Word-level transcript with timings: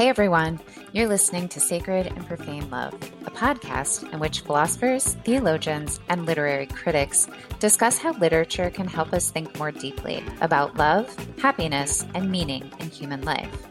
Hey 0.00 0.08
everyone, 0.08 0.58
you're 0.94 1.08
listening 1.08 1.46
to 1.50 1.60
Sacred 1.60 2.06
and 2.06 2.26
Profane 2.26 2.70
Love, 2.70 2.94
a 3.26 3.30
podcast 3.30 4.10
in 4.10 4.18
which 4.18 4.40
philosophers, 4.40 5.12
theologians, 5.26 6.00
and 6.08 6.24
literary 6.24 6.64
critics 6.64 7.28
discuss 7.58 7.98
how 7.98 8.14
literature 8.14 8.70
can 8.70 8.88
help 8.88 9.12
us 9.12 9.30
think 9.30 9.58
more 9.58 9.70
deeply 9.70 10.24
about 10.40 10.78
love, 10.78 11.14
happiness, 11.38 12.06
and 12.14 12.30
meaning 12.30 12.72
in 12.80 12.88
human 12.88 13.20
life. 13.26 13.66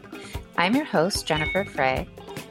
I'm 0.56 0.76
your 0.76 0.84
host, 0.84 1.26
Jennifer 1.26 1.64
Frey. 1.64 2.06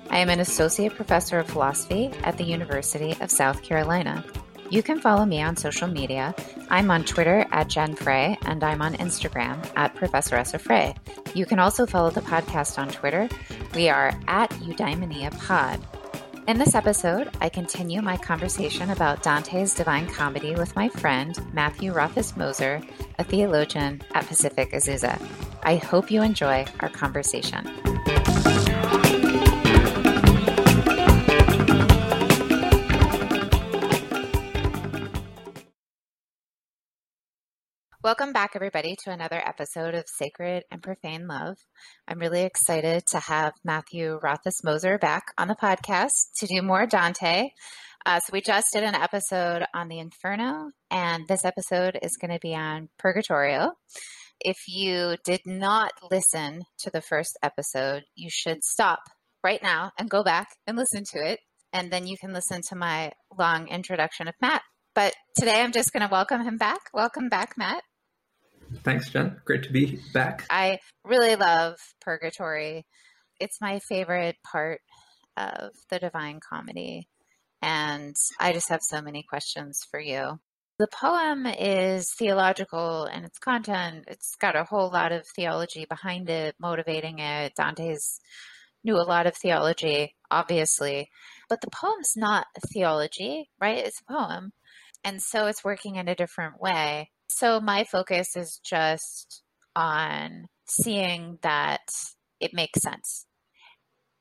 I 0.10 0.18
am 0.18 0.28
an 0.28 0.42
associate 0.42 0.96
professor 0.96 1.40
of 1.40 1.48
philosophy 1.48 2.12
at 2.26 2.38
the 2.38 2.44
University 2.44 3.16
of 3.22 3.32
South 3.32 3.64
Carolina. 3.64 4.26
You 4.70 4.84
can 4.84 5.00
follow 5.00 5.26
me 5.26 5.42
on 5.42 5.56
social 5.56 5.88
media. 5.88 6.36
I'm 6.70 6.92
on 6.92 7.04
Twitter 7.04 7.44
at 7.52 7.70
Jen 7.70 7.96
Frey, 7.96 8.38
and 8.44 8.64
I'm 8.64 8.84
on 8.84 8.94
Instagram 8.96 9.68
at 9.76 9.96
Professoressa 9.96 10.62
Frey. 10.62 10.94
You 11.34 11.48
can 11.48 11.58
also 11.58 11.88
follow 11.88 12.12
the 12.12 12.22
podcast 12.22 12.78
on 12.78 12.90
Twitter. 12.90 13.28
We 13.76 13.88
are 13.90 14.14
at 14.28 14.50
Eudaimonia 14.52 15.38
Pod. 15.46 15.80
In 16.48 16.58
this 16.58 16.74
episode, 16.74 17.30
I 17.40 17.50
continue 17.50 18.02
my 18.02 18.18
conversation 18.18 18.90
about 18.90 19.22
Dante's 19.22 19.76
Divine 19.76 20.08
Comedy 20.08 20.56
with 20.56 20.76
my 20.76 20.90
friend 20.90 21.38
Matthew 21.54 21.94
Rothaus 21.94 22.36
Moser, 22.36 22.82
a 23.20 23.24
theologian 23.24 24.02
at 24.16 24.26
Pacific 24.26 24.72
Azusa. 24.72 25.22
I 25.62 25.76
hope 25.76 26.10
you 26.10 26.24
enjoy 26.24 26.66
our 26.80 26.90
conversation. 26.90 27.68
Welcome 38.10 38.34
back, 38.34 38.54
everybody, 38.56 38.96
to 39.04 39.12
another 39.12 39.38
episode 39.38 39.94
of 39.94 40.06
Sacred 40.08 40.64
and 40.72 40.82
Profane 40.82 41.28
Love. 41.28 41.58
I'm 42.08 42.18
really 42.18 42.42
excited 42.42 43.06
to 43.12 43.20
have 43.20 43.54
Matthew 43.64 44.20
Rothaus 44.24 44.64
Moser 44.64 44.98
back 44.98 45.26
on 45.38 45.48
the 45.48 45.54
podcast 45.54 46.32
to 46.40 46.48
do 46.48 46.64
more 46.64 46.88
Dante. 46.88 47.50
Uh, 48.08 48.20
so, 48.20 48.32
we 48.34 48.42
just 48.42 48.74
did 48.74 48.84
an 48.84 48.96
episode 48.96 49.64
on 49.76 49.90
the 49.90 50.00
Inferno, 50.00 50.72
and 50.90 51.28
this 51.28 51.46
episode 51.46 52.00
is 52.02 52.18
going 52.20 52.32
to 52.32 52.40
be 52.40 52.56
on 52.56 52.90
Purgatorio. 52.98 53.74
If 54.40 54.58
you 54.68 55.16
did 55.24 55.42
not 55.46 55.92
listen 56.10 56.64
to 56.80 56.90
the 56.90 57.02
first 57.02 57.38
episode, 57.44 58.06
you 58.16 58.32
should 58.32 58.64
stop 58.64 59.02
right 59.44 59.62
now 59.62 59.92
and 60.00 60.10
go 60.10 60.24
back 60.24 60.48
and 60.66 60.76
listen 60.76 61.04
to 61.12 61.20
it. 61.20 61.42
And 61.74 61.92
then 61.92 62.08
you 62.08 62.18
can 62.20 62.34
listen 62.34 62.64
to 62.70 62.76
my 62.76 63.12
long 63.38 63.68
introduction 63.68 64.28
of 64.28 64.34
Matt. 64.42 64.64
But 64.96 65.14
today 65.38 65.62
I'm 65.62 65.72
just 65.72 65.94
going 65.94 66.02
to 66.02 66.12
welcome 66.12 66.42
him 66.42 66.58
back. 66.58 66.80
Welcome 66.92 67.30
back, 67.30 67.54
Matt. 67.56 67.84
Thanks, 68.84 69.10
Jen. 69.10 69.42
Great 69.46 69.64
to 69.64 69.72
be 69.72 70.00
back. 70.14 70.46
I 70.50 70.80
really 71.04 71.36
love 71.36 71.78
Purgatory. 72.02 72.86
It's 73.40 73.62
my 73.62 73.80
favorite 73.80 74.38
part 74.44 74.82
of 75.38 75.72
the 75.90 76.00
Divine 76.00 76.40
Comedy. 76.40 77.08
And 77.62 78.16
I 78.40 78.54
just 78.54 78.70
have 78.70 78.82
so 78.82 79.02
many 79.02 79.24
questions 79.24 79.86
for 79.90 80.00
you. 80.00 80.40
The 80.78 80.88
poem 80.88 81.46
is 81.46 82.14
theological 82.18 83.06
in 83.06 83.26
its 83.26 83.38
content. 83.38 84.06
It's 84.08 84.36
got 84.36 84.56
a 84.56 84.64
whole 84.64 84.90
lot 84.90 85.12
of 85.12 85.28
theology 85.36 85.86
behind 85.86 86.30
it, 86.30 86.56
motivating 86.58 87.20
it. 87.20 87.54
Dante's 87.56 88.22
knew 88.84 88.96
a 88.96 89.04
lot 89.04 89.28
of 89.28 89.36
theology, 89.36 90.16
obviously, 90.32 91.10
but 91.50 91.60
the 91.60 91.70
poem's 91.70 92.16
not 92.16 92.48
theology, 92.72 93.50
right? 93.60 93.80
It's 93.80 94.00
a 94.00 94.14
poem. 94.14 94.54
And 95.04 95.22
so 95.22 95.48
it's 95.48 95.66
working 95.66 95.98
in 95.98 96.08
a 96.08 96.16
different 96.16 96.62
way. 96.62 97.12
So 97.30 97.60
my 97.60 97.84
focus 97.84 98.36
is 98.36 98.60
just 98.64 99.44
on 99.76 100.48
seeing 100.66 101.38
that 101.42 101.90
it 102.40 102.54
makes 102.54 102.82
sense 102.82 103.26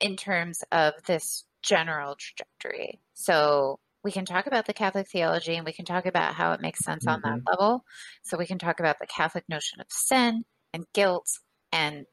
in 0.01 0.17
terms 0.17 0.63
of 0.71 0.95
this 1.07 1.45
general 1.63 2.17
trajectory. 2.19 3.01
So 3.15 3.81
we 4.05 4.13
can 4.13 4.25
talk 4.25 4.47
about 4.47 4.67
the 4.67 4.73
Catholic 4.73 5.09
theology 5.09 5.57
and 5.57 5.67
we 5.67 5.73
can 5.73 5.85
talk 5.85 6.07
about 6.07 6.35
how 6.35 6.53
it 6.53 6.61
makes 6.61 6.85
sense 6.85 7.05
mm-hmm. 7.05 7.15
on 7.15 7.21
that 7.23 7.39
mm-hmm. 7.41 7.63
level. 7.63 7.85
So 8.23 8.39
we 8.39 8.47
can 8.47 8.59
talk 8.59 8.81
about 8.81 8.99
the 9.01 9.07
Catholic 9.07 9.45
notion 9.49 9.81
of 9.81 9.87
sin 9.91 10.45
and 10.73 10.85
guilt 10.95 11.27
and 11.73 12.07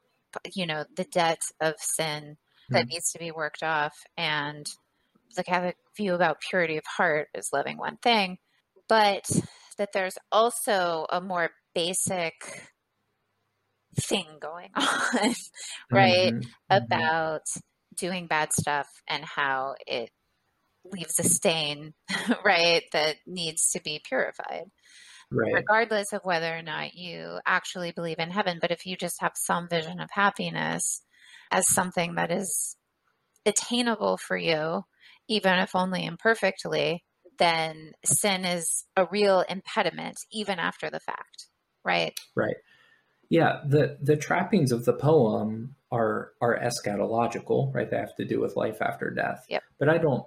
you 0.53 0.65
know 0.65 0.83
the 0.95 1.05
debt 1.05 1.41
of 1.61 1.75
sin 1.77 2.37
that 2.69 2.83
mm-hmm. 2.83 2.89
needs 2.89 3.11
to 3.11 3.19
be 3.19 3.31
worked 3.31 3.63
off 3.63 3.95
and 4.17 4.65
the 5.35 5.43
Catholic 5.43 5.77
view 5.95 6.13
about 6.13 6.41
purity 6.41 6.77
of 6.77 6.83
heart 6.85 7.27
is 7.33 7.49
loving 7.53 7.77
one 7.77 7.97
thing. 7.97 8.37
But 8.87 9.25
that 9.77 9.89
there's 9.93 10.17
also 10.31 11.05
a 11.11 11.21
more 11.21 11.51
basic 11.73 12.33
thing 13.99 14.25
going 14.41 14.69
on, 14.75 15.35
right? 15.91 16.33
Mm-hmm. 16.33 16.49
About 16.69 17.43
doing 17.97 18.27
bad 18.27 18.51
stuff 18.53 18.87
and 19.07 19.23
how 19.23 19.75
it 19.87 20.09
leaves 20.83 21.19
a 21.19 21.23
stain, 21.23 21.93
right, 22.45 22.83
that 22.93 23.17
needs 23.25 23.71
to 23.71 23.81
be 23.81 24.01
purified. 24.03 24.65
Right. 25.31 25.53
Regardless 25.53 26.13
of 26.13 26.21
whether 26.23 26.55
or 26.55 26.61
not 26.61 26.93
you 26.93 27.39
actually 27.45 27.91
believe 27.91 28.19
in 28.19 28.29
heaven, 28.29 28.59
but 28.61 28.71
if 28.71 28.85
you 28.85 28.95
just 28.95 29.21
have 29.21 29.33
some 29.35 29.67
vision 29.67 29.99
of 29.99 30.09
happiness 30.11 31.01
as 31.51 31.67
something 31.67 32.15
that 32.15 32.31
is 32.31 32.77
attainable 33.45 34.17
for 34.17 34.37
you, 34.37 34.83
even 35.27 35.57
if 35.59 35.75
only 35.75 36.05
imperfectly, 36.05 37.03
then 37.37 37.91
sin 38.03 38.45
is 38.45 38.85
a 38.95 39.05
real 39.05 39.43
impediment 39.47 40.17
even 40.31 40.59
after 40.59 40.89
the 40.89 40.99
fact, 40.99 41.47
right? 41.83 42.17
Right. 42.35 42.57
Yeah, 43.29 43.61
the 43.65 43.97
the 44.01 44.15
trappings 44.15 44.71
of 44.71 44.85
the 44.85 44.93
poem 44.93 45.75
are 45.91 46.31
are 46.41 46.59
eschatological, 46.59 47.73
right? 47.73 47.89
They 47.89 47.97
have 47.97 48.15
to 48.17 48.25
do 48.25 48.39
with 48.39 48.55
life 48.55 48.81
after 48.81 49.09
death. 49.09 49.45
Yep. 49.49 49.63
But 49.79 49.89
I 49.89 49.97
don't 49.97 50.25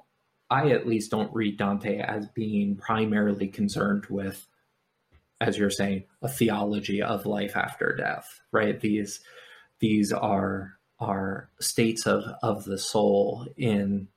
I 0.50 0.70
at 0.70 0.86
least 0.86 1.10
don't 1.10 1.32
read 1.32 1.58
Dante 1.58 1.98
as 1.98 2.26
being 2.34 2.76
primarily 2.76 3.48
concerned 3.48 4.06
with 4.10 4.46
as 5.40 5.56
you're 5.56 5.70
saying, 5.70 6.04
a 6.22 6.28
theology 6.28 7.02
of 7.02 7.26
life 7.26 7.56
after 7.56 7.94
death, 7.94 8.26
right? 8.52 8.80
These 8.80 9.20
these 9.80 10.12
are 10.12 10.78
are 10.98 11.50
states 11.60 12.06
of 12.06 12.24
of 12.42 12.64
the 12.64 12.78
soul 12.78 13.46
in 13.56 14.08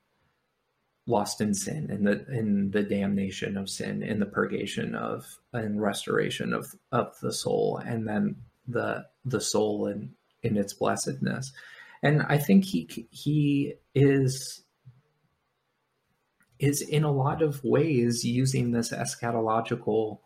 lost 1.12 1.42
in 1.42 1.54
sin 1.54 1.90
in 1.92 2.04
the 2.04 2.26
in 2.32 2.72
the 2.72 2.84
damnation 2.84 3.58
of 3.58 3.70
sin 3.70 4.02
in 4.02 4.20
the 4.20 4.26
purgation 4.26 4.96
of 4.96 5.40
and 5.54 5.82
restoration 5.82 6.54
of 6.54 6.74
of 6.92 7.20
the 7.22 7.34
soul 7.34 7.80
and 7.86 8.08
then 8.08 8.36
the 8.68 9.06
the 9.26 9.42
soul 9.42 9.88
in 9.88 10.12
in 10.42 10.58
its 10.58 10.74
blessedness 10.74 11.52
and 12.02 12.24
i 12.30 12.38
think 12.38 12.64
he 12.64 13.08
he 13.12 13.74
is 13.94 14.64
is 16.60 16.82
in 16.82 17.04
a 17.04 17.12
lot 17.12 17.42
of 17.42 17.64
ways 17.64 18.24
using 18.24 18.72
this 18.72 18.92
eschatological 18.92 20.20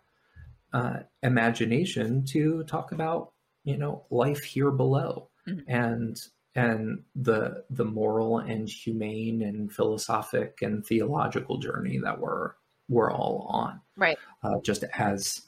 uh, 0.73 0.99
imagination 1.23 2.25
to 2.25 2.63
talk 2.63 2.91
about 2.91 3.31
you 3.63 3.77
know 3.77 4.05
life 4.09 4.43
here 4.43 4.71
below 4.71 5.29
mm-hmm. 5.47 5.59
and 5.67 6.17
and 6.55 7.03
the 7.15 7.63
the 7.69 7.85
moral 7.85 8.39
and 8.39 8.69
humane 8.69 9.41
and 9.41 9.71
philosophic 9.71 10.61
and 10.61 10.85
theological 10.85 11.57
journey 11.57 11.97
that 11.97 12.19
we're 12.19 12.51
we're 12.87 13.11
all 13.11 13.45
on 13.49 13.81
right. 13.97 14.17
uh, 14.43 14.59
just 14.63 14.83
as 14.97 15.41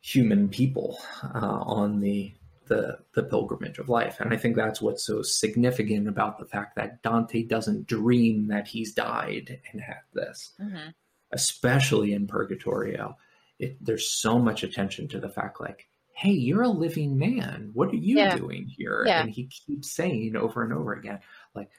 human 0.00 0.48
people 0.48 0.98
uh, 1.22 1.62
on 1.64 2.00
the 2.00 2.32
the 2.66 2.98
the 3.14 3.22
pilgrimage 3.22 3.78
of 3.78 3.88
life. 3.88 4.20
And 4.20 4.32
i 4.32 4.36
think 4.36 4.56
that's 4.56 4.82
what's 4.82 5.06
so 5.06 5.22
significant 5.22 6.08
about 6.08 6.38
the 6.38 6.46
fact 6.46 6.76
that 6.76 7.02
dante 7.02 7.42
doesn't 7.42 7.86
dream 7.86 8.48
that 8.48 8.66
he's 8.66 8.92
died 8.92 9.60
and 9.70 9.80
had 9.80 10.00
this 10.12 10.52
mm-hmm. 10.60 10.90
especially 11.32 12.12
in 12.12 12.26
purgatorio. 12.26 13.16
It, 13.60 13.76
there's 13.84 14.10
so 14.10 14.38
much 14.38 14.64
attention 14.64 15.06
to 15.08 15.20
the 15.20 15.28
fact 15.28 15.60
like 15.60 15.86
hey, 16.14 16.30
you're 16.30 16.62
a 16.62 16.68
living 16.68 17.18
man. 17.18 17.70
What 17.74 17.90
are 17.90 17.96
you 17.96 18.18
yeah. 18.18 18.36
doing 18.36 18.66
here? 18.66 19.04
Yeah. 19.06 19.22
And 19.22 19.30
he 19.30 19.44
keeps 19.46 19.94
saying 19.94 20.36
over 20.36 20.62
and 20.62 20.72
over 20.72 20.94
again, 20.94 21.18
like, 21.54 21.70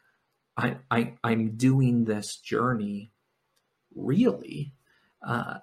I, 0.57 0.77
I, 0.91 1.13
I'm 1.23 1.55
doing 1.57 2.05
this 2.05 2.37
journey 2.37 3.11
really, 3.95 4.73
uh, 5.25 5.59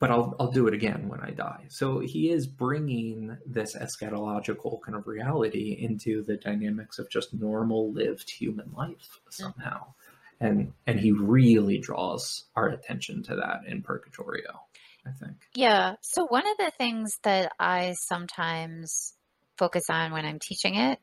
but 0.00 0.10
I'll, 0.10 0.36
I'll 0.38 0.52
do 0.52 0.68
it 0.68 0.74
again 0.74 1.08
when 1.08 1.20
I 1.20 1.30
die. 1.30 1.66
So 1.68 1.98
he 1.98 2.30
is 2.30 2.46
bringing 2.46 3.36
this 3.44 3.74
eschatological 3.76 4.80
kind 4.82 4.96
of 4.96 5.06
reality 5.06 5.76
into 5.78 6.22
the 6.22 6.36
dynamics 6.36 6.98
of 6.98 7.10
just 7.10 7.34
normal 7.34 7.92
lived 7.92 8.30
human 8.30 8.72
life 8.76 9.18
somehow. 9.28 9.80
Mm-hmm. 9.80 10.46
And, 10.46 10.72
and 10.86 11.00
he 11.00 11.10
really 11.10 11.78
draws 11.78 12.44
our 12.54 12.68
attention 12.68 13.24
to 13.24 13.36
that 13.36 13.62
in 13.66 13.82
Purgatorio. 13.82 14.60
I 15.08 15.12
think. 15.24 15.36
Yeah. 15.54 15.94
So, 16.02 16.26
one 16.26 16.46
of 16.46 16.56
the 16.58 16.72
things 16.76 17.18
that 17.22 17.52
I 17.58 17.94
sometimes 17.98 19.14
focus 19.56 19.84
on 19.90 20.12
when 20.12 20.24
I'm 20.24 20.38
teaching 20.38 20.76
it 20.76 20.98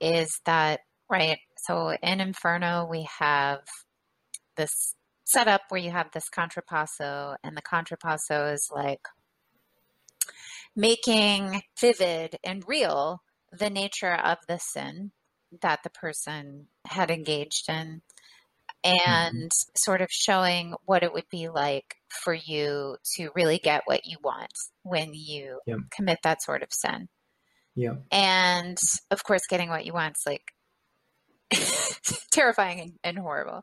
is 0.00 0.40
that, 0.44 0.80
right? 1.10 1.38
So, 1.56 1.96
in 2.02 2.20
Inferno, 2.20 2.86
we 2.90 3.08
have 3.18 3.60
this 4.56 4.94
setup 5.24 5.62
where 5.68 5.80
you 5.80 5.90
have 5.90 6.10
this 6.12 6.28
contrapasso, 6.28 7.36
and 7.42 7.56
the 7.56 7.62
contrapasso 7.62 8.52
is 8.52 8.68
like 8.74 9.06
making 10.74 11.62
vivid 11.80 12.38
and 12.44 12.64
real 12.66 13.22
the 13.50 13.70
nature 13.70 14.14
of 14.14 14.38
the 14.48 14.58
sin 14.58 15.12
that 15.60 15.82
the 15.82 15.90
person 15.90 16.66
had 16.86 17.10
engaged 17.10 17.68
in 17.68 18.02
Mm-hmm. 18.84 19.36
and 19.36 19.52
sort 19.76 20.00
of 20.00 20.08
showing 20.10 20.74
what 20.84 21.02
it 21.02 21.12
would 21.12 21.28
be 21.30 21.48
like 21.48 21.96
for 22.24 22.34
you 22.34 22.96
to 23.16 23.30
really 23.34 23.58
get 23.58 23.82
what 23.86 24.06
you 24.06 24.18
want 24.22 24.52
when 24.82 25.12
you 25.14 25.60
Yep. 25.66 25.78
commit 25.90 26.18
that 26.24 26.42
sort 26.42 26.62
of 26.62 26.68
sin. 26.72 27.08
Yeah. 27.74 27.96
And 28.10 28.78
of 29.10 29.24
course, 29.24 29.42
getting 29.48 29.68
what 29.70 29.86
you 29.86 29.92
want 29.92 30.16
is 30.16 30.22
like 30.26 30.42
terrifying 32.30 32.80
and, 32.80 32.92
and 33.04 33.18
horrible. 33.18 33.62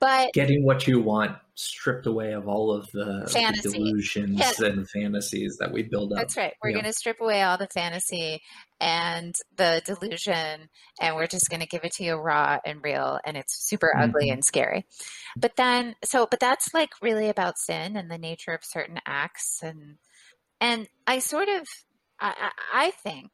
But 0.00 0.32
Getting 0.32 0.64
what 0.64 0.86
you 0.86 1.00
want 1.00 1.36
stripped 1.54 2.06
away 2.06 2.32
of 2.32 2.46
all 2.48 2.72
of 2.72 2.88
the, 2.92 3.28
the 3.32 3.60
delusions 3.70 4.38
Yeah. 4.38 4.66
and 4.66 4.88
fantasies 4.88 5.56
that 5.58 5.72
we 5.72 5.82
build 5.82 6.12
up. 6.12 6.18
that's 6.18 6.36
right. 6.36 6.54
We're 6.62 6.72
going 6.72 6.84
to 6.84 6.92
strip 6.92 7.20
away 7.20 7.42
all 7.42 7.58
the 7.58 7.66
fantasy 7.68 8.40
and 8.80 9.34
the 9.56 9.82
delusion, 9.84 10.68
and 11.00 11.16
we're 11.16 11.26
just 11.26 11.50
going 11.50 11.60
to 11.60 11.66
give 11.66 11.84
it 11.84 11.92
to 11.94 12.04
you 12.04 12.14
raw 12.14 12.58
and 12.64 12.82
real, 12.82 13.18
and 13.24 13.36
it's 13.36 13.66
super 13.68 13.92
ugly 13.96 14.28
Mhm. 14.28 14.34
and 14.34 14.44
scary. 14.44 14.86
But 15.36 15.56
then, 15.56 15.96
so, 16.04 16.26
but 16.30 16.38
that's 16.40 16.72
like 16.72 16.90
really 17.02 17.28
about 17.28 17.58
sin 17.58 17.96
and 17.96 18.10
the 18.10 18.18
nature 18.18 18.52
of 18.52 18.64
certain 18.64 19.00
acts, 19.04 19.60
and 19.62 19.96
and 20.60 20.88
I 21.06 21.18
sort 21.18 21.48
of, 21.48 21.66
I, 22.20 22.34
I 22.72 22.86
I 22.86 22.90
think, 22.92 23.30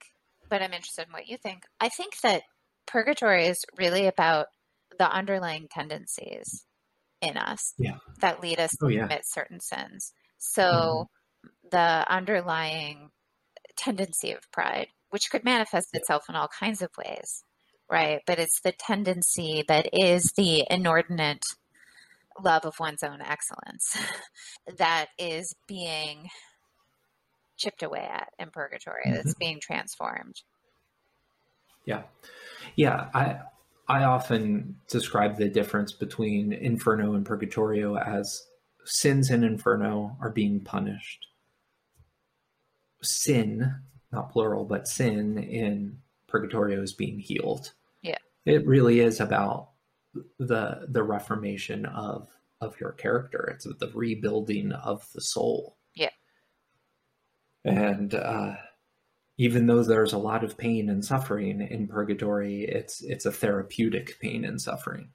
but 0.49 0.63
I'm 0.63 0.73
interested 0.73 1.07
in 1.07 1.13
what 1.13 1.29
you 1.29 1.37
think. 1.37 1.65
I 1.81 1.89
think 1.91 2.19
that 2.23 2.43
purgatory 2.87 3.47
is 3.47 3.65
really 3.79 4.07
about 4.07 4.47
the 4.99 5.11
underlying 5.11 5.69
tendencies 5.71 6.67
in 7.21 7.37
us 7.37 7.75
Yeah. 7.79 7.99
that 8.21 8.41
lead 8.41 8.61
us 8.61 8.71
to 8.73 8.77
Oh, 8.83 8.89
yeah. 8.89 9.01
Mm-hmm. 9.01 9.09
commit 9.09 9.27
certain 9.27 9.61
sins. 9.61 10.13
So 10.39 11.09
the 11.71 12.05
underlying 12.09 13.11
tendency 13.77 14.33
of 14.33 14.51
pride, 14.53 14.89
which 15.11 15.31
could 15.31 15.45
manifest 15.45 15.89
itself 15.95 16.25
in 16.29 16.37
all 16.37 16.49
kinds 16.49 16.83
of 16.83 16.91
ways, 16.97 17.45
right? 17.91 18.21
But 18.27 18.39
it's 18.39 18.61
the 18.61 18.73
tendency 18.73 19.65
that 19.69 19.89
is 19.93 20.33
the 20.37 20.65
inordinate 20.71 21.45
love 22.43 22.65
of 22.65 22.75
one's 22.81 23.03
own 23.03 23.21
excellence 23.21 23.97
that 24.79 25.07
is 25.19 25.55
being 25.69 26.29
chipped 27.57 27.83
away 27.83 28.01
at 28.11 28.29
in 28.39 28.51
purgatory, 28.51 29.05
that's 29.05 29.35
Mm-hmm. 29.35 29.39
being 29.39 29.61
transformed. 29.63 30.37
Yeah. 31.85 32.03
Yeah. 32.77 33.09
I 33.15 33.41
I 33.89 34.05
often 34.05 34.77
describe 34.89 35.37
the 35.37 35.49
difference 35.49 35.93
between 35.93 36.53
Inferno 36.53 37.15
and 37.15 37.25
Purgatorio 37.25 37.97
as 37.97 38.47
sins 38.85 39.31
in 39.31 39.45
Inferno 39.45 40.17
are 40.21 40.31
being 40.31 40.61
punished. 40.61 41.27
Sin, 43.03 43.75
not 44.11 44.33
plural, 44.33 44.65
but 44.65 44.89
sin 44.89 45.39
in 45.39 45.99
Purgatorio 46.27 46.83
is 46.83 46.95
being 46.95 47.19
healed. 47.19 47.73
Yeah. 48.03 48.19
It 48.47 48.67
really 48.67 49.01
is 49.01 49.21
about 49.21 49.71
the 50.39 50.87
the 50.89 51.03
reformation 51.03 51.87
of 51.87 52.29
of 52.61 52.81
your 52.81 52.93
character. 52.93 53.51
It's 53.55 53.65
the 53.65 53.91
rebuilding 53.95 54.73
of 54.73 55.07
the 55.15 55.21
soul. 55.21 55.77
Yeah. 55.95 56.11
And 57.65 58.15
uh 58.15 58.55
even 59.37 59.67
though 59.67 59.83
there's 59.83 60.13
a 60.13 60.19
lot 60.19 60.45
of 60.45 60.57
pain 60.57 60.89
and 60.89 61.05
suffering 61.05 61.61
in 61.61 61.89
purgatory, 61.89 62.65
it's 62.65 63.03
it's 63.03 63.27
a 63.27 63.33
therapeutic 63.33 64.19
pain 64.21 64.45
and 64.45 64.61
suffering, 64.61 65.11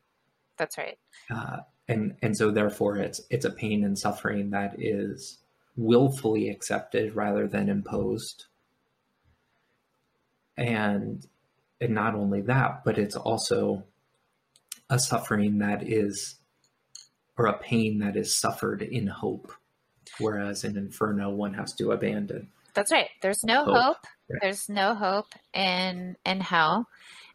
That's 0.57 0.77
right. 0.77 0.97
uh, 1.29 1.57
and 1.87 2.15
and 2.21 2.37
so 2.37 2.51
therefore 2.51 2.97
it's 2.97 3.21
it's 3.29 3.45
a 3.45 3.51
pain 3.51 3.83
and 3.83 3.97
suffering 3.97 4.49
that 4.51 4.75
is 4.77 5.39
willfully 5.77 6.49
accepted 6.49 7.15
rather 7.15 7.47
than 7.47 7.69
imposed, 7.69 8.45
and 10.57 11.25
and 11.79 11.93
not 11.93 12.13
only 12.15 12.41
that, 12.41 12.83
but 12.83 12.97
it's 12.97 13.15
also 13.15 13.85
a 14.89 14.99
suffering 14.99 15.59
that 15.59 15.87
is 15.87 16.35
or 17.37 17.45
a 17.45 17.57
pain 17.57 17.99
that 17.99 18.17
is 18.17 18.35
suffered 18.35 18.81
in 18.81 19.07
hope, 19.07 19.53
whereas 20.19 20.65
in 20.65 20.75
Inferno 20.75 21.29
one 21.29 21.53
has 21.53 21.73
to 21.75 21.93
abandon. 21.93 22.49
That's 22.79 22.93
right. 22.93 23.09
There's 23.21 23.43
no 23.43 23.65
Hope. 23.65 23.75
hope. 23.75 23.97
Right. 24.29 24.39
There's 24.41 24.69
no 24.69 24.95
hope 24.95 25.27
in 25.53 26.15
in 26.25 26.39
hell, 26.39 26.87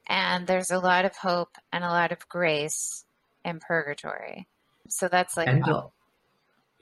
and 0.06 0.46
there's 0.46 0.70
a 0.70 0.79
lot 0.79 1.05
of 1.05 1.14
hope 1.17 1.50
and 1.70 1.85
a 1.85 1.88
lot 1.88 2.12
of 2.12 2.26
grace 2.31 3.05
in 3.44 3.61
purgatory. 3.61 4.49
So 4.88 5.06
that's 5.06 5.37
like, 5.37 5.49
and 5.49 5.62
a, 5.69 5.88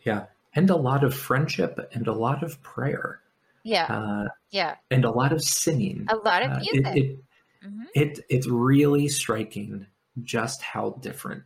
yeah, 0.04 0.26
and 0.54 0.70
a 0.70 0.76
lot 0.76 1.02
of 1.02 1.12
friendship 1.12 1.76
and 1.92 2.06
a 2.06 2.12
lot 2.12 2.44
of 2.44 2.62
prayer, 2.62 3.20
yeah, 3.64 3.86
uh, 3.86 4.28
yeah, 4.52 4.76
and 4.92 5.04
a 5.04 5.10
lot 5.10 5.32
of 5.32 5.42
singing. 5.42 6.06
a 6.08 6.14
lot 6.14 6.44
of 6.44 6.52
Uh, 6.52 6.60
music. 6.60 6.86
it, 6.86 6.96
it, 6.96 7.18
hmm 7.64 7.82
it 7.96 8.20
it's 8.28 8.46
really 8.46 9.08
striking 9.08 9.86
just 10.22 10.62
how 10.62 10.90
different 11.00 11.42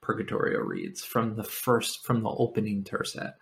Purgatorio 0.00 0.60
reads 0.60 1.02
from 1.02 1.34
the 1.34 1.42
first 1.42 2.06
from 2.06 2.22
the 2.22 2.30
opening 2.30 2.84
tercet 2.84 3.34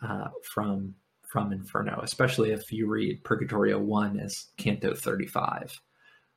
uh, 0.00 0.28
from 0.42 0.94
from 1.28 1.52
Inferno, 1.52 2.00
especially 2.02 2.50
if 2.50 2.72
you 2.72 2.88
read 2.88 3.22
Purgatorio 3.24 3.78
one 3.78 4.18
as 4.18 4.46
Canto 4.56 4.94
thirty 4.94 5.26
five 5.26 5.80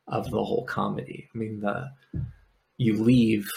of 0.08 0.30
the 0.30 0.44
whole 0.44 0.64
comedy. 0.66 1.28
I 1.34 1.38
mean 1.38 1.60
the 1.60 1.90
you 2.78 3.02
leave 3.02 3.48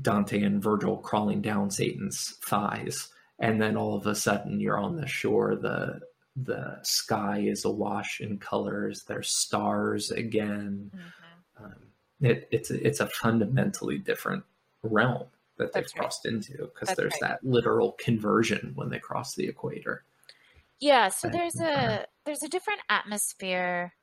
Dante 0.00 0.42
and 0.42 0.62
Virgil 0.62 0.98
crawling 0.98 1.40
down 1.40 1.70
Satan's 1.70 2.34
thighs, 2.44 3.08
and 3.38 3.60
then 3.60 3.76
all 3.76 3.96
of 3.96 4.06
a 4.06 4.14
sudden 4.14 4.60
you're 4.60 4.78
on 4.78 4.96
the 4.96 5.06
shore. 5.06 5.56
The 5.56 6.00
the 6.36 6.78
sky 6.82 7.38
is 7.40 7.64
awash 7.64 8.20
in 8.20 8.38
colors. 8.38 9.04
There's 9.06 9.30
stars 9.30 10.10
again. 10.10 10.90
hmm 10.92 11.64
Um, 11.64 11.74
it, 12.20 12.48
it's 12.50 12.70
it's 12.70 13.00
a 13.00 13.06
fundamentally 13.08 13.98
different 13.98 14.44
realm 14.82 15.26
that 15.56 15.72
they've 15.72 15.82
That's 15.84 15.94
right. 15.94 16.02
crossed 16.02 16.26
into 16.26 16.70
because 16.72 16.94
there's 16.96 17.12
right. 17.20 17.40
that 17.40 17.44
literal 17.44 17.92
conversion 17.92 18.72
when 18.76 18.90
they 18.90 18.98
cross 19.00 19.34
the 19.34 19.48
equator. 19.48 20.04
Yeah, 20.80 21.08
so 21.08 21.28
there's 21.28 21.60
a 21.60 22.06
there's 22.24 22.42
a 22.42 22.48
different 22.48 22.80
atmosphere. 22.88 23.94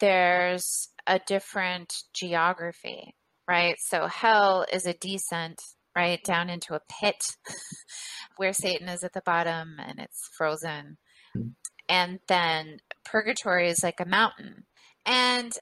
There's 0.00 0.88
a 1.06 1.20
different 1.26 1.92
geography, 2.12 3.14
right? 3.48 3.76
So 3.80 4.06
hell 4.06 4.66
is 4.72 4.86
a 4.86 4.94
descent, 4.94 5.60
right, 5.96 6.22
down 6.24 6.50
into 6.50 6.74
a 6.74 6.80
pit 7.00 7.24
where 8.36 8.52
Satan 8.52 8.88
is 8.88 9.04
at 9.04 9.12
the 9.12 9.22
bottom 9.24 9.76
and 9.78 9.98
it's 9.98 10.28
frozen. 10.36 10.98
Mhm. 11.36 11.54
And 11.88 12.18
then 12.28 12.78
purgatory 13.04 13.68
is 13.68 13.82
like 13.82 14.00
a 14.00 14.04
mountain. 14.06 14.66
And 15.04 15.52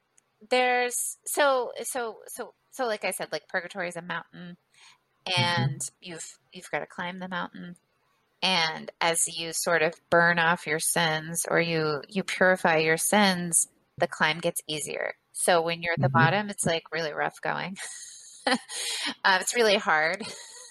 there's 0.51 1.19
so 1.27 1.73
so 1.83 2.17
so 2.29 2.55
so 2.71 2.87
like 2.87 3.05
I 3.05 3.11
said, 3.13 3.29
like 3.33 3.49
purgatory 3.49 3.89
is 3.89 3.97
a 3.97 4.03
mountain 4.03 4.57
and 5.37 5.81
you've 6.01 6.39
you've 6.53 6.71
got 6.71 6.81
to 6.81 6.87
climb 6.87 7.19
the 7.19 7.29
mountain 7.29 7.77
and 8.45 8.93
as 9.01 9.27
you 9.27 9.53
sort 9.53 9.83
of 9.83 9.95
burn 10.11 10.39
off 10.39 10.67
your 10.69 10.79
sins 10.79 11.47
or 11.51 11.61
you 11.61 12.03
you 12.09 12.23
purify 12.23 12.77
your 12.77 12.99
sins 12.99 13.67
the 13.99 14.07
climb 14.07 14.39
gets 14.41 14.61
easier. 14.69 15.15
So 15.33 15.63
when 15.63 15.83
you're 15.83 15.95
at 15.95 16.01
the 16.01 16.09
Mhm. 16.09 16.13
bottom 16.13 16.51
it's 16.51 16.67
like 16.67 16.85
really 16.93 17.13
rough 17.13 17.41
going. 17.43 17.77
Uh, 19.25 19.39
it's 19.41 19.55
really 19.55 19.79
hard 19.79 20.23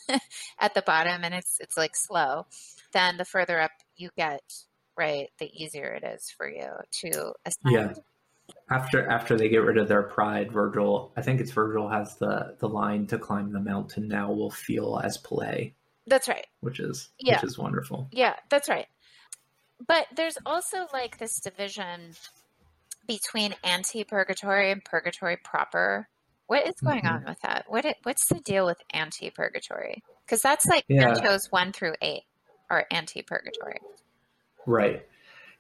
at 0.60 0.76
the 0.76 0.84
bottom 0.84 1.24
and 1.24 1.34
it's 1.34 1.58
it's 1.60 1.76
like 1.76 1.96
slow. 1.96 2.46
Then 2.94 3.18
the 3.18 3.26
further 3.26 3.60
up 3.60 3.72
you 3.96 4.10
get 4.16 4.42
right 4.96 5.30
the 5.40 5.50
easier 5.52 5.88
it 5.94 6.04
is 6.04 6.30
for 6.38 6.48
you 6.48 6.70
to 7.02 7.34
ascend. 7.46 7.66
Yeah. 7.66 7.94
After 8.70 9.08
after 9.08 9.38
they 9.38 9.50
get 9.50 9.64
rid 9.64 9.78
of 9.80 9.88
their 9.88 10.04
pride, 10.04 10.52
Virgil, 10.52 11.14
I 11.18 11.24
think 11.24 11.42
it's 11.42 11.52
Virgil 11.52 11.90
has 11.90 12.16
the 12.18 12.56
the 12.60 12.70
line 12.70 13.08
to 13.08 13.18
climb 13.18 13.52
the 13.54 13.60
mountain 13.60 14.08
now 14.08 14.32
will 14.32 14.52
feel 14.52 15.02
as 15.04 15.18
play, 15.18 15.74
that's 16.08 16.28
right 16.28 16.48
which 16.62 16.80
is 16.80 17.10
Yeah. 17.20 17.36
which 17.36 17.44
is 17.44 17.58
wonderful. 17.58 18.08
Yeah, 18.12 18.36
that's 18.50 18.70
right. 18.70 18.88
But 19.86 20.08
there's 20.16 20.38
also 20.46 20.88
like 20.94 21.18
this 21.18 21.40
division 21.40 22.16
between 23.08 23.54
anti-purgatory 23.64 24.72
and 24.72 24.84
purgatory 24.84 25.38
proper. 25.38 26.08
What 26.48 26.66
is 26.68 26.76
going 26.82 27.02
Mhm. 27.04 27.12
on 27.16 27.26
with 27.26 27.40
that? 27.42 27.66
What 27.68 27.84
it, 27.86 27.98
what's 28.04 28.28
the 28.28 28.40
deal 28.40 28.66
with 28.66 28.82
anti-purgatory? 28.94 30.04
Because 30.26 30.42
that's 30.42 30.66
like 30.68 30.86
Yeah. 30.88 31.14
cantos 31.14 31.52
one 31.52 31.74
through 31.74 31.96
eight 32.02 32.24
are 32.70 32.86
anti-purgatory. 32.92 33.80
Right. 34.66 35.06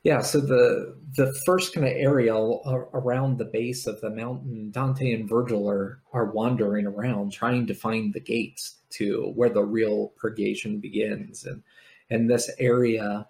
Yeah. 0.03 0.22
So 0.22 0.41
the 0.41 0.98
the 1.15 1.33
first 1.45 1.74
kind 1.74 1.88
of 1.88 1.93
area 1.93 2.36
around 2.36 3.38
the 3.38 3.45
base 3.45 3.88
of 3.88 4.01
the 4.01 4.10
mountain, 4.10 4.69
Dante 4.72 5.13
and 5.13 5.27
Virgil 5.29 5.69
are 5.69 6.01
are 6.12 6.25
wandering 6.25 6.86
around 6.86 7.31
trying 7.31 7.65
to 7.67 7.74
find 7.74 8.13
the 8.13 8.19
gates 8.19 8.75
to 8.91 9.31
where 9.36 9.50
the 9.50 9.63
real 9.63 10.10
purgation 10.17 10.79
begins, 10.79 11.45
and 11.45 11.63
and 12.10 12.29
this 12.29 12.51
area 12.60 13.27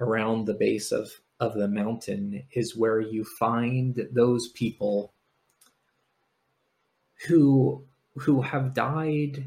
around 0.00 0.46
the 0.46 0.54
base 0.54 0.90
of 0.90 1.10
of 1.38 1.54
the 1.54 1.68
mountain 1.68 2.42
is 2.52 2.76
where 2.76 3.00
you 3.00 3.24
find 3.24 4.08
those 4.12 4.48
people 4.48 5.12
who 7.28 7.84
who 8.16 8.42
have 8.42 8.74
died 8.74 9.46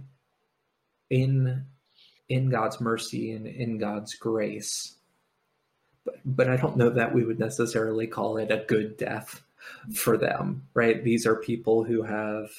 in 1.10 1.66
in 2.30 2.50
God's 2.50 2.80
mercy 2.80 3.32
and 3.32 3.48
in 3.48 3.80
God's 3.80 4.14
grace 4.16 4.99
but, 6.26 6.50
I 6.50 6.58
don't 6.58 6.78
know 6.78 6.90
that 6.90 7.14
we 7.14 7.24
would 7.24 7.40
necessarily 7.40 8.08
call 8.08 8.38
it 8.38 8.52
a 8.52 8.66
good 8.68 8.98
death. 8.98 9.42
for 9.94 10.18
them, 10.18 10.68
right? 10.74 11.04
These 11.04 11.26
are 11.26 11.36
people 11.36 11.84
who 11.84 12.04
have 12.04 12.50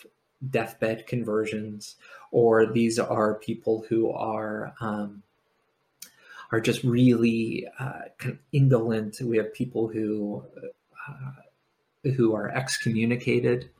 deathbed 0.48 1.06
conversions, 1.06 1.96
or 2.30 2.66
these 2.66 2.98
are 2.98 3.34
people 3.34 3.84
who 3.88 4.10
are 4.10 4.74
um, 4.80 5.22
are 6.52 6.60
just 6.60 6.82
really 6.82 7.66
uh, 7.78 8.02
kind 8.18 8.34
of 8.34 8.38
indolent. 8.52 9.20
We 9.20 9.36
have 9.36 9.52
people 9.54 9.88
who 9.88 10.44
uh, 11.08 12.10
who 12.12 12.34
are 12.34 12.50
excommunicated 12.50 13.70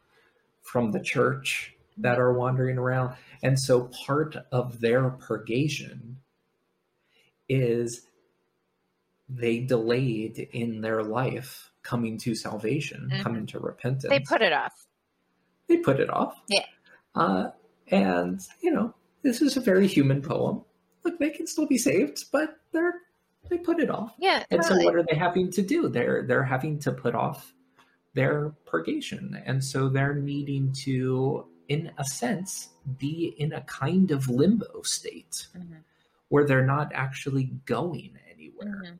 from 0.62 0.92
the 0.92 1.00
church 1.00 1.74
that 1.96 2.18
are 2.18 2.32
wandering 2.32 2.78
around, 2.78 3.16
and 3.42 3.58
so 3.58 3.90
part 4.06 4.36
of 4.52 4.80
their 4.80 5.10
purgation 5.10 6.18
is 7.48 8.02
they 9.34 9.60
delayed 9.60 10.38
in 10.52 10.80
their 10.80 11.02
life 11.02 11.70
coming 11.82 12.18
to 12.18 12.34
salvation, 12.34 13.08
mm-hmm. 13.10 13.22
coming 13.22 13.46
to 13.46 13.58
repentance. 13.58 14.10
They 14.10 14.20
put 14.20 14.42
it 14.42 14.52
off. 14.52 14.72
They 15.68 15.78
put 15.78 16.00
it 16.00 16.10
off. 16.10 16.40
Yeah. 16.48 16.64
Uh, 17.14 17.50
and 17.88 18.40
you 18.60 18.70
know, 18.70 18.94
this 19.22 19.40
is 19.40 19.56
a 19.56 19.60
very 19.60 19.86
human 19.86 20.22
poem. 20.22 20.62
Look, 21.04 21.18
they 21.18 21.30
can 21.30 21.46
still 21.46 21.66
be 21.66 21.78
saved, 21.78 22.24
but 22.32 22.56
they're 22.72 22.94
they 23.48 23.58
put 23.58 23.80
it 23.80 23.90
off. 23.90 24.14
Yeah. 24.18 24.44
And 24.50 24.62
totally. 24.62 24.80
so 24.80 24.86
what 24.86 24.96
are 24.96 25.04
they 25.08 25.16
having 25.16 25.50
to 25.52 25.62
do? 25.62 25.88
They're 25.88 26.24
they're 26.26 26.44
having 26.44 26.78
to 26.80 26.92
put 26.92 27.14
off 27.14 27.52
their 28.14 28.52
purgation. 28.66 29.40
And 29.46 29.62
so 29.62 29.88
they're 29.88 30.14
needing 30.14 30.72
to, 30.84 31.46
in 31.68 31.92
a 31.98 32.04
sense, 32.04 32.70
be 32.98 33.34
in 33.38 33.52
a 33.52 33.60
kind 33.62 34.10
of 34.10 34.28
limbo 34.28 34.82
state 34.82 35.46
mm-hmm. 35.56 35.74
where 36.28 36.46
they're 36.46 36.66
not 36.66 36.90
actually 36.94 37.52
going 37.66 38.16
anywhere. 38.32 38.82
Mm-hmm. 38.84 38.96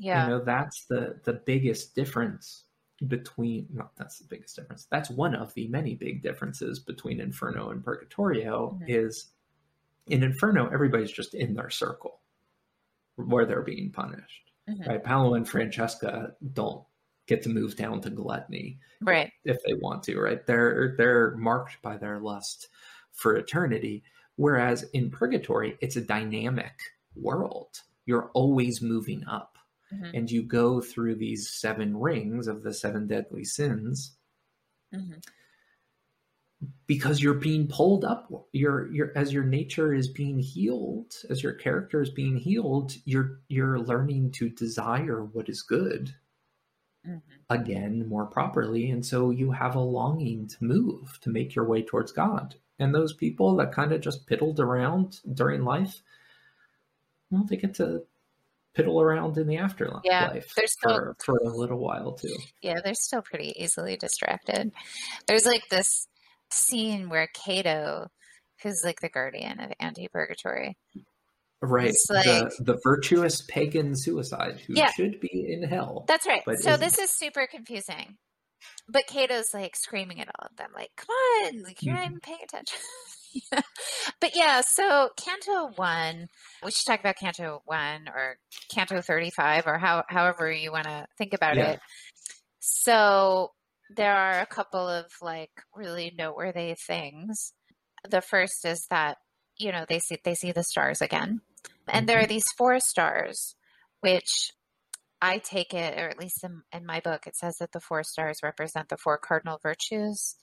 Yeah. 0.00 0.24
You 0.24 0.30
know, 0.30 0.44
that's 0.44 0.86
the 0.86 1.20
the 1.24 1.34
biggest 1.34 1.94
difference 1.94 2.64
between 3.06 3.68
not 3.72 3.94
that's 3.96 4.18
the 4.18 4.26
biggest 4.28 4.56
difference. 4.56 4.86
That's 4.90 5.10
one 5.10 5.34
of 5.34 5.52
the 5.54 5.68
many 5.68 5.94
big 5.94 6.22
differences 6.22 6.78
between 6.78 7.20
Inferno 7.20 7.70
and 7.70 7.84
Purgatorio 7.84 8.70
mm-hmm. 8.74 8.84
is 8.88 9.28
in 10.06 10.22
Inferno, 10.22 10.68
everybody's 10.72 11.12
just 11.12 11.34
in 11.34 11.54
their 11.54 11.70
circle 11.70 12.20
where 13.16 13.44
they're 13.44 13.62
being 13.62 13.90
punished. 13.90 14.50
Mm-hmm. 14.68 14.88
Right? 14.88 15.04
Paolo 15.04 15.34
and 15.34 15.48
Francesca 15.48 16.32
don't 16.54 16.82
get 17.26 17.42
to 17.42 17.50
move 17.50 17.76
down 17.76 18.00
to 18.00 18.10
gluttony. 18.10 18.78
Right. 19.02 19.30
If 19.44 19.62
they 19.64 19.74
want 19.74 20.02
to, 20.04 20.18
right? 20.18 20.44
They're 20.46 20.94
they're 20.96 21.36
marked 21.36 21.82
by 21.82 21.98
their 21.98 22.20
lust 22.20 22.68
for 23.12 23.36
eternity. 23.36 24.02
Whereas 24.36 24.84
in 24.94 25.10
purgatory, 25.10 25.76
it's 25.82 25.96
a 25.96 26.00
dynamic 26.00 26.72
world. 27.14 27.82
You're 28.06 28.30
always 28.32 28.80
moving 28.80 29.24
up 29.28 29.58
mm-hmm. 29.92 30.16
and 30.16 30.30
you 30.30 30.42
go 30.42 30.80
through 30.80 31.14
these 31.14 31.48
seven 31.48 31.96
rings 31.96 32.46
of 32.46 32.62
the 32.62 32.72
seven 32.72 33.06
deadly 33.06 33.44
sins 33.44 34.16
mm-hmm. 34.94 35.18
because 36.86 37.22
you're 37.22 37.34
being 37.34 37.66
pulled 37.66 38.04
up 38.04 38.30
your 38.52 38.90
your 38.92 39.12
as 39.16 39.32
your 39.32 39.44
nature 39.44 39.92
is 39.94 40.08
being 40.08 40.38
healed 40.38 41.14
as 41.28 41.42
your 41.42 41.52
character 41.52 42.00
is 42.00 42.10
being 42.10 42.36
healed 42.36 42.92
you're 43.04 43.40
you're 43.48 43.80
learning 43.80 44.30
to 44.30 44.48
desire 44.48 45.24
what 45.24 45.48
is 45.48 45.62
good 45.62 46.14
mm-hmm. 47.06 47.18
again 47.48 48.08
more 48.08 48.26
properly 48.26 48.90
and 48.90 49.04
so 49.04 49.30
you 49.30 49.50
have 49.50 49.74
a 49.74 49.80
longing 49.80 50.46
to 50.46 50.64
move 50.64 51.18
to 51.20 51.30
make 51.30 51.54
your 51.54 51.66
way 51.66 51.82
towards 51.82 52.12
god 52.12 52.54
and 52.78 52.94
those 52.94 53.12
people 53.12 53.56
that 53.56 53.72
kind 53.72 53.92
of 53.92 54.00
just 54.00 54.26
piddled 54.26 54.58
around 54.58 55.20
during 55.34 55.64
life 55.64 56.02
well 57.30 57.44
they 57.44 57.56
get 57.56 57.74
to 57.74 58.02
piddle 58.76 59.02
around 59.02 59.36
in 59.36 59.46
the 59.46 59.56
afterlife 59.56 60.02
yeah, 60.04 60.32
they're 60.32 60.66
still, 60.66 60.94
for, 60.94 61.16
for 61.24 61.36
a 61.38 61.48
little 61.48 61.78
while 61.78 62.12
too. 62.12 62.36
Yeah, 62.62 62.80
they're 62.84 62.94
still 62.94 63.22
pretty 63.22 63.52
easily 63.56 63.96
distracted. 63.96 64.70
There's 65.26 65.46
like 65.46 65.68
this 65.70 66.06
scene 66.52 67.08
where 67.08 67.28
Cato, 67.34 68.08
who's 68.62 68.82
like 68.84 69.00
the 69.00 69.08
guardian 69.08 69.60
of 69.60 69.72
anti-purgatory, 69.80 70.76
Right. 71.62 71.94
Like, 72.08 72.24
the 72.24 72.50
the 72.60 72.80
virtuous 72.82 73.42
pagan 73.42 73.94
suicide 73.94 74.60
who 74.66 74.74
yeah, 74.74 74.90
should 74.92 75.20
be 75.20 75.52
in 75.52 75.62
hell. 75.62 76.04
That's 76.08 76.26
right. 76.26 76.42
So 76.46 76.52
isn't. 76.52 76.80
this 76.80 76.98
is 76.98 77.10
super 77.10 77.46
confusing. 77.46 78.16
But 78.88 79.06
Cato's 79.06 79.52
like 79.52 79.76
screaming 79.76 80.20
at 80.20 80.28
all 80.28 80.48
of 80.50 80.56
them, 80.56 80.70
like, 80.74 80.90
come 80.96 81.10
on, 81.10 81.62
like 81.62 81.82
you're 81.82 81.94
mm-hmm. 81.94 82.02
not 82.02 82.10
even 82.10 82.20
paying 82.20 82.40
attention. 82.42 82.78
But 84.20 84.36
yeah, 84.36 84.60
so 84.60 85.10
Canto 85.16 85.72
1, 85.76 86.28
we 86.62 86.70
should 86.70 86.86
talk 86.86 87.00
about 87.00 87.16
Canto 87.16 87.62
1 87.64 88.08
or 88.14 88.36
Canto 88.70 89.00
35 89.00 89.66
or 89.66 89.78
how, 89.78 90.04
however 90.08 90.52
you 90.52 90.70
want 90.70 90.84
to 90.84 91.06
think 91.16 91.32
about 91.32 91.56
yeah. 91.56 91.70
it. 91.72 91.80
So 92.58 93.52
there 93.96 94.14
are 94.14 94.40
a 94.40 94.46
couple 94.46 94.86
of 94.86 95.06
like 95.22 95.50
really 95.74 96.12
noteworthy 96.16 96.76
things. 96.86 97.54
The 98.08 98.20
first 98.20 98.66
is 98.66 98.86
that, 98.90 99.16
you 99.58 99.72
know, 99.72 99.86
they 99.88 100.00
see 100.00 100.18
they 100.22 100.34
see 100.34 100.52
the 100.52 100.64
stars 100.64 101.00
again. 101.00 101.40
And 101.88 102.06
there 102.06 102.18
are 102.18 102.22
mm-hmm. 102.22 102.28
these 102.28 102.52
four 102.58 102.78
stars 102.80 103.54
which 104.00 104.52
I 105.20 105.38
take 105.38 105.74
it, 105.74 105.98
or 105.98 106.08
at 106.08 106.18
least 106.18 106.42
in, 106.42 106.62
in, 106.72 106.86
my 106.86 107.00
book, 107.00 107.26
it 107.26 107.36
says 107.36 107.56
that 107.60 107.72
the 107.72 107.80
four 107.80 108.02
stars 108.02 108.38
represent 108.42 108.88
the 108.88 108.96
four 108.96 109.18
cardinal 109.18 109.58
virtues 109.62 110.36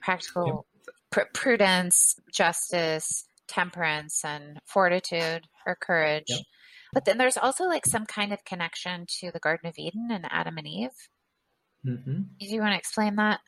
practical 0.00 0.66
pr- 1.14 1.30
prudence, 1.32 2.16
justice, 2.32 3.26
temperance, 3.46 4.24
and 4.24 4.58
fortitude 4.66 5.46
or 5.66 5.76
courage. 5.76 6.24
Yep. 6.28 6.40
But 6.92 7.04
then 7.04 7.18
there's 7.18 7.36
also 7.36 7.64
like 7.64 7.86
some 7.86 8.06
kind 8.06 8.32
of 8.32 8.44
connection 8.44 9.06
to 9.20 9.30
the 9.30 9.38
Garden 9.38 9.68
of 9.68 9.78
Eden 9.78 10.08
and 10.10 10.26
Adam 10.30 10.58
and 10.58 10.66
Eve. 10.66 10.90
Mm-hmm. 11.86 12.22
Do 12.40 12.46
you 12.46 12.60
want 12.60 12.72
to 12.72 12.78
explain 12.78 13.16
that? 13.16 13.40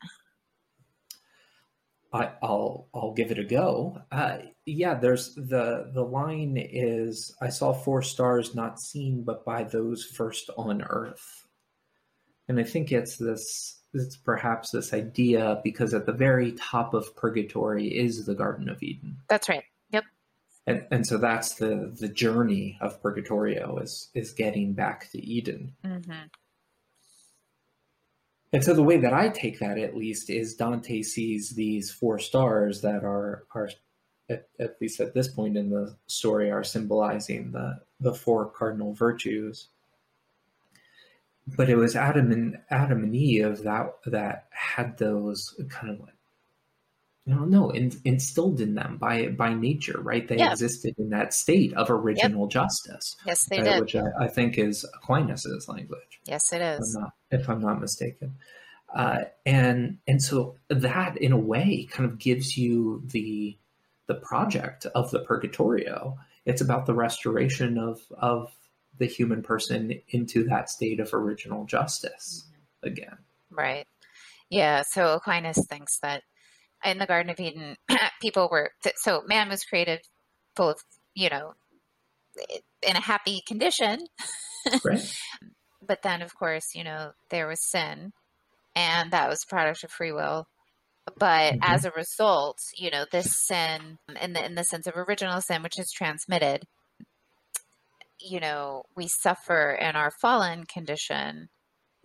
I, 2.13 2.31
will 2.41 2.87
I'll 2.93 3.13
give 3.13 3.31
it 3.31 3.39
a 3.39 3.43
go. 3.43 4.01
Uh, 4.11 4.37
yeah, 4.65 4.95
there's 4.95 5.35
the 5.35 5.91
the 5.93 6.03
line 6.03 6.55
is 6.57 7.35
I 7.41 7.49
saw 7.49 7.73
four 7.73 8.01
stars 8.01 8.55
not 8.55 8.79
seen 8.79 9.23
but 9.23 9.43
by 9.43 9.63
those 9.63 10.05
first 10.05 10.49
on 10.57 10.81
earth, 10.83 11.46
and 12.47 12.59
I 12.59 12.63
think 12.63 12.91
it's 12.91 13.17
this 13.17 13.81
it's 13.93 14.17
perhaps 14.17 14.71
this 14.71 14.93
idea 14.93 15.59
because 15.63 15.93
at 15.93 16.05
the 16.05 16.11
very 16.11 16.51
top 16.53 16.93
of 16.93 17.15
purgatory 17.15 17.87
is 17.87 18.25
the 18.25 18.35
Garden 18.35 18.69
of 18.69 18.83
Eden. 18.83 19.17
That's 19.29 19.49
right. 19.49 19.63
Yep. 19.91 20.03
And, 20.67 20.85
and 20.91 21.07
so 21.07 21.17
that's 21.17 21.55
the 21.55 21.93
the 21.99 22.09
journey 22.09 22.77
of 22.81 23.01
Purgatorio 23.01 23.77
is 23.77 24.09
is 24.13 24.33
getting 24.33 24.73
back 24.73 25.09
to 25.11 25.19
Eden. 25.23 25.73
Mm-hmm. 25.85 26.27
And 28.53 28.63
so 28.63 28.73
the 28.73 28.83
way 28.83 28.97
that 28.97 29.13
I 29.13 29.27
take 29.27 29.59
that, 29.59 29.77
at 29.77 29.97
least, 29.97 30.29
is 30.29 30.55
Dante 30.55 31.01
sees 31.01 31.51
these 31.51 31.91
four 31.91 32.17
stars 32.17 32.81
that 32.81 33.03
are 33.03 33.43
are 33.53 33.69
at, 34.29 34.47
at 34.59 34.75
least 34.81 34.99
at 34.99 35.13
this 35.13 35.27
point 35.27 35.57
in 35.57 35.69
the 35.69 35.95
story 36.07 36.51
are 36.51 36.63
symbolizing 36.63 37.51
the 37.51 37.79
the 37.99 38.13
four 38.13 38.49
cardinal 38.49 38.93
virtues 38.93 39.69
but 41.55 41.69
it 41.69 41.75
was 41.75 41.95
Adam 41.95 42.31
and 42.31 42.57
Adam 42.69 43.03
and 43.03 43.15
Eve 43.15 43.63
that 43.63 43.93
that 44.05 44.47
had 44.51 44.97
those 44.97 45.55
kind 45.69 45.93
of 45.93 45.99
like 45.99 46.13
no 47.27 47.45
no 47.45 47.69
in, 47.69 47.91
instilled 48.05 48.59
in 48.59 48.73
them 48.73 48.97
by 48.97 49.27
by 49.27 49.53
nature 49.53 49.99
right 50.01 50.27
they 50.27 50.37
yeah. 50.37 50.51
existed 50.51 50.95
in 50.97 51.09
that 51.09 51.33
state 51.33 51.73
of 51.73 51.91
original 51.91 52.43
yep. 52.43 52.49
justice 52.49 53.15
yes 53.25 53.43
they 53.45 53.57
right? 53.57 53.65
did 53.65 53.81
which 53.81 53.95
I, 53.95 54.05
I, 54.21 54.27
think 54.27 54.57
is 54.57 54.85
Aquinas's 54.95 55.67
language 55.67 56.19
yes 56.25 56.51
it 56.53 56.61
is 56.61 56.79
if 56.79 56.95
I'm 56.95 57.01
not, 57.01 57.13
if 57.31 57.49
I'm 57.49 57.61
not 57.61 57.81
mistaken 57.81 58.35
uh, 58.95 59.25
and 59.45 59.97
and 60.07 60.21
so 60.21 60.55
that 60.69 61.17
in 61.17 61.33
a 61.33 61.37
way 61.37 61.87
kind 61.91 62.09
of 62.09 62.17
gives 62.17 62.57
you 62.57 63.03
the 63.05 63.57
the 64.07 64.15
project 64.15 64.85
of 64.95 65.11
the 65.11 65.19
Purgatorio 65.19 66.17
it's 66.45 66.61
about 66.61 66.85
the 66.85 66.93
restoration 66.93 67.77
of 67.77 67.99
of 68.17 68.56
the 68.97 69.05
human 69.05 69.41
person 69.41 70.01
into 70.09 70.43
that 70.45 70.69
state 70.69 70.99
of 70.99 71.13
original 71.13 71.65
justice 71.65 72.45
mm-hmm. 72.47 72.87
again. 72.87 73.17
Right. 73.51 73.85
Yeah. 74.49 74.83
So 74.89 75.13
Aquinas 75.13 75.65
thinks 75.69 75.99
that 75.99 76.23
in 76.83 76.99
the 76.99 77.05
Garden 77.05 77.31
of 77.31 77.39
Eden, 77.39 77.75
people 78.21 78.49
were, 78.51 78.71
so 78.95 79.23
man 79.27 79.49
was 79.49 79.63
created 79.63 80.01
full 80.55 80.69
of, 80.69 80.77
you 81.15 81.29
know, 81.29 81.53
in 82.87 82.95
a 82.95 83.01
happy 83.01 83.41
condition. 83.47 83.99
Right. 84.83 85.17
but 85.85 86.01
then, 86.01 86.21
of 86.21 86.35
course, 86.35 86.75
you 86.75 86.83
know, 86.83 87.11
there 87.29 87.47
was 87.47 87.69
sin 87.69 88.11
and 88.75 89.11
that 89.11 89.29
was 89.29 89.43
a 89.43 89.49
product 89.49 89.83
of 89.83 89.91
free 89.91 90.11
will. 90.11 90.47
But 91.17 91.53
mm-hmm. 91.53 91.59
as 91.63 91.85
a 91.85 91.91
result, 91.91 92.59
you 92.75 92.91
know, 92.91 93.05
this 93.11 93.45
sin, 93.45 93.97
in 94.21 94.33
the, 94.33 94.45
in 94.45 94.55
the 94.55 94.63
sense 94.63 94.87
of 94.87 94.95
original 94.95 95.41
sin, 95.41 95.63
which 95.63 95.79
is 95.79 95.91
transmitted, 95.91 96.63
you 98.19 98.39
know, 98.39 98.83
we 98.95 99.07
suffer 99.07 99.71
in 99.71 99.95
our 99.95 100.11
fallen 100.11 100.65
condition 100.65 101.49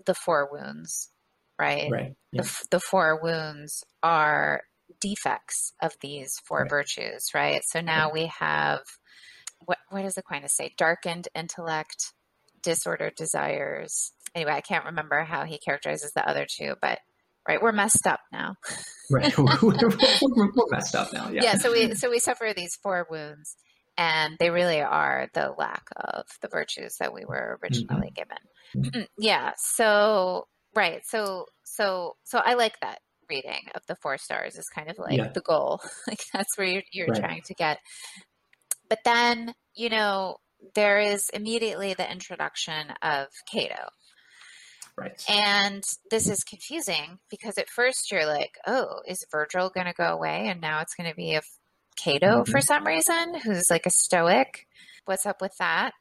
the 0.05 0.15
four 0.15 0.49
wounds, 0.51 1.11
right? 1.59 1.91
Right. 1.91 2.15
Yeah. 2.33 2.43
The, 2.43 2.65
the 2.73 2.81
four 2.81 3.21
wounds 3.23 3.85
are 4.03 4.63
defects 5.01 5.73
of 5.81 5.93
these 6.01 6.35
four 6.45 6.61
right. 6.61 6.71
virtues, 6.71 7.29
right? 7.35 7.63
So 7.65 7.81
now 7.81 8.11
we 8.13 8.31
have 8.39 8.81
what 9.65 9.79
what 9.91 10.03
does 10.03 10.19
Aquinas 10.19 10.57
say? 10.57 10.75
Darkened 10.77 11.29
intellect, 11.35 12.13
disordered 12.63 13.15
desires. 13.15 14.13
Anyway, 14.35 14.53
I 14.53 14.61
can't 14.61 14.87
remember 14.87 15.23
how 15.23 15.45
he 15.45 15.59
characterizes 15.59 16.13
the 16.13 16.29
other 16.29 16.47
two, 16.49 16.75
but 16.81 16.99
right? 17.49 17.61
We're 17.61 17.73
messed 17.73 18.07
up 18.07 18.21
now. 18.33 18.57
right, 19.11 19.37
we're, 19.39 19.59
we're, 19.63 19.73
we're, 20.23 20.67
messed 20.71 20.95
up 20.95 21.13
now. 21.13 21.29
Yeah. 21.31 21.43
Yeah. 21.43 21.55
So 21.57 21.73
we 21.73 21.95
so 21.95 22.11
we 22.11 22.19
suffer 22.19 22.53
these 22.55 22.77
four 22.83 23.07
wounds, 23.11 23.57
and 24.03 24.37
they 24.39 24.51
really 24.51 24.81
are 24.81 25.29
the 25.33 25.55
lack 25.57 25.85
of 25.97 26.27
the 26.41 26.49
virtues 26.49 26.97
that 26.99 27.15
we 27.15 27.25
were 27.25 27.59
originally 27.63 28.11
mm-hmm. 28.17 28.83
given. 28.91 29.07
yeah. 29.19 29.53
So 29.57 30.49
right. 30.75 31.03
So 31.05 31.47
so 31.65 32.15
so 32.25 32.39
I 32.39 32.55
like 32.55 32.81
that 32.81 32.99
reading 33.31 33.69
of 33.75 33.83
the 33.87 33.97
four 34.03 34.19
stars 34.19 34.57
is 34.57 34.69
kind 34.69 34.91
of 34.91 34.99
like 34.99 35.19
yeah. 35.19 35.31
the 35.33 35.41
goal. 35.41 35.81
like 36.09 36.21
that's 36.33 36.59
where 36.59 36.67
you're, 36.67 36.83
you're 36.93 37.07
right. 37.09 37.21
trying 37.21 37.43
to 37.43 37.55
get. 37.55 37.79
But 38.89 39.01
then 39.05 39.55
you 39.75 39.89
know 39.89 40.39
there 40.75 40.99
is 40.99 41.29
immediately 41.33 41.95
the 41.95 42.11
introduction 42.11 42.89
of 43.03 43.29
Cato. 43.53 43.89
Right. 44.97 45.25
And 45.29 45.83
this 46.11 46.29
is 46.29 46.45
confusing 46.45 47.19
because 47.31 47.57
at 47.57 47.71
first 47.71 48.13
you're 48.13 48.27
like, 48.27 48.59
oh, 48.67 49.01
is 49.07 49.25
Virgil 49.31 49.71
going 49.71 49.87
to 49.87 49.95
go 49.95 50.05
away? 50.05 50.49
And 50.49 50.61
now 50.61 50.81
it's 50.81 50.95
going 50.95 51.09
to 51.09 51.17
be 51.17 51.35
a 51.35 51.41
Cato 51.97 52.43
mm-hmm. 52.43 52.51
for 52.51 52.61
some 52.61 52.87
reason, 52.87 53.35
who's 53.41 53.71
like 53.71 53.87
a 53.87 53.91
stoic. 53.91 54.67
What's 55.05 55.27
up 55.27 55.41
with 55.41 55.57
that? 55.59 55.93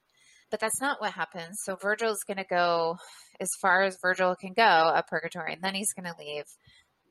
But 0.49 0.59
that's 0.59 0.81
not 0.81 0.99
what 0.99 1.13
happens. 1.13 1.59
So 1.63 1.75
Virgil's 1.75 2.23
going 2.23 2.37
to 2.37 2.43
go 2.43 2.97
as 3.39 3.49
far 3.61 3.83
as 3.83 3.97
Virgil 4.01 4.35
can 4.35 4.53
go 4.53 4.63
up 4.63 5.07
purgatory, 5.07 5.53
and 5.53 5.63
then 5.63 5.75
he's 5.75 5.93
going 5.93 6.05
to 6.05 6.15
leave 6.19 6.45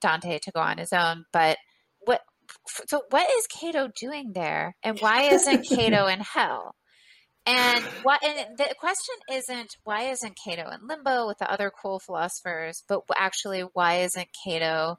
Dante 0.00 0.38
to 0.38 0.50
go 0.52 0.60
on 0.60 0.78
his 0.78 0.92
own. 0.92 1.24
But 1.32 1.58
what? 2.00 2.20
So 2.86 3.02
what 3.10 3.28
is 3.38 3.46
Cato 3.46 3.88
doing 3.96 4.32
there, 4.34 4.76
and 4.82 4.98
why 4.98 5.22
isn't 5.22 5.68
Cato 5.68 6.06
in 6.08 6.20
hell? 6.20 6.74
And 7.46 7.82
what? 8.02 8.22
And 8.22 8.58
the 8.58 8.74
question 8.78 9.14
isn't 9.32 9.76
why 9.84 10.10
isn't 10.10 10.38
Cato 10.44 10.70
in 10.70 10.86
limbo 10.86 11.26
with 11.26 11.38
the 11.38 11.50
other 11.50 11.70
cool 11.70 11.98
philosophers, 11.98 12.84
but 12.88 13.02
actually 13.16 13.62
why 13.72 14.00
isn't 14.02 14.28
Cato 14.44 14.98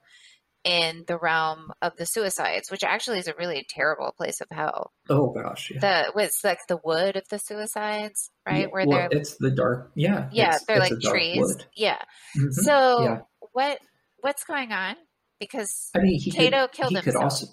in 0.63 1.03
the 1.07 1.17
realm 1.17 1.71
of 1.81 1.95
the 1.97 2.05
suicides, 2.05 2.69
which 2.69 2.83
actually 2.83 3.19
is 3.19 3.27
a 3.27 3.33
really 3.37 3.65
terrible 3.67 4.13
place 4.15 4.41
of 4.41 4.47
hell. 4.51 4.91
Oh 5.09 5.29
gosh, 5.31 5.71
yeah. 5.71 5.79
The 5.79 6.21
it's 6.21 6.43
like 6.43 6.59
the 6.67 6.79
wood 6.83 7.15
of 7.15 7.23
the 7.29 7.39
suicides, 7.39 8.29
right? 8.45 8.61
Yeah, 8.61 8.67
Where 8.67 8.85
well, 8.87 8.97
they're 9.09 9.19
it's 9.19 9.37
the 9.37 9.51
dark, 9.51 9.91
yeah, 9.95 10.29
yeah, 10.31 10.57
they're 10.67 10.79
like 10.79 10.99
trees, 11.01 11.39
wood. 11.39 11.65
yeah. 11.75 11.97
Mm-hmm. 12.37 12.51
So 12.51 13.01
yeah. 13.03 13.19
what 13.53 13.79
what's 14.19 14.43
going 14.43 14.71
on? 14.71 14.95
Because 15.39 15.89
I 15.95 15.99
mean, 15.99 16.19
he 16.19 16.31
Cato 16.31 16.67
could, 16.67 16.71
killed 16.71 16.89
he 16.89 16.95
himself. 16.97 17.15
Could 17.15 17.23
also, 17.23 17.45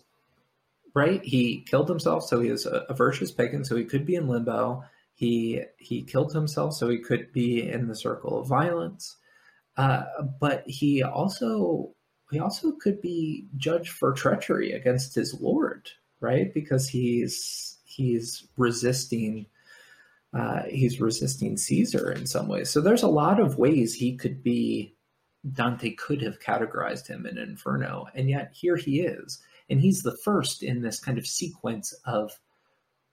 right? 0.94 1.22
He 1.24 1.64
killed 1.66 1.88
himself, 1.88 2.24
so 2.24 2.40
he 2.40 2.50
is 2.50 2.66
a, 2.66 2.84
a 2.90 2.94
virtuous 2.94 3.32
pagan, 3.32 3.64
so 3.64 3.76
he 3.76 3.84
could 3.84 4.04
be 4.04 4.16
in 4.16 4.28
limbo. 4.28 4.84
He 5.14 5.62
he 5.78 6.02
killed 6.02 6.34
himself, 6.34 6.74
so 6.74 6.90
he 6.90 6.98
could 6.98 7.32
be 7.32 7.66
in 7.68 7.88
the 7.88 7.96
circle 7.96 8.38
of 8.40 8.48
violence. 8.48 9.16
Uh, 9.78 10.02
but 10.40 10.64
he 10.66 11.02
also 11.02 11.94
he 12.30 12.38
also 12.38 12.72
could 12.72 13.00
be 13.00 13.46
judged 13.56 13.90
for 13.90 14.12
treachery 14.12 14.72
against 14.72 15.14
his 15.14 15.40
lord, 15.40 15.88
right? 16.20 16.52
Because 16.52 16.88
he's 16.88 17.78
he's 17.84 18.46
resisting 18.56 19.46
uh, 20.34 20.62
he's 20.68 21.00
resisting 21.00 21.56
Caesar 21.56 22.12
in 22.12 22.26
some 22.26 22.48
ways. 22.48 22.68
So 22.70 22.80
there's 22.80 23.02
a 23.02 23.08
lot 23.08 23.40
of 23.40 23.56
ways 23.56 23.94
he 23.94 24.14
could 24.16 24.42
be 24.42 24.94
Dante 25.52 25.94
could 25.94 26.20
have 26.20 26.40
categorized 26.40 27.06
him 27.06 27.24
in 27.24 27.38
Inferno, 27.38 28.06
and 28.14 28.28
yet 28.28 28.52
here 28.52 28.76
he 28.76 29.00
is, 29.00 29.40
and 29.70 29.80
he's 29.80 30.02
the 30.02 30.16
first 30.16 30.62
in 30.62 30.82
this 30.82 31.00
kind 31.00 31.16
of 31.16 31.26
sequence 31.26 31.94
of 32.04 32.38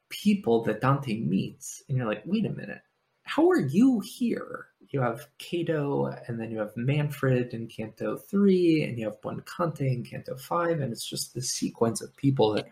people 0.09 0.63
that 0.63 0.81
Dante 0.81 1.19
meets, 1.19 1.83
and 1.87 1.97
you're 1.97 2.07
like, 2.07 2.23
wait 2.25 2.45
a 2.45 2.49
minute, 2.49 2.81
how 3.25 3.49
are 3.49 3.61
you 3.61 4.01
here? 4.03 4.67
you 4.95 5.01
have 5.01 5.27
Cato, 5.37 6.05
and 6.27 6.39
then 6.39 6.51
you 6.51 6.59
have 6.59 6.75
Manfred 6.77 7.53
in 7.53 7.67
Canto 7.67 8.17
3, 8.17 8.83
and 8.83 8.97
you 8.97 9.05
have 9.05 9.21
Buonconte 9.21 9.81
in 9.81 10.03
Canto 10.03 10.37
5, 10.37 10.79
and 10.79 10.91
it's 10.91 11.07
just 11.07 11.33
this 11.33 11.51
sequence 11.51 12.01
of 12.01 12.15
people 12.15 12.53
that 12.53 12.69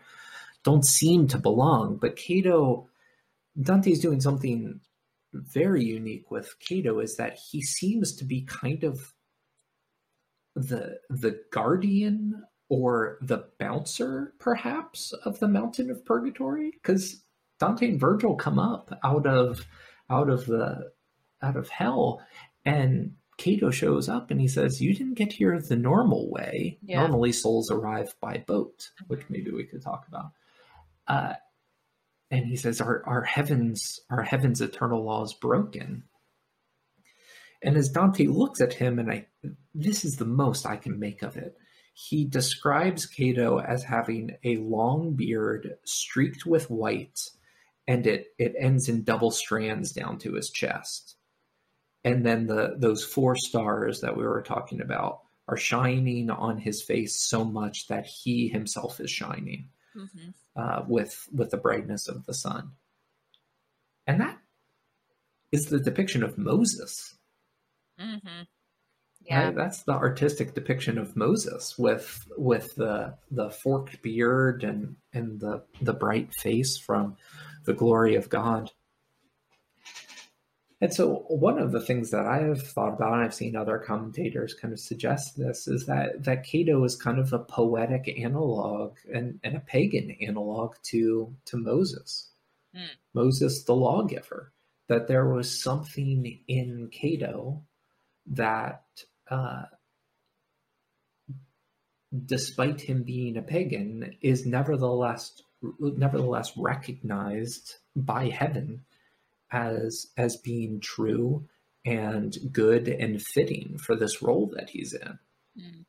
don't 0.64 0.86
seem 0.86 1.28
to 1.28 1.38
belong. 1.38 1.98
But 2.00 2.16
Cato, 2.16 2.88
Dante's 3.60 4.00
doing 4.00 4.20
something 4.20 4.80
very 5.34 5.84
unique 5.84 6.30
with 6.30 6.58
Cato 6.60 7.00
is 7.00 7.16
that 7.16 7.38
he 7.38 7.60
seems 7.60 8.16
to 8.16 8.24
be 8.24 8.42
kind 8.42 8.84
of 8.84 9.12
the 10.56 11.00
the 11.10 11.40
guardian 11.50 12.44
or 12.68 13.18
the 13.20 13.44
bouncer 13.58 14.32
perhaps 14.38 15.12
of 15.24 15.40
the 15.40 15.48
mountain 15.48 15.90
of 15.90 16.04
purgatory 16.04 16.70
because 16.70 17.24
Dante 17.58 17.88
and 17.88 17.98
Virgil 17.98 18.36
come 18.36 18.60
up 18.60 18.96
out 19.02 19.26
of 19.26 19.66
out 20.10 20.28
of 20.28 20.46
the 20.46 20.92
out 21.42 21.56
of 21.56 21.68
hell. 21.68 22.20
And 22.64 23.14
Cato 23.36 23.70
shows 23.70 24.08
up 24.08 24.30
and 24.30 24.40
he 24.40 24.48
says, 24.48 24.80
You 24.80 24.94
didn't 24.94 25.14
get 25.14 25.32
here 25.32 25.58
the 25.60 25.76
normal 25.76 26.30
way. 26.30 26.78
Yeah. 26.82 27.00
Normally, 27.00 27.32
souls 27.32 27.70
arrive 27.70 28.14
by 28.20 28.44
boat, 28.46 28.90
which 29.06 29.20
mm-hmm. 29.20 29.32
maybe 29.32 29.50
we 29.50 29.64
could 29.64 29.82
talk 29.82 30.06
about. 30.08 30.32
Uh, 31.06 31.34
and 32.30 32.46
he 32.46 32.56
says, 32.56 32.80
our, 32.80 33.02
our 33.06 33.22
heavens, 33.22 34.00
our 34.10 34.22
heavens' 34.22 34.60
eternal 34.60 35.04
law 35.04 35.22
is 35.22 35.34
broken. 35.34 36.04
And 37.62 37.76
as 37.76 37.90
Dante 37.90 38.26
looks 38.26 38.60
at 38.60 38.74
him, 38.74 38.98
and 38.98 39.10
I, 39.10 39.26
this 39.74 40.04
is 40.04 40.16
the 40.16 40.24
most 40.24 40.66
I 40.66 40.76
can 40.76 40.98
make 40.98 41.22
of 41.22 41.36
it. 41.36 41.56
He 41.94 42.24
describes 42.24 43.06
Cato 43.06 43.60
as 43.60 43.84
having 43.84 44.32
a 44.42 44.56
long 44.56 45.14
beard 45.14 45.76
streaked 45.84 46.44
with 46.44 46.68
white, 46.70 47.20
and 47.86 48.06
it, 48.06 48.28
it 48.38 48.54
ends 48.58 48.88
in 48.88 49.04
double 49.04 49.30
strands 49.30 49.92
down 49.92 50.18
to 50.18 50.32
his 50.34 50.50
chest 50.50 51.16
and 52.04 52.24
then 52.24 52.46
the 52.46 52.74
those 52.76 53.02
four 53.02 53.34
stars 53.34 54.00
that 54.00 54.16
we 54.16 54.24
were 54.24 54.42
talking 54.42 54.80
about 54.80 55.20
are 55.48 55.56
shining 55.56 56.30
on 56.30 56.58
his 56.58 56.82
face 56.82 57.16
so 57.16 57.44
much 57.44 57.88
that 57.88 58.06
he 58.06 58.48
himself 58.48 59.00
is 59.00 59.10
shining 59.10 59.68
mm-hmm. 59.96 60.30
uh, 60.56 60.82
with 60.86 61.28
with 61.32 61.50
the 61.50 61.56
brightness 61.56 62.08
of 62.08 62.24
the 62.26 62.34
sun 62.34 62.72
and 64.06 64.20
that 64.20 64.38
is 65.50 65.66
the 65.66 65.80
depiction 65.80 66.22
of 66.22 66.38
moses 66.38 67.14
mm-hmm. 68.00 68.42
Yeah 69.28 69.46
right? 69.46 69.54
that's 69.54 69.82
the 69.82 69.92
artistic 69.92 70.54
depiction 70.54 70.98
of 70.98 71.16
moses 71.16 71.78
with 71.78 72.26
with 72.36 72.74
the 72.76 73.14
the 73.30 73.50
forked 73.50 74.00
beard 74.02 74.64
and 74.64 74.96
and 75.12 75.40
the 75.40 75.62
the 75.82 75.94
bright 75.94 76.32
face 76.34 76.76
from 76.76 77.16
the 77.64 77.74
glory 77.74 78.14
of 78.14 78.28
god 78.28 78.70
and 80.84 80.92
so, 80.92 81.24
one 81.28 81.58
of 81.58 81.72
the 81.72 81.80
things 81.80 82.10
that 82.10 82.26
I 82.26 82.42
have 82.42 82.60
thought 82.60 82.92
about, 82.92 83.14
and 83.14 83.22
I've 83.22 83.34
seen 83.34 83.56
other 83.56 83.78
commentators 83.78 84.52
kind 84.52 84.70
of 84.70 84.78
suggest 84.78 85.34
this, 85.38 85.66
is 85.66 85.86
that 85.86 86.24
that 86.24 86.44
Cato 86.44 86.84
is 86.84 86.94
kind 86.94 87.18
of 87.18 87.32
a 87.32 87.38
poetic 87.38 88.20
analog 88.20 88.98
and, 89.10 89.40
and 89.42 89.56
a 89.56 89.60
pagan 89.60 90.14
analog 90.20 90.74
to 90.90 91.34
to 91.46 91.56
Moses, 91.56 92.28
mm. 92.76 92.86
Moses 93.14 93.64
the 93.64 93.74
lawgiver. 93.74 94.52
That 94.88 95.08
there 95.08 95.26
was 95.26 95.62
something 95.62 96.40
in 96.48 96.90
Cato 96.92 97.62
that, 98.26 98.84
uh, 99.30 99.62
despite 102.26 102.80
him 102.82 103.02
being 103.02 103.36
a 103.36 103.42
pagan, 103.42 104.16
is 104.20 104.46
nevertheless 104.46 105.42
nevertheless 105.80 106.52
recognized 106.56 107.76
by 107.96 108.28
heaven 108.28 108.84
as 109.50 110.08
as 110.16 110.36
being 110.36 110.80
true 110.80 111.48
and 111.86 112.36
good 112.52 112.88
and 112.88 113.22
fitting 113.22 113.78
for 113.78 113.96
this 113.96 114.22
role 114.22 114.50
that 114.56 114.70
he's 114.70 114.92
in. 114.92 115.18
Mm. 115.58 115.84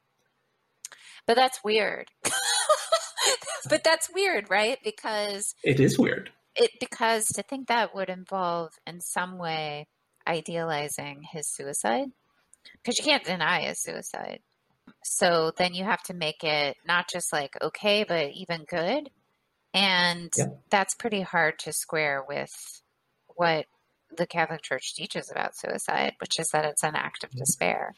But 1.26 1.36
that's 1.36 1.64
weird. 1.64 2.10
but 3.70 3.84
that's 3.84 4.10
weird, 4.14 4.50
right? 4.50 4.78
Because 4.84 5.56
it 5.64 5.80
is 5.80 5.98
weird. 5.98 6.32
It 6.56 6.72
because 6.80 7.26
to 7.28 7.44
think 7.44 7.68
that 7.68 7.96
would 7.96 8.10
involve 8.10 8.72
in 8.86 9.02
some 9.02 9.38
way 9.38 9.88
idealizing 10.28 11.24
his 11.32 11.48
suicide 11.48 12.12
because 12.74 12.98
you 12.98 13.06
can't 13.06 13.24
deny 13.24 13.62
a 13.62 13.76
suicide. 13.76 14.40
So 15.04 15.52
then 15.58 15.74
you 15.74 15.84
have 15.84 16.04
to 16.04 16.14
make 16.14 16.44
it 16.44 16.78
not 16.88 17.10
just 17.10 17.32
like 17.34 17.54
okay, 17.62 18.04
but 18.08 18.32
even 18.34 18.66
good. 18.68 19.10
And 19.74 20.32
yeah. 20.38 20.46
that's 20.70 20.96
pretty 20.96 21.22
hard 21.22 21.60
to 21.60 21.74
square 21.74 22.24
with 22.28 22.82
what 23.36 23.66
the 24.16 24.26
Catholic 24.26 24.62
Church 24.62 24.96
teaches 24.96 25.30
about 25.30 25.58
suicide, 25.58 26.14
which 26.20 26.40
is 26.40 26.48
that 26.50 26.66
it's 26.66 26.84
an 26.84 26.96
act 26.96 27.24
of 27.24 27.32
despair. 27.32 27.94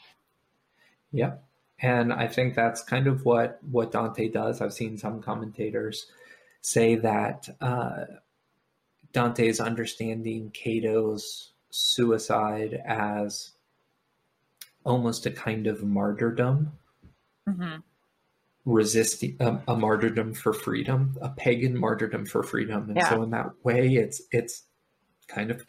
Yeah. 1.12 1.36
And 1.80 2.12
I 2.12 2.27
think 2.27 2.56
that's 2.56 2.82
kind 2.82 3.06
of 3.06 3.23
what, 3.23 3.60
what 3.69 3.91
Dante 3.91 4.30
does. 4.30 4.62
I've 4.62 4.73
seen 4.73 4.97
some 4.97 5.21
commentators 5.21 6.08
say 6.62 6.95
that 6.95 7.47
uh, 7.62 8.06
Dante 9.13 9.47
is 9.47 9.60
understanding 9.60 10.49
Cato's 10.51 11.51
suicide 11.69 12.82
as 12.86 13.51
almost 14.88 15.26
a 15.26 15.32
kind 15.32 15.67
of 15.67 15.84
martyrdom, 15.84 16.71
mm-hmm. 17.47 17.78
resisting 18.65 19.36
a, 19.39 19.60
a, 19.67 19.76
martyrdom 19.76 20.34
for 20.34 20.54
freedom, 20.54 21.17
a 21.21 21.30
pagan 21.30 21.78
martyrdom 21.78 22.26
for 22.26 22.41
freedom. 22.41 22.86
And 22.88 22.97
yeah. 22.97 23.10
so 23.10 23.23
in 23.23 23.32
that 23.32 23.52
way, 23.63 23.95
it's 23.95 24.21
it's 24.32 24.63
kind 25.28 25.52
of 25.52 25.65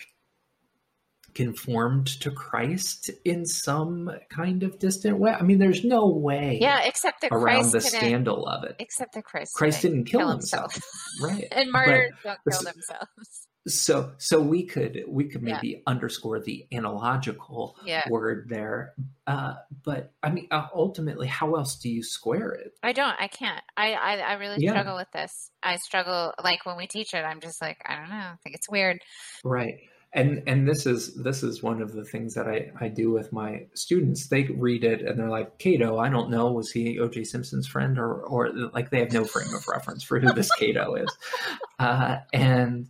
conformed 1.34 2.06
to 2.20 2.30
Christ 2.30 3.10
in 3.24 3.44
some 3.44 4.10
kind 4.30 4.62
of 4.62 4.78
distant 4.78 5.18
way. 5.18 5.32
I 5.32 5.42
mean, 5.42 5.58
there's 5.58 5.84
no 5.84 6.08
way. 6.08 6.58
Yeah, 6.60 6.82
except 6.84 7.20
that 7.22 7.32
around 7.32 7.70
Christ 7.70 7.72
the 7.72 7.80
scandal 7.80 8.46
of 8.46 8.64
it. 8.64 8.76
Except 8.78 9.14
that 9.14 9.24
Christ, 9.24 9.54
Christ 9.54 9.82
didn't 9.82 10.04
kill 10.04 10.28
himself, 10.28 10.80
right? 11.20 11.46
and 11.52 11.70
But- 11.72 11.86
martyrs 11.86 12.12
don't 12.24 12.38
kill 12.48 12.62
themselves. 12.62 13.47
So 13.68 14.12
so 14.18 14.40
we 14.40 14.64
could 14.64 15.02
we 15.08 15.24
could 15.24 15.42
Yeah. 15.42 15.56
maybe 15.56 15.82
underscore 15.86 16.40
the 16.40 16.66
analogical 16.72 17.76
Yeah, 17.86 18.06
word 18.08 18.46
there 18.48 18.94
uh 19.26 19.54
but 19.84 20.12
i 20.22 20.30
mean 20.30 20.48
uh, 20.50 20.66
ultimately 20.74 21.26
how 21.26 21.54
else 21.54 21.76
do 21.76 21.88
you 21.88 22.02
square 22.02 22.50
it 22.52 22.72
I 22.82 22.92
don't. 22.92 23.16
I 23.18 23.26
can't. 23.28 23.62
I 23.76 23.92
I, 23.94 24.16
I 24.18 24.32
really 24.34 24.58
Yeah. 24.58 24.70
struggle 24.70 24.96
with 24.96 25.10
this. 25.12 25.50
I 25.62 25.76
struggle 25.76 26.32
like 26.42 26.64
when 26.64 26.76
we 26.76 26.86
teach 26.86 27.12
it. 27.12 27.24
I'm 27.24 27.40
just 27.40 27.60
like 27.60 27.78
I 27.84 27.96
don't 27.96 28.08
know. 28.10 28.16
I 28.16 28.36
think 28.42 28.54
it's 28.54 28.68
weird. 28.70 29.00
right 29.44 29.74
and 30.14 30.42
and 30.46 30.66
this 30.66 30.86
is 30.86 31.14
this 31.22 31.42
is 31.42 31.62
one 31.62 31.82
of 31.82 31.92
the 31.92 32.04
things 32.04 32.34
that 32.34 32.46
i 32.48 32.70
i 32.80 32.88
do 32.88 33.10
with 33.10 33.32
my 33.32 33.66
students 33.74 34.28
they 34.28 34.44
read 34.44 34.82
it 34.84 35.02
and 35.02 35.18
they're 35.18 35.28
like 35.28 35.58
cato 35.58 35.98
i 35.98 36.08
don't 36.08 36.30
know 36.30 36.50
was 36.50 36.70
he 36.70 36.96
oj 36.98 37.26
simpson's 37.26 37.66
friend 37.66 37.98
or 37.98 38.22
or 38.22 38.50
like 38.72 38.90
they 38.90 39.00
have 39.00 39.12
no 39.12 39.26
frame 39.26 39.52
of 39.54 39.68
reference 39.68 40.02
for 40.02 40.18
who 40.18 40.32
this 40.32 40.50
cato 40.50 40.94
is 40.94 41.18
uh 41.78 42.16
and 42.32 42.88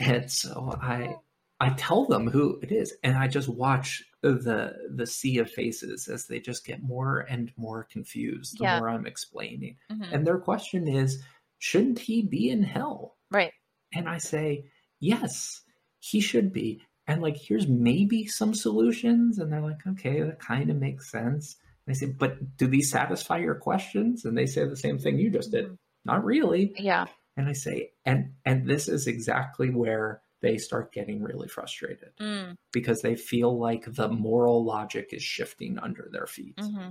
and 0.00 0.30
so 0.30 0.76
i 0.82 1.14
i 1.60 1.70
tell 1.70 2.04
them 2.06 2.28
who 2.28 2.58
it 2.62 2.70
is 2.72 2.94
and 3.02 3.16
i 3.16 3.26
just 3.28 3.48
watch 3.48 4.02
the 4.22 4.74
the 4.94 5.06
sea 5.06 5.38
of 5.38 5.50
faces 5.50 6.08
as 6.08 6.26
they 6.26 6.40
just 6.40 6.64
get 6.66 6.82
more 6.82 7.20
and 7.30 7.52
more 7.56 7.84
confused 7.84 8.58
the 8.58 8.64
Yeah. 8.64 8.78
more 8.78 8.88
i'm 8.88 9.06
explaining 9.06 9.76
Mhm. 9.90 10.12
and 10.12 10.26
their 10.26 10.38
question 10.38 10.86
is 10.88 11.22
shouldn't 11.58 11.98
he 11.98 12.22
be 12.22 12.50
in 12.50 12.62
hell 12.62 13.16
Right. 13.30 13.52
and 13.92 14.08
I 14.08 14.18
say, 14.18 14.64
yes, 15.00 15.62
he 15.98 16.20
should 16.20 16.52
be. 16.52 16.80
And 17.06 17.20
like, 17.22 17.36
here's 17.36 17.66
maybe 17.66 18.26
some 18.26 18.54
solutions. 18.54 19.38
And 19.38 19.50
they're 19.52 19.60
like, 19.60 19.86
okay, 19.86 20.20
that 20.22 20.38
kind 20.40 20.70
of 20.70 20.76
makes 20.76 21.10
sense. 21.10 21.56
And 21.86 21.94
I 21.94 21.98
say, 21.98 22.06
but 22.06 22.56
do 22.56 22.66
these 22.68 22.90
satisfy 22.90 23.38
your 23.38 23.54
questions? 23.56 24.24
And 24.24 24.36
they 24.38 24.46
say 24.46 24.64
the 24.66 24.76
same 24.76 24.98
thing 24.98 25.18
you 25.18 25.30
just 25.30 25.50
did. 25.50 25.76
Not 26.04 26.24
really. 26.24 26.72
Yeah. 26.78 27.06
And 27.38 27.48
I 27.48 27.52
say, 27.52 27.92
and 28.04 28.34
and 28.44 28.68
this 28.68 28.88
is 28.88 29.06
exactly 29.06 29.70
where 29.70 30.22
they 30.40 30.58
start 30.58 30.92
getting 30.92 31.22
really 31.22 31.46
frustrated 31.48 32.10
Mm, 32.20 32.56
because 32.72 33.00
they 33.00 33.14
feel 33.14 33.56
like 33.58 33.84
the 33.86 34.08
moral 34.08 34.64
logic 34.64 35.10
is 35.12 35.22
shifting 35.22 35.78
under 35.78 36.08
their 36.10 36.26
feet. 36.26 36.56
hmm 36.60 36.88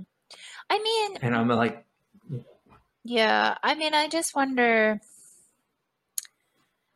I 0.70 0.78
mean, 0.78 1.18
And 1.22 1.36
I'm 1.36 1.48
like, 1.48 1.84
Yeah, 3.04 3.56
I 3.62 3.74
mean, 3.74 3.92
I 3.94 4.08
just 4.08 4.34
wonder. 4.34 5.00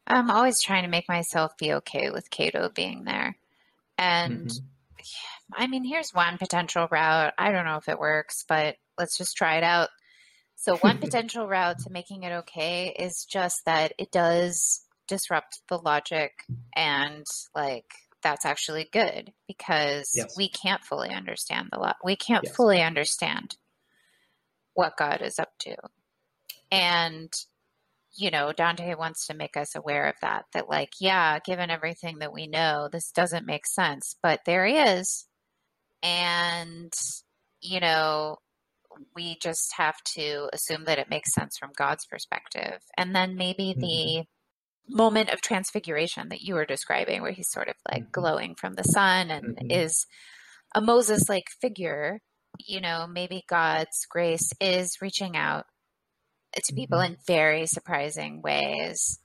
I'm 0.07 0.31
always 0.31 0.63
trying 0.63 0.83
to 0.83 0.89
make 0.89 1.09
myself 1.09 1.57
be 1.59 1.75
okay 1.75 2.11
with 2.11 2.31
Cato 2.31 2.71
being 2.71 3.05
there. 3.05 3.37
And 3.99 4.49
mhm, 4.49 4.63
I 5.53 5.67
mean, 5.67 5.85
here's 5.85 6.15
one 6.15 6.39
potential 6.39 6.89
route. 6.91 7.35
I 7.39 7.53
don't 7.53 7.65
know 7.67 7.77
if 7.77 7.89
it 7.89 7.99
works, 7.99 8.45
but 8.49 8.77
let's 8.99 9.17
just 9.17 9.37
try 9.37 9.57
it 9.59 9.65
out. 9.65 9.91
So, 10.63 10.79
one 10.79 11.01
potential 11.01 11.49
route 11.49 11.81
to 11.81 11.91
making 11.91 12.23
it 12.23 12.31
okay 12.33 12.95
is 12.97 13.25
just 13.25 13.65
that 13.65 13.95
it 13.99 14.13
does 14.13 14.87
disrupt 15.09 15.61
the 15.69 15.77
logic, 15.77 16.31
and 16.77 17.27
like 17.53 17.87
that's 18.23 18.47
actually 18.47 18.89
good 18.93 19.33
because 19.49 20.09
Yes. 20.15 20.37
we 20.37 20.49
can't 20.49 20.85
fully 20.85 21.11
understand 21.11 21.71
the 21.73 21.81
lot. 21.81 21.97
We 22.05 22.15
can't 22.15 22.47
Yes. 22.47 22.57
fully 22.57 22.81
understand 22.81 23.57
what 24.75 24.97
God 24.97 25.21
is 25.21 25.41
up 25.41 25.51
to. 25.61 25.75
And, 26.71 27.33
you 28.17 28.31
know, 28.31 28.53
Dante 28.53 28.95
wants 28.95 29.27
to 29.27 29.35
make 29.35 29.57
us 29.57 29.75
aware 29.75 30.07
of 30.09 30.17
that, 30.23 30.47
that, 30.55 30.69
like, 30.69 30.95
yeah, 31.01 31.39
given 31.41 31.71
everything 31.71 32.19
that 32.21 32.33
we 32.33 32.47
know, 32.47 32.89
this 32.93 33.13
doesn't 33.13 33.47
make 33.47 33.67
sense, 33.67 34.17
but 34.23 34.41
there 34.47 34.67
he 34.67 34.79
is. 34.79 35.27
And, 36.03 36.93
you 37.63 37.81
know, 37.81 38.39
we 39.15 39.39
just 39.43 39.73
have 39.77 39.97
to 40.15 40.49
assume 40.53 40.85
that 40.85 40.99
it 40.99 41.11
makes 41.11 41.33
sense 41.33 41.57
from 41.59 41.71
God's 41.77 42.07
perspective. 42.07 42.81
And 42.97 43.15
then 43.15 43.37
maybe 43.37 43.75
the 43.79 44.25
moment 44.89 45.31
of 45.31 45.41
transfiguration 45.41 46.29
that 46.31 46.43
you 46.43 46.55
were 46.55 46.65
describing, 46.67 47.23
where 47.23 47.33
he's 47.33 47.51
sort 47.51 47.69
of 47.69 47.77
like 47.91 48.05
Mhm. 48.05 48.13
glowing 48.13 48.55
from 48.55 48.75
the 48.75 48.85
sun 48.85 49.31
and 49.31 49.57
Mhm. 49.59 49.71
is 49.71 50.07
a 50.75 50.81
Moses 50.81 51.29
like 51.29 51.45
figure, 51.61 52.21
you 52.59 52.81
know, 52.81 53.07
maybe 53.07 53.45
God's 53.49 54.07
grace 54.11 54.51
is 54.61 55.01
reaching 55.01 55.37
out 55.37 55.67
to 56.55 56.75
people 56.75 56.99
Mm-hmm. 56.99 57.13
in 57.15 57.19
very 57.27 57.67
surprising 57.67 58.43
ways. 58.43 59.19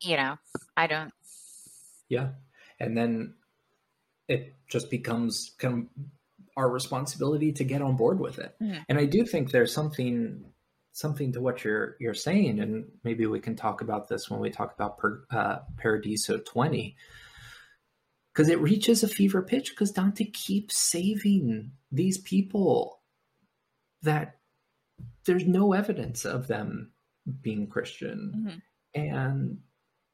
You 0.00 0.16
know, 0.16 0.36
I 0.76 0.86
don't, 0.86 1.12
Yeah. 2.08 2.32
And 2.80 2.96
then 2.96 3.34
it 4.28 4.54
just 4.68 4.90
becomes 4.90 5.52
kind 5.58 5.74
of 5.96 6.04
our 6.56 6.70
responsibility 6.70 7.52
to 7.52 7.64
get 7.64 7.82
on 7.82 7.96
board 7.96 8.20
with 8.20 8.38
it. 8.38 8.54
Mhm. 8.60 8.84
And 8.88 8.98
I 8.98 9.06
do 9.06 9.24
think 9.24 9.50
there's 9.50 9.72
something 9.72 10.44
something 10.94 11.32
to 11.32 11.40
what 11.40 11.64
you're 11.64 11.96
you're 12.00 12.12
saying 12.12 12.60
and 12.60 12.84
maybe 13.02 13.24
we 13.24 13.40
can 13.40 13.56
talk 13.56 13.80
about 13.80 14.08
this 14.08 14.28
when 14.28 14.40
we 14.40 14.50
talk 14.50 14.74
about 14.74 14.98
per, 14.98 15.24
uh, 15.30 15.60
Paradiso 15.78 16.36
20 16.38 16.94
because 18.30 18.50
it 18.50 18.60
reaches 18.60 19.02
a 19.02 19.08
fever 19.08 19.40
pitch 19.40 19.70
because 19.70 19.90
Dante 19.90 20.26
keeps 20.26 20.76
saving 20.76 21.72
these 21.90 22.18
people 22.18 23.00
that 24.02 24.38
there's 25.24 25.46
no 25.46 25.72
evidence 25.72 26.26
of 26.26 26.46
them 26.46 26.92
being 27.40 27.68
Christian 27.68 28.34
mhm, 28.36 28.62
and 28.94 29.58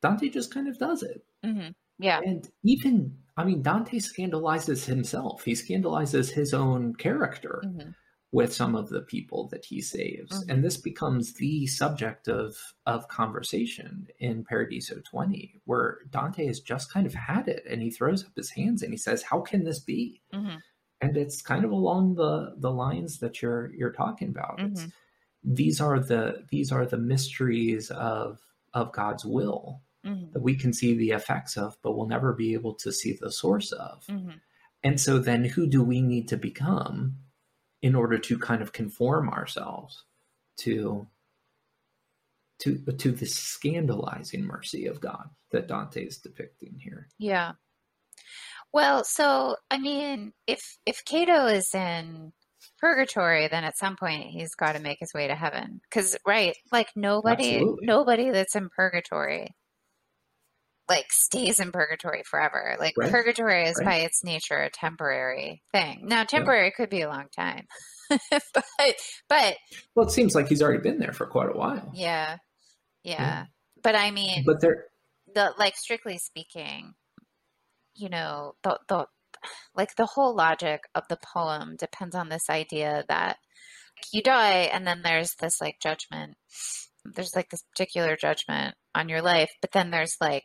Dante 0.00 0.28
just 0.28 0.54
kind 0.54 0.68
of 0.68 0.78
does 0.78 1.02
it 1.02 1.24
mhm. 1.44 1.74
yeah, 1.98 2.20
and 2.24 2.48
even, 2.62 3.18
I 3.38 3.44
mean, 3.44 3.62
Dante 3.62 4.00
scandalizes 4.00 4.84
himself. 4.84 5.44
He 5.44 5.54
scandalizes 5.54 6.30
his 6.30 6.52
own 6.52 6.94
character 6.96 7.62
mhm, 7.62 7.94
with 8.32 8.52
some 8.54 8.74
of 8.76 8.90
the 8.90 9.02
people 9.02 9.48
that 9.48 9.64
he 9.66 9.80
saves. 9.82 10.44
Mhm. 10.44 10.48
And 10.48 10.64
this 10.64 10.76
becomes 10.78 11.34
the 11.34 11.66
subject 11.68 12.28
of, 12.28 12.56
of 12.86 13.08
conversation 13.08 14.08
in 14.20 14.44
Paradiso 14.44 15.00
20, 15.00 15.62
where 15.66 16.00
Dante 16.10 16.46
has 16.46 16.60
just 16.60 16.92
kind 16.92 17.06
of 17.06 17.14
had 17.14 17.48
it 17.48 17.64
and 17.68 17.82
he 17.82 17.90
throws 17.90 18.24
up 18.26 18.36
his 18.36 18.50
hands 18.50 18.82
and 18.82 18.92
he 18.92 18.98
says, 18.98 19.22
How 19.24 19.40
can 19.42 19.64
this 19.64 19.80
be? 19.80 20.22
mhm, 20.32 20.62
And 21.00 21.16
it's 21.16 21.42
kind 21.42 21.64
of 21.64 21.70
along 21.70 22.16
the, 22.16 22.54
the 22.58 22.72
lines 22.72 23.20
that 23.20 23.40
you're 23.42 23.72
you're 23.74 23.92
talking 23.92 24.28
about. 24.28 24.64
It's, 24.64 24.86
Mhm. 24.86 24.92
these 25.44 25.80
are 25.80 26.00
the 26.00 26.46
these 26.50 26.72
are 26.72 26.86
the 26.86 26.98
mysteries 26.98 27.90
of 27.92 28.40
of 28.74 28.92
God's 28.92 29.24
will 29.24 29.82
mhm, 30.08 30.32
that 30.32 30.42
we 30.42 30.56
can 30.56 30.72
see 30.72 30.96
the 30.96 31.10
effects 31.10 31.56
of, 31.56 31.76
but 31.82 31.92
we'll 31.96 32.06
never 32.08 32.32
be 32.32 32.54
able 32.54 32.74
to 32.74 32.92
see 32.92 33.12
the 33.20 33.30
source 33.32 33.72
of. 33.72 34.04
mhm. 34.08 34.40
And 34.82 35.00
so 35.00 35.18
then 35.18 35.44
who 35.44 35.66
do 35.66 35.82
we 35.82 36.00
need 36.00 36.28
to 36.28 36.36
become 36.36 37.16
in 37.82 37.94
order 37.94 38.18
to 38.18 38.38
kind 38.38 38.62
of 38.62 38.72
conform 38.72 39.28
ourselves 39.28 40.04
to 40.58 41.08
to 42.60 42.78
to 42.78 43.12
the 43.12 43.26
scandalizing 43.26 44.44
mercy 44.44 44.86
of 44.86 45.00
God 45.00 45.30
that 45.50 45.68
Dante 45.68 46.04
is 46.04 46.18
depicting 46.18 46.78
here? 46.78 47.08
Yeah. 47.18 47.52
Well, 48.72 49.04
so 49.04 49.56
I 49.70 49.78
mean, 49.78 50.32
if 50.46 50.60
if 50.86 51.04
Cato 51.04 51.46
is 51.46 51.74
in 51.74 52.32
purgatory, 52.78 53.48
then 53.48 53.64
at 53.64 53.78
some 53.78 53.96
point 53.96 54.24
he's 54.24 54.54
got 54.54 54.72
to 54.72 54.80
make 54.80 54.98
his 55.00 55.14
way 55.14 55.26
to 55.28 55.34
heaven. 55.34 55.80
Because 55.88 56.16
right, 56.26 56.56
like 56.72 56.88
nobody, 56.96 57.56
Absolutely. 57.56 57.86
nobody 57.86 58.30
that's 58.30 58.56
in 58.56 58.68
purgatory, 58.70 59.54
like 60.88 61.12
stays 61.12 61.60
in 61.60 61.70
purgatory 61.72 62.22
forever. 62.24 62.76
Like 62.78 62.94
Right. 62.96 63.10
purgatory 63.10 63.64
is 63.68 63.76
Right. 63.78 63.86
by 63.86 63.94
its 63.96 64.24
nature 64.24 64.56
a 64.58 64.70
temporary 64.70 65.62
thing. 65.72 66.02
Now, 66.06 66.24
temporary 66.24 66.72
could 66.76 66.90
be 66.90 67.02
a 67.02 67.08
long 67.08 67.26
time, 67.36 67.66
but 68.10 68.94
but 69.28 69.56
Well, 69.94 70.06
it 70.06 70.12
seems 70.12 70.34
like 70.34 70.48
he's 70.48 70.62
already 70.62 70.80
been 70.82 70.98
there 70.98 71.12
for 71.12 71.26
quite 71.26 71.50
a 71.50 71.56
while. 71.58 71.90
yeah, 71.94 72.36
yeah. 73.04 73.14
Yeah. 73.20 73.44
But 73.82 73.94
I 73.94 74.10
mean, 74.10 74.44
But 74.46 74.60
there 74.60 74.86
the 75.34 75.52
like 75.58 75.76
strictly 75.76 76.18
speaking, 76.18 76.94
you 77.94 78.08
know, 78.08 78.54
the 78.62 78.78
the 78.88 79.06
like 79.74 79.94
the 79.96 80.06
whole 80.06 80.34
logic 80.34 80.80
of 80.94 81.04
the 81.08 81.18
poem 81.34 81.76
depends 81.78 82.14
on 82.14 82.28
this 82.28 82.48
idea 82.50 83.04
that 83.08 83.36
you 84.12 84.22
die 84.22 84.70
and 84.72 84.86
then 84.86 85.02
there's 85.02 85.34
this 85.40 85.60
like 85.60 85.76
judgment. 85.80 86.36
There's 87.04 87.36
like 87.36 87.48
this 87.50 87.62
particular 87.74 88.16
judgment 88.16 88.74
on 88.94 89.08
your 89.08 89.22
life, 89.22 89.50
but 89.60 89.70
then 89.72 89.90
there's 89.90 90.16
like 90.20 90.44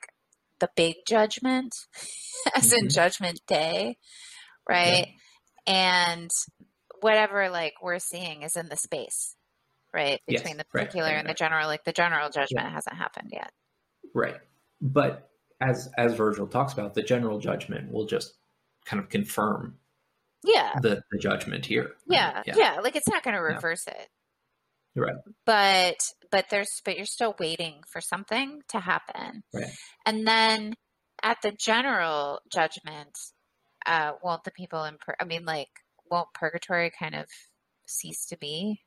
the 0.63 0.69
big 0.77 0.95
judgment, 1.05 1.75
as 2.55 2.71
in 2.71 2.85
Mhm. 2.87 2.93
judgment 2.95 3.41
day, 3.47 3.97
right? 4.69 5.07
And 5.67 6.31
whatever 7.01 7.49
like 7.49 7.73
we're 7.81 7.99
seeing 7.99 8.43
is 8.43 8.55
in 8.55 8.69
the 8.69 8.77
space, 8.77 9.35
right? 9.93 10.21
Yes, 10.25 10.41
Between 10.41 10.57
the 10.57 10.63
particular 10.65 11.09
right, 11.09 11.17
and 11.19 11.27
the 11.27 11.33
general, 11.33 11.67
like 11.67 11.83
the 11.83 11.91
general 11.91 12.29
judgment 12.29 12.71
hasn't 12.71 12.95
happened 12.95 13.29
yet. 13.33 13.51
Right. 14.15 14.37
But 14.81 15.29
as 15.59 15.89
as 15.97 16.13
Virgil 16.13 16.47
talks 16.47 16.71
about, 16.71 16.93
the 16.93 17.03
general 17.03 17.39
judgment 17.39 17.91
will 17.91 18.05
just 18.05 18.35
kind 18.85 19.01
of 19.01 19.09
confirm 19.09 19.79
Yeah. 20.45 20.79
the, 20.81 21.01
the 21.11 21.19
judgment 21.19 21.65
here. 21.65 21.95
yeah, 22.07 22.41
yeah, 22.45 22.79
Like 22.81 22.95
it's 22.95 23.07
not 23.09 23.23
going 23.23 23.35
to 23.35 23.41
Yeah. 23.41 23.55
reverse 23.55 23.85
it. 23.87 24.09
Right. 24.95 25.15
But 25.45 25.95
but 26.33 26.49
there's 26.49 26.81
but 26.83 26.97
you're 26.97 27.05
still 27.05 27.35
waiting 27.39 27.75
for 27.87 28.01
something 28.01 28.63
to 28.69 28.79
happen. 28.79 29.43
Right. 29.53 29.69
And 30.03 30.27
then 30.27 30.73
at 31.21 31.37
the 31.43 31.51
general 31.51 32.39
judgment, 32.51 33.15
uh, 33.85 34.13
won't 34.23 34.43
the 34.43 34.51
people 34.51 34.83
in, 34.83 34.97
pur- 34.99 35.15
I 35.21 35.25
mean, 35.25 35.45
like, 35.45 35.69
won't 36.09 36.33
purgatory 36.33 36.91
kind 36.99 37.13
of 37.13 37.27
cease 37.85 38.25
to 38.27 38.37
be? 38.37 38.81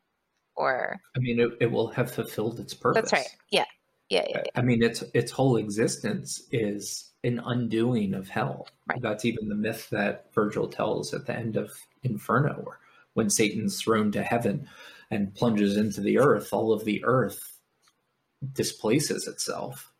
Or, 0.56 0.98
I 1.14 1.20
mean, 1.20 1.38
it, 1.38 1.50
it 1.60 1.70
will 1.70 1.88
have 1.88 2.10
fulfilled 2.10 2.58
its 2.58 2.74
purpose. 2.74 3.10
that's 3.10 3.12
right. 3.12 3.36
Yeah. 3.52 3.64
Yeah. 4.08 4.24
yeah, 4.28 4.42
yeah. 4.44 4.50
I 4.56 4.62
mean, 4.62 4.82
its 4.82 5.04
its 5.14 5.30
whole 5.30 5.56
existence 5.56 6.42
is 6.50 7.12
an 7.22 7.40
undoing 7.44 8.14
of 8.14 8.28
hell. 8.28 8.68
Right. 8.88 9.00
That's 9.00 9.24
even 9.24 9.48
the 9.48 9.54
myth 9.54 9.88
that 9.90 10.32
Virgil 10.34 10.68
tells 10.68 11.14
at 11.14 11.26
the 11.26 11.34
end 11.34 11.56
of 11.56 11.72
Inferno, 12.02 12.62
or 12.66 12.80
when 13.14 13.30
Satan's 13.30 13.80
thrown 13.80 14.10
to 14.12 14.22
heaven 14.22 14.68
and 15.10 15.34
plunges 15.34 15.76
into 15.76 16.00
the 16.00 16.18
earth, 16.18 16.52
all 16.52 16.72
of 16.72 16.84
the 16.84 17.04
earth 17.04 17.58
displaces 18.52 19.26
itself, 19.26 19.92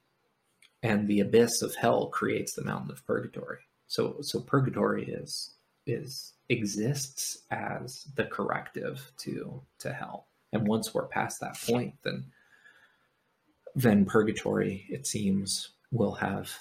and 0.83 1.09
the 1.09 1.21
abyss 1.21 1.63
of 1.63 1.75
hell 1.75 2.09
creates 2.09 2.55
the 2.55 2.65
mountain 2.65 2.91
of 2.91 3.07
purgatory. 3.07 3.61
So, 3.87 4.19
so 4.21 4.41
purgatory 4.41 5.07
is 5.07 5.53
is 5.87 6.33
exists 6.49 7.39
as 7.51 8.05
the 8.17 8.25
corrective 8.25 9.13
to 9.19 9.63
to 9.79 9.93
hell. 9.93 10.27
And 10.53 10.67
once 10.67 10.93
we're 10.93 11.07
past 11.07 11.41
that 11.41 11.61
point, 11.61 11.95
then 12.03 12.27
then 13.75 14.07
purgatory, 14.07 14.87
it 14.89 15.07
seems, 15.07 15.73
will 15.93 16.15
have 16.15 16.53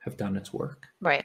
have 0.00 0.16
done 0.16 0.36
its 0.36 0.52
work. 0.52 0.86
Right. 1.00 1.24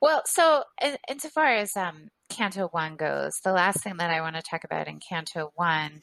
Well, 0.00 0.22
so 0.26 0.64
in, 0.82 0.96
insofar 1.08 1.46
as 1.46 1.76
um, 1.76 2.08
Canto 2.28 2.68
1 2.68 2.96
goes, 2.96 3.32
the 3.44 3.52
last 3.52 3.82
thing 3.82 3.96
that 3.98 4.10
I 4.10 4.20
want 4.20 4.36
to 4.36 4.42
talk 4.42 4.64
about 4.64 4.88
in 4.88 4.98
Canto 5.00 5.52
1 5.54 6.00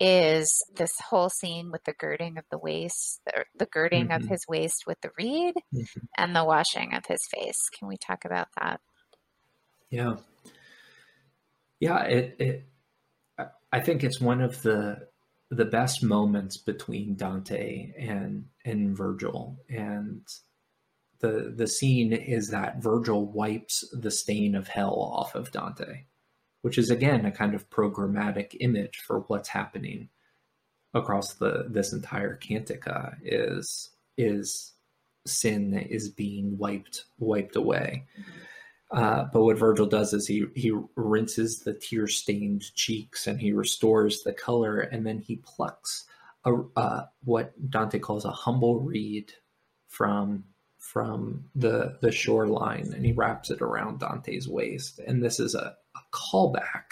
is 0.00 0.62
this 0.76 0.92
whole 1.08 1.30
scene 1.30 1.70
with 1.70 1.84
the 1.84 1.94
girding 1.94 2.36
of 2.38 2.44
the 2.50 2.58
waist, 2.58 3.20
the, 3.26 3.44
the 3.58 3.66
girding 3.66 4.10
of 4.12 4.22
Mhm. 4.22 4.28
his 4.28 4.44
waist 4.48 4.84
with 4.86 5.00
the 5.00 5.10
reed 5.18 5.54
and 6.18 6.36
the 6.36 6.44
washing 6.44 6.94
of 6.94 7.06
his 7.06 7.20
face. 7.30 7.60
Can 7.78 7.88
we 7.88 7.96
talk 7.98 8.24
about 8.24 8.48
that? 8.60 8.80
Yeah, 9.90 10.16
yeah. 11.80 12.02
It, 12.04 12.36
it. 12.38 12.66
I 13.72 13.80
think 13.80 14.04
it's 14.04 14.20
one 14.20 14.40
of 14.40 14.62
the 14.62 15.08
the 15.50 15.64
best 15.64 16.02
moments 16.02 16.56
between 16.56 17.16
Dante 17.16 17.92
and 17.98 18.46
and 18.64 18.96
Virgil, 18.96 19.58
and 19.68 20.26
the 21.20 21.52
the 21.54 21.66
scene 21.66 22.12
is 22.12 22.48
that 22.48 22.82
Virgil 22.82 23.26
wipes 23.26 23.84
the 23.92 24.10
stain 24.10 24.54
of 24.54 24.68
hell 24.68 24.94
off 24.94 25.34
of 25.34 25.52
Dante, 25.52 26.04
which 26.62 26.78
is 26.78 26.90
again 26.90 27.24
a 27.24 27.32
kind 27.32 27.54
of 27.54 27.70
programmatic 27.70 28.56
image 28.60 28.98
for 28.98 29.20
what's 29.20 29.48
happening 29.48 30.08
across 30.94 31.34
the 31.34 31.66
this 31.68 31.92
entire 31.92 32.36
cantica 32.36 33.16
is 33.22 33.90
is 34.16 34.72
sin 35.26 35.74
is 35.74 36.08
being 36.10 36.56
wiped 36.58 37.04
wiped 37.18 37.56
away. 37.56 38.06
Uh, 38.92 39.24
but 39.32 39.42
what 39.42 39.58
Virgil 39.58 39.86
does 39.86 40.12
is 40.12 40.26
he 40.26 40.46
he 40.54 40.72
rinses 40.94 41.60
the 41.60 41.74
tear 41.74 42.06
stained 42.06 42.72
cheeks 42.74 43.26
and 43.26 43.40
he 43.40 43.52
restores 43.52 44.22
the 44.22 44.32
color, 44.32 44.80
and 44.80 45.04
then 45.06 45.18
he 45.18 45.36
plucks 45.36 46.04
a 46.44 46.54
uh, 46.76 47.04
what 47.24 47.52
Dante 47.70 47.98
calls 47.98 48.24
a 48.24 48.30
humble 48.30 48.80
reed 48.80 49.32
from 49.88 50.44
from 50.96 51.44
the 51.54 51.98
the 52.00 52.10
shoreline, 52.10 52.90
and 52.94 53.04
he 53.04 53.12
wraps 53.12 53.50
it 53.50 53.60
around 53.60 54.00
Dante's 54.00 54.48
waist. 54.48 54.98
And 54.98 55.22
this 55.22 55.38
is 55.38 55.54
a, 55.54 55.76
a 55.94 56.00
callback 56.10 56.84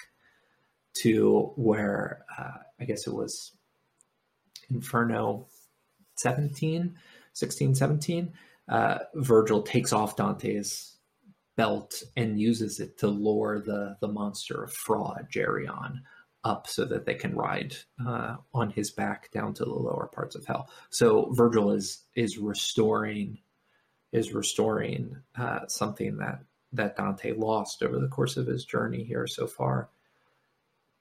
to 0.99 1.55
where 1.57 2.27
uh, 2.39 2.59
I 2.79 2.85
guess 2.85 3.07
it 3.07 3.15
was 3.15 3.53
Inferno 4.69 5.47
17, 6.17 6.99
16, 7.33 7.75
17. 7.75 8.33
Uh, 8.69 8.99
Virgil 9.15 9.63
takes 9.63 9.95
off 9.95 10.17
Dante's 10.17 10.99
belt 11.57 12.03
and 12.15 12.39
uses 12.39 12.81
it 12.81 12.99
to 12.99 13.07
lure 13.07 13.59
the 13.59 13.97
the 14.03 14.09
monster 14.09 14.65
of 14.65 14.73
fraud 14.75 15.29
Geryon 15.35 16.01
up 16.45 16.67
so 16.67 16.85
that 16.85 17.07
they 17.07 17.15
can 17.15 17.35
ride 17.35 17.75
uh, 18.07 18.37
on 18.53 18.69
his 18.69 18.91
back 18.91 19.31
down 19.31 19.55
to 19.55 19.65
the 19.65 19.73
lower 19.73 20.11
parts 20.13 20.37
of 20.37 20.45
hell. 20.45 20.69
So 20.91 21.31
Virgil 21.33 21.71
is 21.71 22.03
is 22.15 22.37
restoring 22.37 23.39
is 24.15 24.33
restoring 24.33 25.17
uh, 25.37 25.67
something 25.67 26.17
that 26.19 26.41
that 26.73 26.97
Dante 26.97 27.33
lost 27.33 27.83
over 27.83 27.99
the 28.01 28.09
course 28.09 28.37
of 28.37 28.47
his 28.47 28.65
journey 28.65 29.05
here 29.05 29.27
so 29.27 29.47
far. 29.47 29.91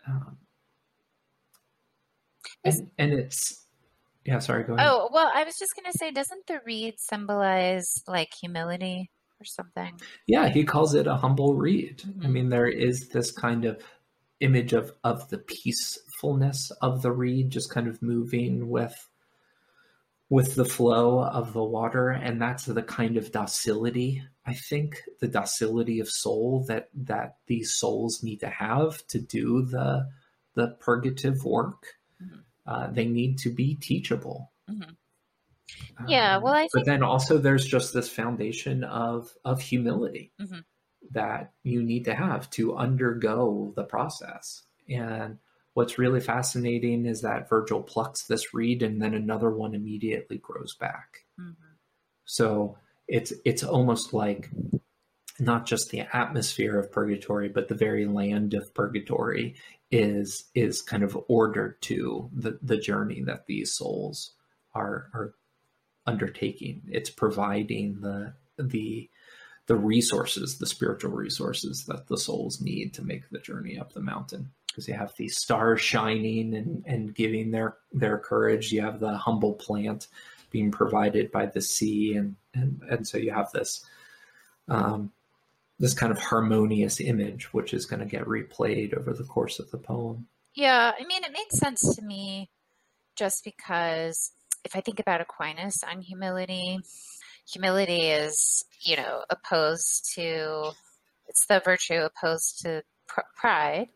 Um, 0.08 0.38
and, 2.64 2.92
and 2.98 3.14
it's 3.14 3.66
yeah, 4.26 4.40
sorry, 4.40 4.64
go 4.64 4.76
ahead. 4.76 4.88
Oh, 4.88 5.10
well, 5.12 5.32
I 5.34 5.44
was 5.44 5.58
just 5.58 5.76
going 5.76 5.92
to 5.92 5.98
say, 5.98 6.12
doesn't 6.12 6.48
the 6.48 6.62
reed 6.66 6.96
symbolize 6.98 8.04
like 8.08 8.34
humility 8.34 9.12
or 9.40 9.46
something? 9.46 10.00
Yeah, 10.28 10.50
he 10.50 10.64
calls 10.64 10.96
it 10.96 11.08
a 11.08 11.16
humble 11.16 11.56
reed. 11.56 12.04
I 12.24 12.28
Mhm. 12.28 12.32
mean, 12.32 12.50
there 12.50 12.68
is 12.68 13.10
this 13.10 13.32
kind 13.32 13.66
of 13.66 13.84
image 14.40 14.74
of 14.74 14.94
of 15.04 15.30
the 15.30 15.38
peacefulness 15.38 16.72
of 16.82 17.02
the 17.02 17.12
reed, 17.12 17.50
just 17.50 17.70
kind 17.70 17.88
of 17.88 18.02
moving 18.02 18.70
with 18.70 19.10
with 20.30 20.56
the 20.56 20.66
flow 20.66 21.24
of 21.24 21.54
the 21.54 21.64
water, 21.64 22.10
and 22.10 22.42
that's 22.42 22.66
the 22.66 22.84
kind 22.84 23.18
of 23.18 23.32
docility. 23.32 24.24
I 24.46 24.54
think 24.54 25.02
the 25.20 25.28
docility 25.28 26.00
of 26.00 26.10
soul 26.10 26.66
that 26.68 26.90
that 26.94 27.38
these 27.48 27.74
souls 27.74 28.24
need 28.24 28.40
to 28.40 28.50
have 28.50 29.06
to 29.08 29.20
do 29.20 29.64
the 29.64 30.10
the 30.56 30.70
purgative 30.80 31.46
work. 31.46 31.98
Mhm. 32.22 32.44
Uh, 32.66 32.88
they 32.92 33.06
need 33.06 33.38
to 33.40 33.50
be 33.50 33.76
teachable. 33.76 34.52
Mhm. 34.70 34.96
Yeah, 36.08 36.38
well, 36.38 36.54
I 36.54 36.68
but 36.74 36.86
then 36.86 37.04
also 37.04 37.38
there's 37.38 37.66
just 37.66 37.94
this 37.94 38.10
foundation 38.10 38.84
of 38.84 39.36
of 39.46 39.62
humility 39.62 40.32
Mhm. 40.40 40.64
that 41.12 41.54
you 41.64 41.84
need 41.84 42.06
to 42.06 42.16
have 42.16 42.50
to 42.52 42.76
undergo 42.76 43.74
the 43.76 43.84
process. 43.84 44.64
And 44.90 45.40
what's 45.74 45.98
really 45.98 46.20
fascinating 46.20 47.06
is 47.06 47.22
that 47.22 47.50
Virgil 47.50 47.82
plucks 47.82 48.26
this 48.26 48.54
reed 48.54 48.84
and 48.84 49.02
then 49.02 49.14
another 49.14 49.50
one 49.50 49.74
immediately 49.74 50.38
grows 50.38 50.76
back. 50.76 51.26
Mhm. 51.40 51.56
So 52.26 52.78
it's 53.08 53.34
it's 53.44 53.64
almost 53.64 54.14
like 54.14 54.50
not 55.40 55.66
just 55.66 55.90
the 55.90 56.02
atmosphere 56.16 56.78
of 56.78 56.92
purgatory, 56.92 57.50
but 57.50 57.68
the 57.68 57.76
very 57.76 58.06
land 58.06 58.54
of 58.54 58.74
purgatory 58.74 59.56
is 59.92 60.46
is 60.54 60.82
kind 60.82 61.04
of 61.04 61.18
ordered 61.28 61.82
to 61.82 62.30
the, 62.34 62.60
the 62.62 62.78
journey 62.78 63.22
that 63.24 63.46
these 63.48 63.76
souls 63.76 64.34
are 64.74 65.10
are 65.14 65.36
undertaking. 66.06 66.84
It's 66.88 67.10
providing 67.10 68.02
the 68.02 68.34
the 68.58 69.10
the 69.66 69.76
resources, 69.76 70.58
the 70.58 70.68
spiritual 70.68 71.12
resources 71.12 71.86
that 71.88 72.08
the 72.08 72.18
souls 72.18 72.60
need 72.62 72.94
to 72.94 73.04
make 73.04 73.30
the 73.30 73.40
journey 73.40 73.78
up 73.80 73.94
the 73.94 74.02
mountain. 74.02 74.52
Because 74.74 74.88
you 74.88 74.96
have 74.96 75.14
these 75.18 75.38
stars 75.38 75.82
shining 75.82 76.56
and, 76.56 76.84
and 76.88 77.14
giving 77.16 77.52
their 77.52 77.78
their 77.92 78.18
courage. 78.18 78.72
You 78.72 78.82
have 78.82 79.00
the 79.00 79.16
humble 79.16 79.54
plant 79.54 80.08
being 80.50 80.72
provided 80.72 81.32
by 81.32 81.46
the 81.46 81.62
sea, 81.62 82.16
and 82.16 82.36
and, 82.54 82.82
and 82.90 83.08
so 83.08 83.18
you 83.18 83.32
have 83.32 83.52
this 83.52 83.86
um, 84.68 85.12
this 85.80 85.94
kind 85.94 86.12
of 86.12 86.18
harmonious 86.18 87.00
image, 87.00 87.54
which 87.54 87.74
is 87.74 87.86
going 87.86 88.00
to 88.00 88.06
get 88.06 88.26
replayed 88.26 88.98
over 88.98 89.14
the 89.14 89.24
course 89.24 89.60
of 89.60 89.70
the 89.72 89.78
poem. 89.78 90.28
Yeah, 90.56 90.92
I 90.98 91.06
mean, 91.06 91.24
it 91.24 91.32
made 91.32 91.52
sense 91.52 91.96
to 91.96 92.02
me 92.02 92.50
just 93.16 93.44
because 93.44 94.32
if 94.64 94.76
I 94.76 94.82
think 94.82 95.00
about 95.00 95.22
Aquinas 95.22 95.84
on 95.84 96.02
humility, 96.02 96.80
humility 97.52 98.10
is, 98.10 98.64
you 98.82 98.96
know, 98.96 99.24
opposed 99.30 100.14
to, 100.16 100.72
it's 101.28 101.46
the 101.48 101.62
virtue 101.64 102.02
opposed 102.02 102.62
to 102.62 102.84
pr- 103.08 103.22
pride. 103.36 103.88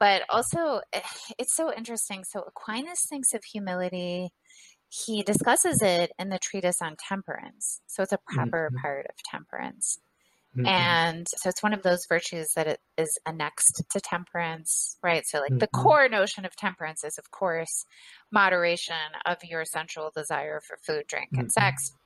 But 0.00 0.24
also, 0.30 0.82
eh, 0.94 1.02
it's 1.38 1.54
so 1.54 1.72
interesting. 1.72 2.24
So, 2.24 2.42
Aquinas 2.42 3.06
thinks 3.08 3.34
of 3.34 3.44
humility, 3.44 4.30
he 4.88 5.22
discusses 5.22 5.82
it 5.82 6.12
in 6.18 6.30
the 6.30 6.38
treatise 6.40 6.82
on 6.82 6.96
temperance. 6.96 7.82
So, 7.86 8.02
it's 8.02 8.12
a 8.12 8.18
proper 8.18 8.72
Mhm. 8.72 8.80
part 8.82 9.06
of 9.10 9.16
temperance. 9.24 10.00
Mhm. 10.56 11.00
And 11.04 11.28
so 11.28 11.48
it's 11.48 11.62
one 11.62 11.72
of 11.74 11.82
those 11.82 12.06
virtues 12.06 12.54
that 12.54 12.66
it 12.66 12.80
is 12.98 13.18
annexed 13.26 13.82
to 13.90 14.00
temperance, 14.00 14.98
right? 15.02 15.26
So, 15.26 15.40
like 15.40 15.58
the 15.58 15.66
Mhm. 15.66 15.68
core 15.68 16.08
notion 16.08 16.44
of 16.44 16.56
temperance 16.56 17.04
is, 17.04 17.18
of 17.18 17.30
course, 17.30 17.86
moderation 18.32 18.96
of 19.26 19.44
your 19.44 19.64
sensual 19.64 20.10
desire 20.14 20.60
for 20.60 20.76
food, 20.76 21.06
drink, 21.08 21.32
and 21.38 21.50
Mhm. 21.50 21.52
sex. 21.52 21.96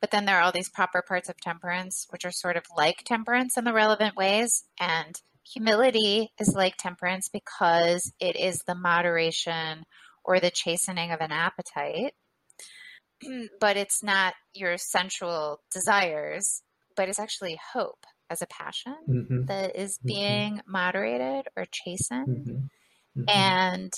But 0.00 0.10
then 0.10 0.24
there 0.26 0.36
are 0.38 0.42
all 0.42 0.52
these 0.52 0.68
proper 0.68 1.02
parts 1.02 1.28
of 1.28 1.40
temperance, 1.40 2.06
which 2.10 2.24
are 2.24 2.30
sort 2.30 2.56
of 2.56 2.64
like 2.76 3.02
temperance 3.04 3.56
in 3.56 3.64
the 3.64 3.72
relevant 3.72 4.16
ways. 4.16 4.64
And 4.78 5.20
humility 5.46 6.32
is 6.40 6.54
like 6.54 6.76
temperance 6.76 7.28
because 7.28 8.12
it 8.20 8.36
is 8.36 8.62
the 8.66 8.74
moderation 8.74 9.84
or 10.24 10.40
the 10.40 10.50
chastening 10.50 11.12
of 11.12 11.20
an 11.20 11.32
appetite. 11.32 12.14
but 13.60 13.76
it's 13.76 14.02
not 14.02 14.34
your 14.54 14.76
sensual 14.76 15.60
desires, 15.72 16.62
but 16.96 17.08
it's 17.08 17.18
actually 17.18 17.58
hope 17.72 18.04
as 18.28 18.42
a 18.42 18.46
passion 18.46 18.96
Mhm. 19.08 19.46
that 19.46 19.76
is 19.76 19.98
Mhm. 19.98 20.06
being 20.06 20.62
moderated 20.66 21.48
or 21.56 21.64
chastened. 21.70 22.46
Mhm. 22.46 22.70
Mhm. 23.16 23.28
And 23.28 23.92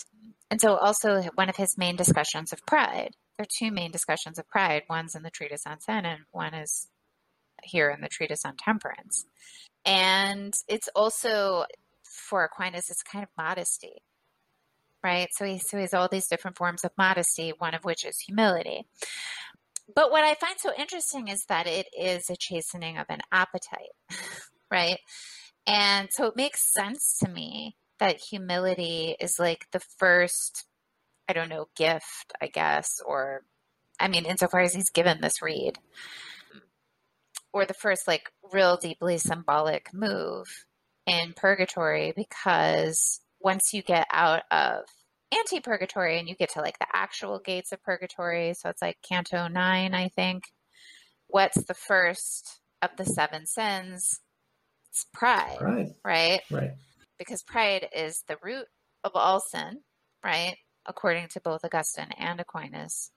and 0.50 0.60
so 0.62 0.76
also 0.76 1.22
one 1.34 1.50
of 1.50 1.56
his 1.56 1.76
main 1.76 1.94
discussions 1.96 2.52
of 2.54 2.64
pride. 2.64 3.14
There 3.36 3.44
are 3.44 3.46
two 3.58 3.70
main 3.70 3.90
discussions 3.90 4.38
of 4.38 4.48
pride. 4.48 4.84
One's 4.88 5.14
in 5.14 5.22
the 5.22 5.30
treatise 5.30 5.66
on 5.66 5.80
sin, 5.80 6.06
and 6.06 6.24
one 6.30 6.54
is 6.54 6.88
here 7.62 7.90
in 7.90 8.00
the 8.00 8.08
treatise 8.08 8.44
on 8.46 8.56
temperance. 8.56 9.26
And 9.88 10.52
it's 10.68 10.88
also 10.94 11.64
for 12.04 12.44
Aquinas, 12.44 12.90
it's 12.90 13.02
kind 13.02 13.22
of 13.22 13.30
modesty, 13.38 14.02
right? 15.02 15.28
So 15.32 15.46
he 15.46 15.58
so 15.58 15.78
he 15.78 15.82
has 15.82 15.94
all 15.94 16.08
these 16.08 16.28
different 16.28 16.58
forms 16.58 16.84
of 16.84 16.90
modesty, 16.98 17.54
one 17.58 17.74
of 17.74 17.84
which 17.84 18.04
is 18.04 18.20
humility. 18.20 18.86
But 19.94 20.10
what 20.10 20.24
I 20.24 20.34
find 20.34 20.56
so 20.58 20.72
interesting 20.78 21.28
is 21.28 21.46
that 21.48 21.66
it 21.66 21.86
is 21.98 22.28
a 22.28 22.36
chastening 22.36 22.98
of 22.98 23.06
an 23.08 23.20
appetite, 23.32 23.96
right? 24.70 24.98
And 25.66 26.10
so 26.12 26.26
it 26.26 26.36
makes 26.36 26.70
sense 26.70 27.16
to 27.22 27.30
me 27.30 27.74
that 27.98 28.20
humility 28.20 29.16
is 29.18 29.38
like 29.38 29.66
the 29.72 29.80
first, 29.98 30.66
I 31.28 31.32
don't 31.32 31.48
know, 31.48 31.68
gift, 31.74 32.34
I 32.42 32.48
guess, 32.48 33.00
or 33.06 33.42
I 33.98 34.08
mean, 34.08 34.26
insofar 34.26 34.60
as 34.60 34.74
he's 34.74 34.90
given 34.90 35.22
this 35.22 35.40
reed, 35.40 35.78
or 37.52 37.64
the 37.64 37.74
first 37.74 38.06
like 38.06 38.30
real 38.52 38.76
deeply 38.76 39.18
symbolic 39.18 39.92
move 39.92 40.46
in 41.06 41.32
purgatory 41.34 42.12
because 42.14 43.20
once 43.40 43.72
you 43.72 43.82
get 43.82 44.06
out 44.12 44.42
of 44.50 44.80
anti 45.32 45.60
purgatory 45.60 46.18
and 46.18 46.28
you 46.28 46.34
get 46.34 46.50
to 46.50 46.60
like 46.60 46.78
the 46.78 46.86
actual 46.92 47.38
gates 47.38 47.72
of 47.72 47.82
purgatory, 47.82 48.54
so 48.54 48.68
it's 48.68 48.82
like 48.82 48.96
Canto 49.06 49.48
9, 49.48 49.94
I 49.94 50.08
think. 50.08 50.44
What's 51.28 51.62
the 51.64 51.74
first 51.74 52.60
of 52.82 52.90
the 52.96 53.04
seven 53.04 53.46
sins? 53.46 54.20
It's 54.90 55.06
pride, 55.12 55.58
Right. 55.60 55.88
right? 56.04 56.40
Right. 56.50 56.70
Because 57.18 57.42
pride 57.42 57.88
is 57.94 58.24
the 58.28 58.36
root 58.42 58.66
of 59.04 59.12
all 59.14 59.40
sin, 59.40 59.80
right? 60.24 60.56
According 60.86 61.28
to 61.28 61.40
both 61.40 61.64
Augustine 61.64 62.12
and 62.18 62.40
Aquinas. 62.40 63.10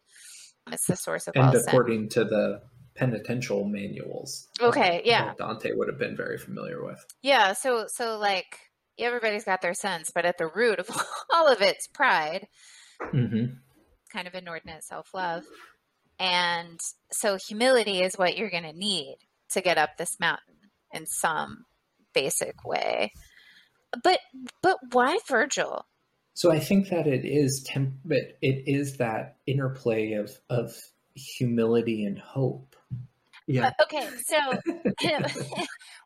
It's 0.71 0.85
the 0.87 0.95
source 0.95 1.27
of 1.27 1.35
all 1.37 1.51
sin. 1.51 1.59
And 1.59 1.67
according 1.67 2.09
to 2.09 2.25
the 2.25 2.61
penitential 2.95 3.65
manuals. 3.65 4.47
Okay, 4.59 5.01
yeah. 5.05 5.25
that 5.25 5.37
Dante 5.37 5.71
would 5.73 5.87
have 5.87 5.99
been 5.99 6.15
very 6.15 6.37
familiar 6.37 6.83
with. 6.83 7.03
Yeah, 7.21 7.53
so 7.53 7.85
so 7.87 8.17
like 8.17 8.57
everybody's 8.99 9.45
got 9.45 9.61
their 9.61 9.73
sins, 9.73 10.11
but 10.13 10.25
at 10.25 10.37
the 10.37 10.47
root 10.47 10.79
of 10.79 10.89
all 11.33 11.47
of 11.47 11.61
it's 11.61 11.87
pride, 11.87 12.47
hmm 12.99 13.45
kind 14.11 14.27
of 14.27 14.35
inordinate 14.35 14.83
self-love. 14.83 15.43
And 16.19 16.79
so 17.13 17.37
humility 17.47 18.01
is 18.01 18.15
what 18.15 18.37
you're 18.37 18.49
going 18.49 18.63
to 18.63 18.73
need 18.73 19.15
to 19.51 19.61
get 19.61 19.77
up 19.77 19.91
this 19.97 20.19
mountain 20.19 20.55
in 20.93 21.05
some 21.05 21.63
basic 22.13 22.63
way. 22.65 23.11
But 24.03 24.19
but 24.61 24.77
why 24.91 25.17
Virgil? 25.27 25.85
So 26.33 26.51
I 26.51 26.59
think 26.59 26.89
that 26.89 27.07
it 27.07 27.25
is 27.25 27.63
temp- 27.67 27.99
but 28.05 28.37
it 28.41 28.63
is 28.67 28.97
that 28.97 29.37
interplay 29.45 30.13
of 30.13 30.31
of 30.49 30.73
humility 31.15 32.05
and 32.05 32.17
hope. 32.17 32.70
Yeah. 33.47 33.71
Okay, 33.81 34.07
so 34.25 34.37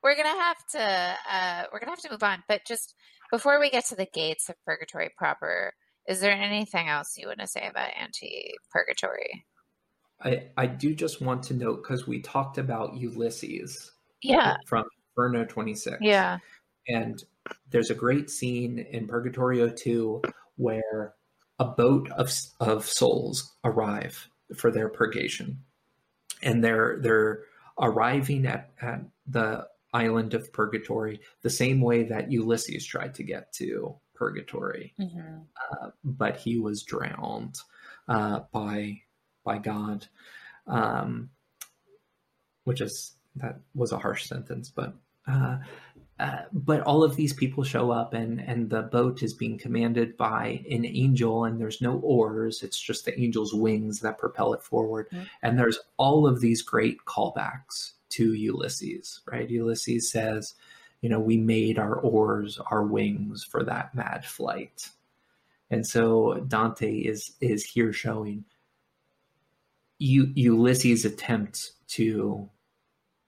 we're 0.04 0.16
gonna 0.16 0.30
have 0.30 0.58
to 0.72 1.16
uh, 1.32 1.64
we're 1.72 1.80
gonna 1.80 1.92
have 1.92 2.02
to 2.02 2.12
move 2.12 2.24
on. 2.24 2.44
But 2.48 2.62
just 2.68 2.96
before 3.32 3.60
we 3.60 3.70
get 3.70 3.86
to 3.88 3.96
the 3.96 4.08
gates 4.14 4.50
of 4.50 4.56
purgatory 4.66 5.10
proper, 5.18 5.74
is 6.08 6.22
there 6.22 6.32
anything 6.32 6.88
else 6.88 7.18
you 7.18 7.28
want 7.28 7.40
to 7.40 7.48
say 7.48 7.68
about 7.68 7.90
anti-purgatory? 8.00 9.46
I 10.24 10.50
I 10.58 10.68
do 10.68 10.96
just 10.96 11.22
want 11.22 11.44
to 11.44 11.54
note 11.54 11.84
because 11.84 12.08
we 12.08 12.22
talked 12.22 12.58
about 12.58 12.96
Ulysses 12.96 13.92
Yeah, 14.22 14.56
from 14.68 14.86
Inferno 15.12 15.46
26. 15.46 15.98
yeah, 16.02 16.40
And 16.88 17.22
there's 17.70 17.90
a 17.90 17.96
great 17.96 18.30
scene 18.30 18.80
in 18.80 19.08
Purgatorio 19.08 19.70
2 19.70 20.22
where 20.58 21.16
a 21.60 21.66
boat 21.66 22.10
of, 22.12 22.32
of 22.60 22.86
souls 22.86 23.56
arrive 23.64 24.30
for 24.56 24.72
their 24.72 24.90
purgation. 24.90 25.60
And 26.42 26.64
they're 26.64 26.98
they're 27.02 27.44
arriving 27.80 28.46
at, 28.46 28.72
at 28.82 29.02
the 29.28 29.68
island 29.94 30.34
of 30.34 30.52
Purgatory 30.52 31.22
the 31.42 31.50
same 31.50 31.82
way 31.82 32.04
that 32.04 32.32
Ulysses 32.32 32.86
tried 32.86 33.16
to 33.16 33.24
get 33.24 33.54
to 33.54 33.96
Purgatory, 34.14 34.94
hmm 34.98 35.40
uh, 35.72 35.90
but 36.04 36.38
he 36.38 36.58
was 36.58 36.84
drowned 36.84 37.58
uh, 38.08 38.42
by 38.52 39.02
by 39.44 39.58
God, 39.58 40.08
um, 40.68 41.30
which 42.64 42.82
is 42.82 43.14
that 43.36 43.60
was 43.74 43.92
a 43.92 43.98
harsh 43.98 44.26
sentence, 44.26 44.70
but 44.70 44.94
uh, 45.28 45.58
uh, 46.20 46.44
but 46.54 46.82
all 46.82 47.04
of 47.04 47.16
these 47.18 47.34
people 47.34 47.64
show 47.64 47.92
up, 47.92 48.14
and 48.14 48.40
and 48.42 48.70
the 48.70 48.84
boat 48.84 49.22
is 49.22 49.34
being 49.34 49.58
commanded 49.58 50.16
by 50.16 50.64
an 50.72 50.86
angel, 50.86 51.44
and 51.44 51.60
there's 51.60 51.82
no 51.82 52.00
oars; 52.00 52.64
it's 52.64 52.80
just 52.80 53.04
the 53.06 53.18
angel's 53.18 53.54
wings 53.54 54.00
that 54.00 54.18
propel 54.18 54.54
it 54.54 54.62
forward. 54.62 55.10
Mhm. 55.12 55.28
And 55.42 55.60
there's 55.60 55.80
all 55.98 56.26
of 56.26 56.40
these 56.40 56.62
great 56.62 57.00
callbacks 57.06 57.94
to 58.10 58.34
Ulysses, 58.34 59.22
right? 59.30 59.50
Ulysses 59.50 60.10
says, 60.10 60.54
you 61.02 61.10
know, 61.10 61.20
we 61.20 61.38
made 61.38 61.78
our 61.78 62.00
oars, 62.00 62.60
our 62.72 62.84
wings 62.84 63.44
for 63.44 63.64
that 63.64 63.94
mad 63.94 64.26
flight. 64.26 64.90
And 65.70 65.86
so 65.86 66.36
Dante 66.48 66.92
is 67.00 67.34
is 67.42 67.66
here 67.66 67.92
showing 67.92 68.46
U- 70.00 70.32
Ulysses' 70.36 71.04
attempt 71.06 71.74
to 71.90 72.50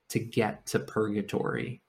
to 0.09 0.19
get 0.19 0.65
to 0.67 0.79
purgatory 0.79 1.81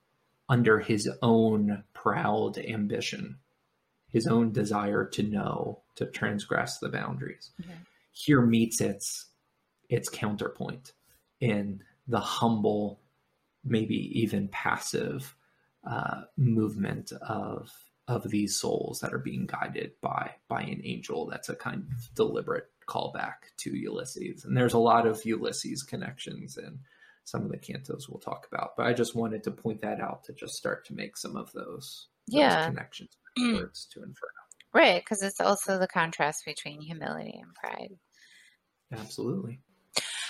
under 0.48 0.78
his 0.80 1.08
own 1.22 1.84
proud 1.92 2.58
ambition, 2.58 3.38
his 4.08 4.26
own 4.26 4.52
desire 4.52 5.04
to 5.04 5.22
know, 5.22 5.82
to 5.96 6.06
transgress 6.06 6.78
the 6.78 6.88
boundaries. 6.88 7.50
Mhm. 7.60 7.86
Here 8.12 8.40
meets 8.40 8.80
its 8.80 9.26
its 9.88 10.08
counterpoint 10.10 10.92
in 11.40 11.82
the 12.06 12.20
humble, 12.20 13.00
maybe 13.64 14.20
even 14.20 14.48
passive 14.48 15.34
uh, 15.84 16.24
movement 16.36 17.12
of 17.12 17.72
of 18.06 18.30
these 18.30 18.56
souls 18.56 19.00
that 19.00 19.12
are 19.12 19.18
being 19.18 19.46
guided 19.46 19.92
by 20.00 20.34
by 20.48 20.62
an 20.62 20.80
angel. 20.84 21.26
That's 21.26 21.48
a 21.48 21.54
kind 21.56 21.86
of 21.92 22.14
deliberate 22.14 22.70
callback 22.86 23.54
to 23.58 23.76
Ulysses, 23.76 24.44
and 24.44 24.56
there's 24.56 24.72
a 24.72 24.78
lot 24.78 25.06
of 25.06 25.24
Ulysses 25.24 25.82
connections 25.82 26.56
in 26.56 26.80
some 27.28 27.42
of 27.44 27.50
the 27.50 27.58
cantos 27.58 28.08
we'll 28.08 28.20
talk 28.20 28.46
about. 28.52 28.70
But 28.76 28.86
I 28.86 28.92
just 28.92 29.14
wanted 29.14 29.42
to 29.44 29.50
point 29.50 29.80
that 29.82 30.00
out 30.00 30.24
to 30.24 30.32
just 30.32 30.54
start 30.54 30.86
to 30.86 30.94
make 30.94 31.16
some 31.16 31.36
of 31.36 31.52
those, 31.52 32.08
those 32.26 32.38
Yeah. 32.40 32.66
connections 32.66 33.10
backwards 33.36 33.86
to 33.92 34.00
Inferno. 34.00 34.32
right. 34.74 35.02
Because 35.02 35.22
it's 35.22 35.40
also 35.40 35.78
the 35.78 35.88
contrast 35.88 36.44
between 36.44 36.80
humility 36.80 37.38
and 37.40 37.54
pride. 37.54 37.90
Absolutely. 38.92 39.60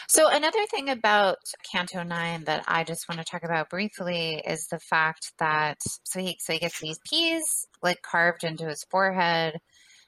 So 0.09 0.29
another 0.29 0.65
thing 0.71 0.89
about 0.89 1.37
Canto 1.71 2.03
Nine 2.03 2.45
that 2.45 2.65
I 2.67 2.83
just 2.83 3.09
want 3.09 3.19
to 3.21 3.31
talk 3.31 3.45
about 3.45 3.69
briefly 3.69 4.43
is 4.45 4.67
the 4.69 4.81
fact 4.81 5.33
that 5.39 5.77
so 6.05 6.19
he 6.19 6.39
so 6.41 6.55
he 6.55 6.59
gets 6.59 6.81
these 6.81 6.99
P's 7.09 7.67
like 7.83 8.01
carved 8.01 8.43
into 8.43 8.67
his 8.67 8.85
forehead, 8.91 9.59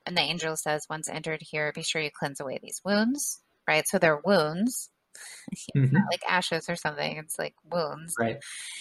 and 0.06 0.16
the 0.16 0.22
angel 0.22 0.56
says, 0.56 0.86
"Once 0.88 1.06
entered 1.08 1.40
here, 1.42 1.70
be 1.74 1.82
sure 1.82 2.00
you 2.00 2.10
cleanse 2.18 2.40
away 2.40 2.58
these 2.62 2.80
wounds." 2.82 3.42
Right, 3.68 3.86
so 3.86 3.98
they're 3.98 4.20
wounds, 4.24 4.90
Mhm. 5.76 5.92
not 5.92 6.04
like 6.10 6.22
ashes 6.28 6.68
or 6.68 6.76
something. 6.76 7.16
It's 7.16 7.38
like 7.38 7.54
wounds. 7.70 8.14
Right. 8.18 8.38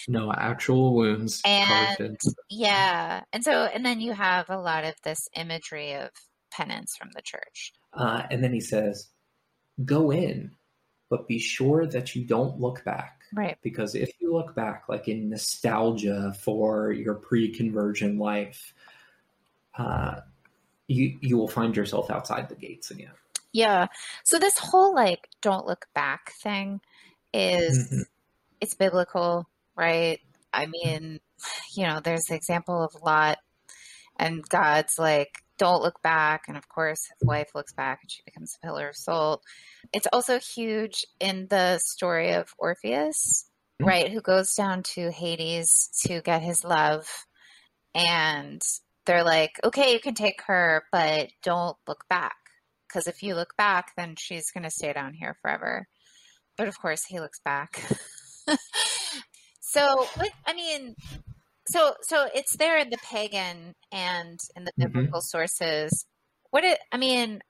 No 0.08 0.32
actual 0.32 0.94
wounds 0.94 1.40
And 1.44 2.18
yeah, 2.48 3.22
and 3.32 3.44
so 3.44 3.64
and 3.64 3.84
then 3.84 4.00
you 4.00 4.12
have 4.12 4.48
a 4.50 4.58
lot 4.58 4.84
of 4.84 4.94
this 5.02 5.28
imagery 5.36 5.94
of 5.94 6.10
penance 6.50 6.96
from 6.96 7.10
the 7.14 7.22
church. 7.22 7.72
Uh, 7.92 8.22
and 8.30 8.42
then 8.42 8.52
he 8.52 8.60
says, 8.60 9.08
Go 9.84 10.10
in, 10.10 10.52
but 11.08 11.26
be 11.26 11.38
sure 11.38 11.86
that 11.86 12.14
you 12.14 12.24
don't 12.24 12.60
look 12.60 12.84
back. 12.84 13.22
Right. 13.32 13.56
Because 13.62 13.94
if 13.94 14.10
you 14.20 14.32
look 14.32 14.54
back, 14.54 14.84
like 14.88 15.08
in 15.08 15.30
nostalgia 15.30 16.34
for 16.40 16.92
your 16.92 17.14
pre 17.14 17.52
conversion 17.52 18.18
life, 18.18 18.74
uh, 19.78 20.20
you, 20.88 21.18
you 21.20 21.36
will 21.36 21.48
find 21.48 21.76
yourself 21.76 22.10
outside 22.10 22.48
the 22.48 22.56
gates 22.56 22.90
again. 22.90 23.12
Yeah. 23.52 23.88
So 24.24 24.38
this 24.38 24.58
whole 24.58 24.94
like 24.94 25.28
don't 25.42 25.66
look 25.66 25.86
back 25.94 26.32
thing 26.42 26.80
is 27.32 27.88
Mhm. 27.90 28.04
it's 28.60 28.74
biblical, 28.74 29.48
right? 29.76 30.20
I 30.52 30.66
mean, 30.66 31.20
you 31.74 31.86
know, 31.86 32.00
there's 32.00 32.24
the 32.24 32.34
example 32.36 32.82
of 32.82 32.94
Lot 33.02 33.38
and 34.18 34.46
God's 34.48 34.98
like, 34.98 35.42
don't 35.58 35.82
look 35.82 36.02
back. 36.02 36.44
And 36.48 36.56
of 36.56 36.68
course, 36.68 37.06
his 37.06 37.26
wife 37.28 37.50
looks 37.54 37.72
back 37.74 38.00
and 38.02 38.10
she 38.10 38.22
becomes 38.24 38.56
a 38.56 38.66
pillar 38.66 38.88
of 38.90 38.96
salt. 38.96 39.42
It's 39.92 40.08
also 40.12 40.38
huge 40.40 41.06
in 41.20 41.48
the 41.48 41.78
story 41.78 42.32
of 42.32 42.54
Orpheus, 42.58 43.50
Mhm. 43.80 43.86
right? 43.86 44.10
Who 44.12 44.20
goes 44.22 44.54
down 44.54 44.82
to 44.94 45.10
Hades 45.12 45.88
to 46.06 46.20
get 46.22 46.42
his 46.42 46.64
love. 46.64 47.26
And 47.94 48.62
they're 49.06 49.24
like, 49.24 49.60
okay, 49.64 49.92
you 49.92 50.00
can 50.00 50.14
take 50.14 50.42
her, 50.42 50.84
but 50.92 51.30
don't 51.42 51.76
look 51.88 52.06
back. 52.08 52.36
Because 52.90 53.06
if 53.06 53.22
you 53.22 53.34
look 53.34 53.56
back, 53.56 53.92
then 53.96 54.14
she's 54.18 54.50
going 54.50 54.64
to 54.64 54.70
stay 54.70 54.92
down 54.92 55.14
here 55.14 55.36
forever. 55.40 55.86
But 56.56 56.68
of 56.68 56.78
course, 56.80 57.04
he 57.08 57.20
looks 57.20 57.40
back. 57.44 57.84
so, 59.60 60.06
I 60.46 60.52
mean, 60.54 60.96
so 61.68 61.94
so 62.02 62.26
it's 62.34 62.56
there 62.56 62.78
in 62.78 62.90
the 62.90 62.98
pagan 62.98 63.74
and 63.92 64.38
in 64.56 64.64
the 64.64 64.72
Mhm. 64.78 64.92
biblical 64.92 65.20
sources. 65.22 66.06
what 66.50 66.64
it 66.64 66.80
I 66.90 66.96
mean, 66.96 67.42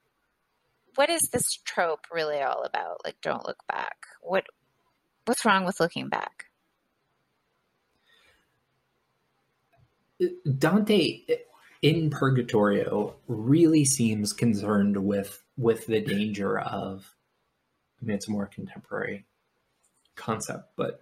what 0.96 1.08
is 1.08 1.22
this 1.32 1.54
trope 1.64 2.06
really 2.12 2.40
all 2.42 2.64
about? 2.64 3.02
Like 3.04 3.18
don't 3.22 3.46
look 3.46 3.66
back. 3.66 3.96
What 4.20 4.44
what's 5.24 5.44
wrong 5.46 5.64
with 5.64 5.80
looking 5.80 6.08
back? 6.08 6.46
Dante 10.58 11.24
in 11.82 12.10
Purgatorio 12.10 13.16
really 13.26 13.84
seems 13.84 14.32
concerned 14.32 14.96
with 14.96 15.42
with 15.56 15.86
the 15.86 16.00
danger 16.00 16.58
of 16.58 17.14
I 18.00 18.04
mean 18.04 18.16
it's 18.16 18.28
a 18.28 18.32
more 18.32 18.46
contemporary 18.46 19.26
concept, 20.16 20.72
but 20.76 21.00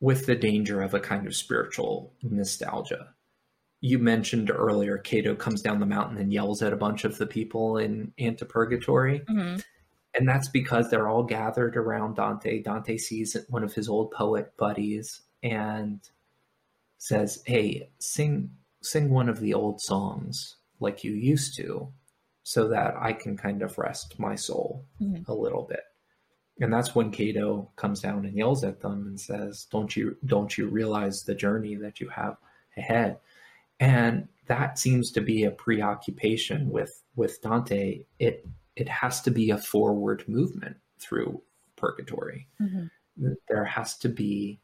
with 0.00 0.26
the 0.26 0.36
danger 0.36 0.82
of 0.82 0.94
a 0.94 1.00
kind 1.00 1.26
of 1.26 1.34
spiritual 1.34 2.12
nostalgia. 2.22 3.14
You 3.80 3.98
mentioned 3.98 4.50
earlier 4.50 4.98
Cato 4.98 5.34
comes 5.34 5.62
down 5.62 5.80
the 5.80 5.86
mountain 5.86 6.18
and 6.18 6.32
yells 6.32 6.62
at 6.62 6.72
a 6.72 6.76
bunch 6.76 7.04
of 7.04 7.16
the 7.18 7.26
people 7.26 7.78
in 7.78 8.12
Antipurgatory. 8.18 9.24
Mm-hmm. 9.24 9.60
And 10.14 10.28
that's 10.28 10.48
because 10.48 10.90
they're 10.90 11.08
all 11.08 11.22
gathered 11.22 11.76
around 11.76 12.16
Dante. 12.16 12.60
Dante 12.60 12.96
sees 12.96 13.36
one 13.48 13.62
of 13.62 13.74
his 13.74 13.88
old 13.88 14.10
poet 14.10 14.56
buddies 14.56 15.20
and 15.42 16.00
says, 16.96 17.42
"Hey, 17.46 17.90
sing 17.98 18.50
sing 18.82 19.10
one 19.10 19.28
of 19.28 19.40
the 19.40 19.54
old 19.54 19.80
songs 19.80 20.56
like 20.80 21.04
you 21.04 21.12
used 21.12 21.56
to 21.56 21.92
so 22.42 22.68
that 22.68 22.94
I 22.98 23.12
can 23.12 23.36
kind 23.36 23.62
of 23.62 23.78
rest 23.78 24.18
my 24.18 24.34
soul 24.34 24.84
mm-hmm. 25.00 25.30
a 25.30 25.34
little 25.34 25.64
bit." 25.64 25.82
And 26.60 26.72
that's 26.72 26.94
when 26.94 27.12
Cato 27.12 27.70
comes 27.76 28.00
down 28.00 28.24
and 28.24 28.36
yells 28.36 28.64
at 28.64 28.80
them 28.80 29.06
and 29.06 29.20
says, 29.20 29.66
"Don't 29.70 29.96
you 29.96 30.16
don't 30.26 30.56
you 30.56 30.68
realize 30.68 31.22
the 31.22 31.34
journey 31.34 31.76
that 31.76 32.00
you 32.00 32.08
have 32.08 32.36
ahead?" 32.76 33.18
And 33.80 34.28
that 34.46 34.78
seems 34.78 35.12
to 35.12 35.20
be 35.20 35.44
a 35.44 35.50
preoccupation 35.50 36.70
with 36.70 37.02
with 37.14 37.40
Dante. 37.42 38.04
It 38.18 38.46
it 38.74 38.88
has 38.88 39.20
to 39.22 39.30
be 39.30 39.50
a 39.50 39.58
forward 39.58 40.24
movement 40.28 40.76
through 40.98 41.42
purgatory. 41.76 42.48
Mm-hmm. 42.60 43.32
There 43.48 43.64
has 43.64 43.96
to 43.98 44.08
be 44.08 44.60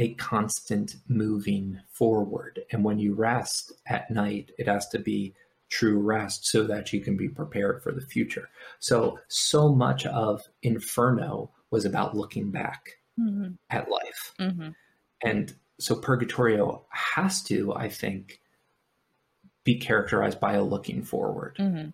a 0.00 0.14
constant 0.14 0.96
moving 1.08 1.78
forward. 1.92 2.60
And 2.72 2.82
when 2.82 2.98
you 2.98 3.12
rest 3.12 3.72
at 3.86 4.10
night, 4.10 4.50
it 4.58 4.66
has 4.66 4.88
to 4.88 4.98
be 4.98 5.34
true 5.68 5.98
rest 6.00 6.46
so 6.46 6.64
that 6.64 6.92
you 6.92 7.00
can 7.00 7.18
be 7.18 7.28
prepared 7.28 7.82
for 7.82 7.92
the 7.92 8.00
future. 8.00 8.48
So, 8.78 9.20
so 9.28 9.74
much 9.74 10.06
of 10.06 10.48
Inferno 10.62 11.50
was 11.70 11.84
about 11.84 12.16
looking 12.16 12.50
back 12.50 12.96
mm-hmm. 13.20 13.52
at 13.68 13.90
life. 13.90 14.34
Mm-hmm. 14.40 14.70
And 15.22 15.54
so, 15.78 15.94
Purgatorio 15.96 16.86
has 16.88 17.42
to, 17.44 17.74
I 17.74 17.90
think, 17.90 18.40
be 19.64 19.76
characterized 19.76 20.40
by 20.40 20.54
a 20.54 20.64
looking 20.64 21.02
forward. 21.02 21.56
Mm-hmm. 21.58 21.90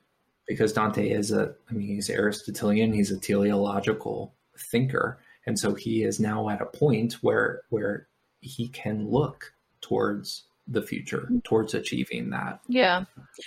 Because 0.46 0.72
Dante 0.72 1.10
is 1.10 1.32
a, 1.32 1.56
I 1.68 1.72
mean, 1.72 1.88
he's 1.88 2.08
Aristotelian, 2.08 2.92
he's 2.92 3.10
a 3.10 3.18
teleological 3.18 4.32
thinker 4.56 5.18
and 5.46 5.58
so 5.58 5.74
he 5.74 6.02
is 6.02 6.18
now 6.20 6.48
at 6.48 6.60
a 6.60 6.66
point 6.66 7.14
where 7.22 7.62
where 7.70 8.08
he 8.40 8.68
can 8.68 9.08
look 9.08 9.52
towards 9.80 10.44
the 10.68 10.82
future 10.82 11.28
towards 11.44 11.74
achieving 11.74 12.30
that 12.30 12.60
yeah. 12.68 13.04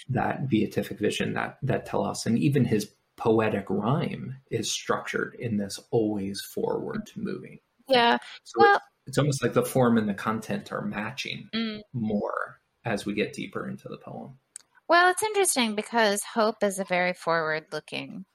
that 0.09 0.47
beatific 0.49 0.99
vision 0.99 1.33
that 1.33 1.57
that 1.61 1.85
telos 1.85 2.25
and 2.25 2.39
even 2.39 2.63
his 2.63 2.91
poetic 3.17 3.65
rhyme 3.69 4.37
is 4.49 4.71
structured 4.71 5.35
in 5.37 5.57
this 5.57 5.77
always 5.91 6.39
forward 6.39 7.11
moving. 7.17 7.59
Yeah. 7.89 8.17
So 8.43 8.61
well 8.61 8.75
it's, 8.75 8.83
it's, 9.07 9.17
almost 9.17 9.43
like 9.43 9.53
the 9.53 9.65
form 9.65 9.97
and 9.97 10.07
the 10.07 10.13
content 10.13 10.71
are 10.71 10.81
matching 10.81 11.49
mm. 11.53 11.81
more 11.91 12.61
as 12.85 13.05
we 13.05 13.13
get 13.13 13.33
deeper 13.33 13.67
into 13.67 13.89
the 13.89 13.97
poem. 13.97 14.39
Well 14.87 15.11
it's 15.11 15.23
interesting 15.23 15.75
because 15.75 16.23
hope 16.23 16.63
is 16.63 16.79
a 16.79 16.85
very 16.85 17.13
forward 17.13 17.65
looking 17.73 18.25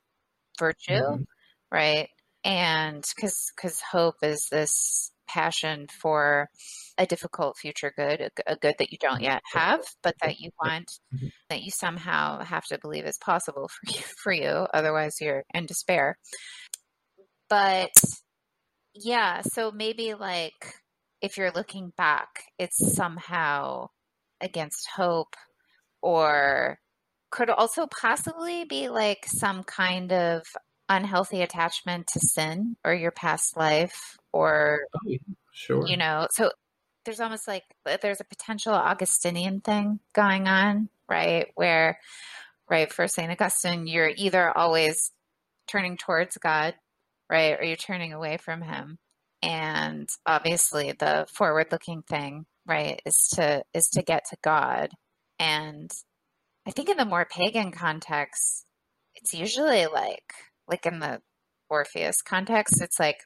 virtue 0.59 0.93
mm-hmm. 0.93 1.23
right 1.73 2.11
and 2.45 3.05
because 3.17 3.51
because 3.57 3.81
hope 3.81 4.17
is 4.23 4.49
this 4.51 5.11
passion 5.27 5.87
for 5.89 6.49
a 6.99 7.07
difficult 7.07 7.57
future 7.57 7.93
good 7.97 8.21
a, 8.21 8.31
a, 8.47 8.57
good 8.57 8.75
that 8.79 8.93
you 8.93 8.99
don't 9.01 9.23
yet 9.23 9.43
have 9.53 9.81
but 10.03 10.15
that 10.21 10.39
you 10.39 10.51
want 10.63 10.93
mm-hmm. 11.13 11.29
that 11.49 11.63
you 11.63 11.71
somehow 11.71 12.43
have 12.45 12.65
to 12.65 12.79
believe 12.79 13.05
is 13.05 13.19
possible 13.19 13.69
for 13.69 13.93
you 13.93 14.01
for 14.23 14.33
you 14.33 14.67
otherwise 14.75 15.17
you're 15.21 15.45
in 15.55 15.67
despair. 15.67 16.19
But 17.49 17.93
yeah 18.95 19.41
so 19.43 19.73
maybe 19.73 20.15
like 20.15 20.75
if 21.23 21.37
you're 21.37 21.53
looking 21.53 21.93
back 21.97 22.45
it's 22.59 22.95
somehow 22.95 23.89
against 24.41 24.87
hope 24.95 25.35
or 26.03 26.79
could 27.31 27.51
also 27.51 27.87
possibly 27.87 28.65
be 28.65 28.89
like 28.89 29.27
some 29.27 29.65
kind 29.65 30.13
of 30.13 30.43
unhealthy 30.89 31.43
attachment 31.43 32.07
to 32.07 32.21
sin 32.21 32.77
or 32.85 32.93
your 32.93 33.11
past 33.11 33.57
life 33.57 34.19
or 34.33 34.81
oh, 34.95 35.17
sure. 35.53 35.87
you 35.87 35.97
know 35.97 36.27
so 36.31 36.51
there's 37.05 37.21
almost 37.21 37.49
like 37.49 37.63
uh, 37.87 37.97
there's 38.03 38.21
a 38.21 38.25
potential 38.25 38.73
augustinian 38.75 39.61
thing 39.61 39.99
going 40.13 40.47
on 40.47 40.89
right 41.09 41.49
where 41.55 41.99
right 42.69 42.93
for 42.93 43.09
st 43.09 43.31
augustine 43.31 43.87
you're 43.87 44.13
either 44.17 44.57
always 44.57 45.11
turning 45.67 45.97
towards 45.97 46.37
god 46.37 46.75
right 47.31 47.59
or 47.59 47.65
you're 47.65 47.77
turning 47.77 48.13
away 48.13 48.37
from 48.37 48.63
him. 48.63 48.99
And 49.43 50.09
obviously 50.25 50.93
the 50.93 51.27
forward 51.33 51.67
looking 51.71 52.03
thing 52.03 52.47
right 52.67 53.01
is 53.05 53.31
to 53.35 53.63
is 53.75 53.89
to 53.95 54.03
get 54.03 54.25
to 54.31 54.37
god. 54.43 54.91
And 55.39 55.91
i 56.67 56.71
think 56.71 56.89
in 56.89 56.97
the 56.97 57.05
more 57.05 57.27
pagan 57.27 57.73
context 57.73 58.67
it's 59.17 59.35
usually 59.35 59.87
like 59.87 60.33
like 60.69 60.87
in 60.87 60.99
the 60.99 61.21
Orpheus 61.69 62.23
context, 62.23 62.81
it's 62.81 62.99
like 62.99 63.19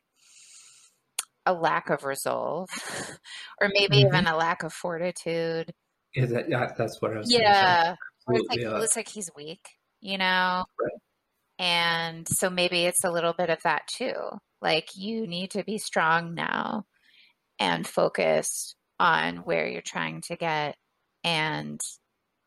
a 1.46 1.52
lack 1.52 1.90
of 1.90 2.04
resolve, 2.04 2.68
or 3.60 3.70
maybe 3.72 3.98
mm-hmm. 3.98 4.08
even 4.08 4.26
a 4.26 4.36
lack 4.36 4.62
of 4.62 4.72
fortitude. 4.72 5.72
Is 6.14 6.30
that 6.30 6.48
yeah, 6.48 6.72
that's 6.76 7.00
what 7.00 7.12
I 7.12 7.18
was 7.18 7.32
yeah. 7.32 7.94
it's 8.28 8.48
like, 8.48 8.60
yeah. 8.60 8.76
it 8.76 8.78
looks 8.78 8.96
like 8.96 9.08
he's 9.08 9.30
weak, 9.36 9.60
you 10.00 10.18
know? 10.18 10.64
Right. 10.80 11.00
And 11.58 12.28
so 12.28 12.50
maybe 12.50 12.84
it's 12.84 13.04
a 13.04 13.10
little 13.10 13.32
bit 13.32 13.50
of 13.50 13.62
that 13.62 13.86
too. 13.88 14.14
Like 14.62 14.90
you 14.94 15.26
need 15.26 15.52
to 15.52 15.64
be 15.64 15.78
strong 15.78 16.34
now 16.34 16.84
and 17.58 17.86
focused 17.86 18.76
on 19.00 19.38
where 19.38 19.66
you're 19.66 19.82
trying 19.82 20.22
to 20.22 20.36
get. 20.36 20.76
And, 21.24 21.80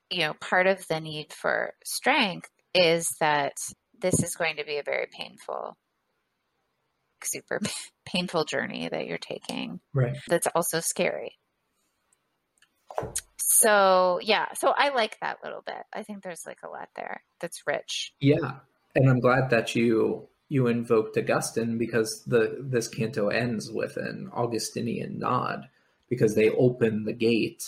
you 0.09 0.19
know, 0.19 0.33
part 0.39 0.67
of 0.67 0.87
the 0.87 0.99
need 0.99 1.33
for 1.33 1.73
strength 1.83 2.49
is 2.73 3.07
that 3.19 3.53
this 4.01 4.21
is 4.23 4.35
going 4.35 4.57
to 4.57 4.65
be 4.65 4.77
a 4.77 4.83
very 4.83 5.07
painful 5.11 5.77
super 7.23 7.59
painful 8.05 8.45
journey 8.45 8.89
that 8.89 9.05
you're 9.05 9.19
taking. 9.19 9.79
Right. 9.93 10.17
That's 10.27 10.47
also 10.47 10.79
scary. 10.79 11.37
So 13.37 14.19
yeah 14.21 14.47
so 14.53 14.73
i 14.75 14.89
like 14.89 15.17
that 15.21 15.37
little 15.43 15.61
bit. 15.65 15.83
I 15.93 16.03
think 16.03 16.23
there's 16.23 16.45
like 16.45 16.59
a 16.63 16.69
lot 16.69 16.89
there 16.95 17.23
that's 17.39 17.63
rich. 17.65 18.13
Yeah 18.19 18.59
and 18.95 19.09
i'm 19.09 19.19
glad 19.19 19.49
that 19.49 19.75
you 19.75 20.27
you 20.49 20.67
invoked 20.67 21.17
augustine 21.17 21.77
because 21.77 22.23
the 22.27 22.57
this 22.59 22.87
canto 22.87 23.29
ends 23.29 23.71
with 23.71 23.97
an 23.97 24.29
augustinian 24.33 25.19
nod 25.19 25.67
because 26.09 26.35
they 26.35 26.49
open 26.49 27.05
the 27.05 27.13
gate 27.13 27.63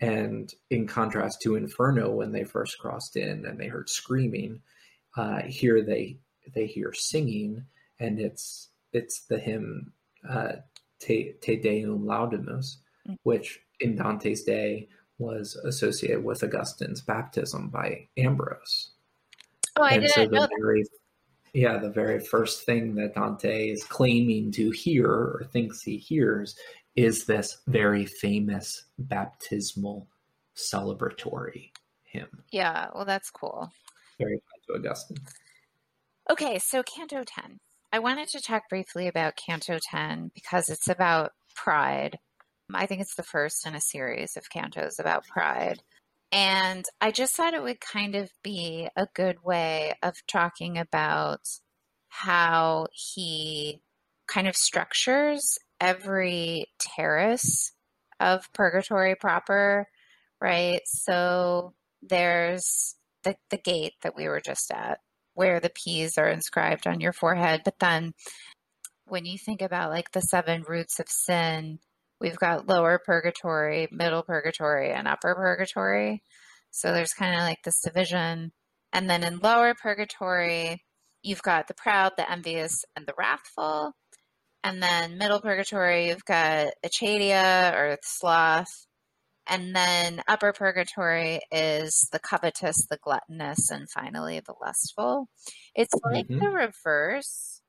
and 0.00 0.52
in 0.70 0.86
contrast 0.86 1.40
to 1.42 1.56
inferno 1.56 2.10
when 2.10 2.32
they 2.32 2.44
first 2.44 2.78
crossed 2.78 3.16
in 3.16 3.44
and 3.46 3.58
they 3.58 3.66
heard 3.66 3.88
screaming 3.88 4.60
uh, 5.18 5.42
here 5.42 5.82
they 5.82 6.16
they 6.54 6.66
hear 6.66 6.92
singing, 6.94 7.64
and 7.98 8.20
it's 8.20 8.68
it's 8.92 9.22
the 9.22 9.38
hymn 9.38 9.92
uh, 10.28 10.52
Te, 11.00 11.34
Te 11.40 11.56
Deum 11.56 12.04
Laudamus, 12.04 12.76
mm. 13.06 13.16
which 13.24 13.60
in 13.80 13.96
Dante's 13.96 14.44
day 14.44 14.88
was 15.18 15.56
associated 15.56 16.24
with 16.24 16.44
Augustine's 16.44 17.00
baptism 17.00 17.68
by 17.68 18.06
Ambrose. 18.16 18.92
Oh, 19.76 19.82
I 19.82 19.90
and 19.90 20.02
didn't 20.02 20.14
so 20.14 20.26
the 20.26 20.36
know 20.36 20.48
very, 20.60 20.84
Yeah, 21.52 21.78
the 21.78 21.90
very 21.90 22.20
first 22.20 22.64
thing 22.64 22.94
that 22.94 23.14
Dante 23.14 23.70
is 23.70 23.82
claiming 23.84 24.52
to 24.52 24.70
hear 24.70 25.10
or 25.10 25.48
thinks 25.52 25.82
he 25.82 25.96
hears 25.96 26.56
is 26.94 27.24
this 27.24 27.58
very 27.66 28.06
famous 28.06 28.84
baptismal 28.98 30.06
celebratory 30.56 31.70
hymn. 32.04 32.44
Yeah, 32.52 32.88
well, 32.94 33.04
that's 33.04 33.30
cool. 33.30 33.70
Very 34.18 34.40
to 34.68 34.74
Augustine. 34.74 35.18
Okay, 36.30 36.58
so 36.58 36.82
Canto 36.82 37.24
10. 37.24 37.58
I 37.92 37.98
wanted 38.00 38.28
to 38.28 38.40
talk 38.40 38.68
briefly 38.68 39.08
about 39.08 39.36
Canto 39.36 39.78
10 39.80 40.30
because 40.34 40.68
it's 40.68 40.88
about 40.88 41.32
pride. 41.54 42.18
I 42.72 42.86
think 42.86 43.00
it's 43.00 43.14
the 43.14 43.22
first 43.22 43.66
in 43.66 43.74
a 43.74 43.80
series 43.80 44.36
of 44.36 44.50
cantos 44.54 44.98
about 44.98 45.26
pride. 45.26 45.82
And 46.30 46.84
I 47.00 47.10
just 47.10 47.34
thought 47.34 47.54
it 47.54 47.62
would 47.62 47.80
kind 47.80 48.14
of 48.14 48.30
be 48.42 48.88
a 48.94 49.08
good 49.14 49.42
way 49.42 49.94
of 50.02 50.14
talking 50.26 50.76
about 50.76 51.40
how 52.08 52.88
he 52.92 53.80
kind 54.26 54.46
of 54.46 54.54
structures 54.54 55.58
every 55.80 56.66
terrace 56.78 57.72
of 58.20 58.52
purgatory 58.52 59.14
proper, 59.14 59.86
right? 60.40 60.82
So 60.84 61.72
there's 62.02 62.94
the, 63.24 63.36
the 63.50 63.58
gate 63.58 63.94
that 64.02 64.16
we 64.16 64.28
were 64.28 64.40
just 64.44 64.70
at, 64.70 64.98
where 65.34 65.60
the 65.60 65.70
P's 65.70 66.18
are 66.18 66.28
inscribed 66.28 66.86
on 66.86 67.00
your 67.00 67.12
forehead. 67.12 67.62
But 67.64 67.78
then 67.80 68.12
when 69.06 69.24
you 69.24 69.38
think 69.38 69.62
about 69.62 69.90
like 69.90 70.10
the 70.12 70.20
seven 70.20 70.64
roots 70.68 70.98
of 71.00 71.06
sin, 71.08 71.78
we've 72.20 72.38
got 72.38 72.68
lower 72.68 73.00
purgatory, 73.04 73.88
middle 73.90 74.22
purgatory, 74.22 74.92
and 74.92 75.08
upper 75.08 75.34
purgatory. 75.34 76.22
So 76.70 76.92
there's 76.92 77.12
kind 77.12 77.34
of 77.34 77.40
like 77.40 77.62
this 77.64 77.80
division. 77.80 78.52
And 78.92 79.08
then 79.08 79.22
in 79.22 79.38
lower 79.38 79.74
purgatory, 79.74 80.84
you've 81.22 81.42
got 81.42 81.68
the 81.68 81.74
proud, 81.74 82.12
the 82.16 82.30
envious, 82.30 82.84
and 82.96 83.06
the 83.06 83.14
wrathful. 83.18 83.92
And 84.64 84.82
then 84.82 85.18
middle 85.18 85.40
purgatory, 85.40 86.08
you've 86.08 86.24
got 86.24 86.72
acedia 86.84 87.72
or 87.74 87.98
sloth. 88.02 88.87
And 89.48 89.74
then 89.74 90.22
upper 90.28 90.52
purgatory 90.52 91.40
is 91.50 92.08
the 92.12 92.18
covetous, 92.18 92.86
the 92.86 92.98
gluttonous, 92.98 93.70
and 93.70 93.88
finally 93.88 94.40
the 94.40 94.54
lustful. 94.60 95.28
It's 95.74 95.94
like 96.04 96.28
mm-hmm. 96.28 96.38
the 96.38 96.50
reverse 96.50 97.62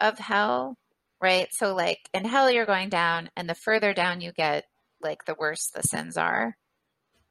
of 0.00 0.18
hell, 0.18 0.78
right? 1.20 1.48
So, 1.52 1.74
like 1.74 1.98
in 2.14 2.24
hell, 2.24 2.50
you're 2.50 2.64
going 2.64 2.88
down, 2.88 3.28
and 3.36 3.48
the 3.48 3.54
further 3.54 3.92
down 3.92 4.22
you 4.22 4.32
get, 4.32 4.64
like 5.02 5.26
the 5.26 5.36
worse 5.38 5.70
the 5.74 5.82
sins 5.82 6.16
are. 6.16 6.56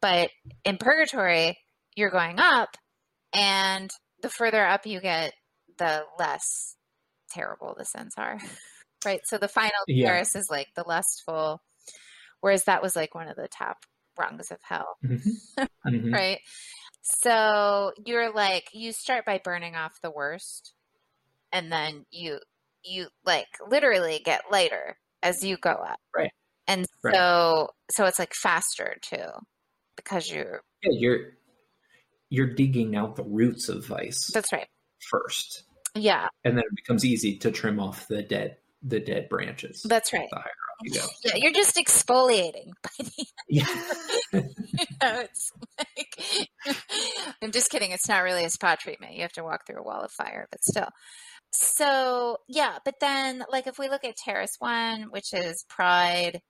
But 0.01 0.30
in 0.64 0.78
purgatory, 0.78 1.58
you're 1.95 2.12
going 2.12 2.39
up, 2.39 2.78
and 3.34 3.89
the 4.22 4.30
further 4.30 4.64
up 4.64 4.86
you 4.86 5.01
get, 5.01 5.34
the 5.80 6.03
less 6.20 6.76
terrible 7.32 7.74
the 7.76 7.86
sins 7.86 8.14
are. 8.18 8.38
right? 9.06 9.22
So 9.26 9.39
the 9.39 9.47
final 9.47 9.72
yeah. 9.88 10.10
terrace 10.10 10.36
is 10.36 10.47
like 10.49 10.68
the 10.76 10.84
lustful, 10.88 11.64
whereas 12.41 12.66
that 12.66 12.84
was 12.84 12.95
like 12.95 13.16
one 13.16 13.30
of 13.30 13.36
the 13.36 13.47
top 13.47 13.78
rungs 14.18 14.51
of 14.51 14.59
hell. 14.61 14.97
Mm-hmm. 15.03 15.63
mm-hmm. 15.88 16.13
right? 16.13 16.39
So 17.01 17.91
you're 18.05 18.34
like 18.34 18.70
you 18.74 18.91
start 18.91 19.26
by 19.26 19.39
burning 19.43 19.76
off 19.76 20.01
the 20.01 20.11
worst 20.11 20.74
and 21.51 21.72
then 21.72 22.05
you 22.11 22.39
you 22.84 23.07
like 23.26 23.47
literally 23.68 24.22
get 24.24 24.41
lighter 24.51 24.97
as 25.24 25.43
you 25.43 25.57
go 25.57 25.72
up. 25.72 25.99
Right. 26.16 26.32
And 26.68 26.86
right. 27.03 27.13
so 27.13 27.70
so 27.91 28.05
it's 28.05 28.20
like 28.20 28.34
faster 28.34 28.97
too 29.01 29.28
because 29.95 30.30
you're 30.30 30.61
yeah, 30.84 30.97
you're 30.99 31.20
you're 32.30 32.53
digging 32.53 32.95
out 32.95 33.16
the 33.16 33.24
roots 33.24 33.70
of 33.70 33.86
vice. 33.86 34.32
That's 34.34 34.51
right. 34.51 34.68
First. 35.09 35.63
Yeah. 35.93 36.28
And 36.43 36.57
then 36.57 36.63
it 36.63 36.76
becomes 36.76 37.05
easy 37.05 37.38
to 37.38 37.51
trim 37.51 37.80
off 37.80 38.07
the 38.07 38.24
dead 38.24 38.57
the 38.82 38.99
dead 38.99 39.30
branches. 39.30 39.86
That's 39.88 40.13
right. 40.13 40.30
The 40.84 40.89
higher 40.89 41.05
up 41.05 41.15
you 41.15 41.15
go. 41.15 41.15
Yeah, 41.26 41.36
you're 41.36 41.53
just 41.53 41.76
exfoliating 41.76 42.71
by 42.84 42.89
the 42.99 43.26
Yeah. 43.47 43.67
you 44.34 44.86
know, 45.01 45.21
it's 45.21 45.51
like 45.78 46.49
I'm 47.41 47.51
just 47.51 47.69
kidding. 47.69 47.91
It's 47.91 48.07
not 48.09 48.23
really 48.23 48.45
a 48.45 48.49
spa 48.49 48.76
treatment. 48.76 49.13
You 49.15 49.21
have 49.21 49.34
to 49.34 49.43
walk 49.43 49.65
through 49.65 49.80
a 49.80 49.84
wall 49.84 50.01
of 50.01 50.11
fire, 50.11 50.47
but 50.51 50.63
still. 50.63 50.89
So 51.51 52.38
yeah, 52.47 52.80
but 52.84 52.95
then 52.99 53.43
like 53.51 53.67
if 53.67 53.80
we 53.80 53.89
look 53.89 54.03
at 54.03 54.17
terrace 54.17 54.55
one, 54.59 55.03
which 55.11 55.34
is 55.34 55.65
pride 55.69 56.41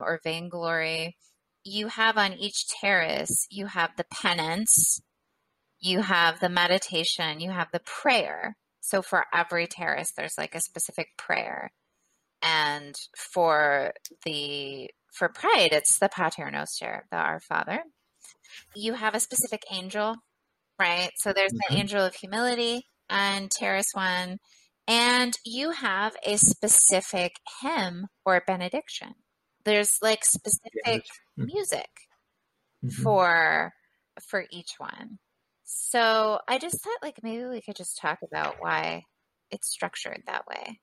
or 0.00 0.20
vainglory, 0.24 1.16
you 1.64 1.88
have 1.88 2.16
on 2.18 2.32
each 2.34 2.68
terrace, 2.68 3.46
you 3.50 3.66
have 3.66 3.90
the 3.96 4.04
penance, 4.12 5.00
you 5.80 6.02
have 6.02 6.40
the 6.40 6.48
meditation, 6.48 7.40
you 7.40 7.50
have 7.50 7.68
the 7.72 7.80
prayer. 7.80 8.56
So 8.80 9.02
for 9.02 9.26
every 9.32 9.66
terrace, 9.66 10.12
there's 10.12 10.38
like 10.38 10.54
a 10.54 10.60
specific 10.60 11.08
prayer. 11.16 11.70
And 12.42 12.94
for 13.16 13.92
the 14.24 14.90
for 15.12 15.28
pride, 15.28 15.70
it's 15.72 15.98
the 15.98 16.08
Pater 16.08 16.50
Noster, 16.50 17.04
the 17.10 17.16
Our 17.16 17.40
Father. 17.40 17.82
You 18.74 18.94
have 18.94 19.14
a 19.14 19.20
specific 19.20 19.62
angel, 19.70 20.16
right? 20.78 21.10
So 21.16 21.32
there's 21.32 21.52
mm-hmm. 21.52 21.74
the 21.74 21.80
angel 21.80 22.04
of 22.04 22.14
humility 22.14 22.86
and 23.08 23.50
terrace 23.50 23.90
one, 23.92 24.38
and 24.88 25.34
you 25.44 25.70
have 25.70 26.16
a 26.24 26.36
specific 26.36 27.32
hymn 27.60 28.06
or 28.24 28.42
benediction. 28.46 29.14
There's 29.64 29.98
like 30.02 30.24
specific 30.24 31.04
mm-hmm. 31.38 31.44
music 31.44 31.88
mm-hmm. 32.84 33.02
for 33.02 33.72
for 34.28 34.44
each 34.50 34.72
one. 34.78 35.18
So 35.64 36.38
I 36.48 36.58
just 36.58 36.82
thought 36.82 36.98
like 37.02 37.22
maybe 37.22 37.44
we 37.44 37.62
could 37.62 37.76
just 37.76 37.98
talk 37.98 38.18
about 38.22 38.56
why 38.58 39.02
it's 39.50 39.70
structured 39.70 40.22
that 40.26 40.46
way. 40.46 40.80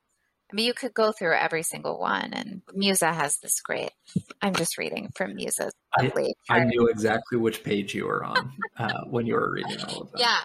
I 0.52 0.56
mean, 0.56 0.66
you 0.66 0.74
could 0.74 0.94
go 0.94 1.12
through 1.12 1.36
every 1.36 1.62
single 1.62 2.00
one, 2.00 2.34
and 2.34 2.62
Musa 2.74 3.14
has 3.14 3.38
this 3.38 3.62
great. 3.62 3.92
I'm 4.42 4.56
just 4.56 4.80
reading 4.80 5.12
from 5.16 5.36
Musa's. 5.36 5.74
I, 5.96 6.12
I 6.50 6.64
knew 6.64 6.88
exactly 6.88 7.38
which 7.38 7.64
page 7.64 7.94
you 7.94 8.06
were 8.06 8.24
on 8.24 8.54
uh, 8.78 9.04
when 9.10 9.28
you 9.28 9.36
were 9.36 9.52
reading 9.52 9.78
all 9.88 10.02
of 10.02 10.12
that. 10.14 10.20
Yeah. 10.20 10.40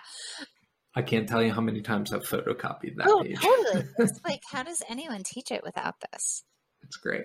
I 0.95 1.03
can't 1.03 1.29
tell 1.29 1.43
you 1.43 1.53
how 1.53 1.61
many 1.61 1.81
times 1.81 2.13
I've 2.13 2.23
photocopied 2.23 2.97
that 2.97 3.09
oh, 3.09 3.23
page. 3.23 3.41
Totally. 3.41 3.85
It's 3.99 4.21
like, 4.25 4.43
how 4.51 4.63
does 4.63 4.83
anyone 4.89 5.23
teach 5.25 5.51
it 5.51 5.65
without 5.65 5.95
this? 6.13 6.45
It's 6.83 6.97
great. 6.97 7.25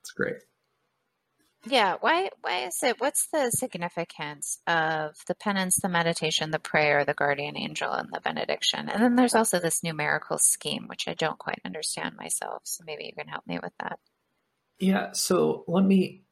It's 0.00 0.10
great. 0.10 0.36
Yeah, 1.66 1.96
why 2.00 2.30
why 2.40 2.66
is 2.66 2.82
it 2.82 3.00
what's 3.00 3.26
the 3.32 3.50
significance 3.50 4.58
of 4.66 5.16
the 5.26 5.34
penance, 5.34 5.76
the 5.76 5.88
meditation, 5.88 6.50
the 6.50 6.58
prayer, 6.58 7.04
the 7.04 7.14
guardian 7.14 7.56
angel 7.56 7.90
and 7.90 8.08
the 8.12 8.20
benediction? 8.20 8.88
And 8.88 9.02
then 9.02 9.16
there's 9.16 9.34
also 9.34 9.58
this 9.58 9.82
numerical 9.82 10.38
scheme 10.38 10.86
which 10.86 11.08
I 11.08 11.14
don't 11.14 11.38
quite 11.38 11.60
understand 11.64 12.16
myself, 12.16 12.62
so 12.64 12.84
maybe 12.86 13.06
you 13.06 13.12
can 13.12 13.28
help 13.28 13.46
me 13.46 13.58
with 13.60 13.72
that. 13.80 13.98
Yeah, 14.78 15.12
so 15.12 15.64
let 15.66 15.84
me 15.84 16.22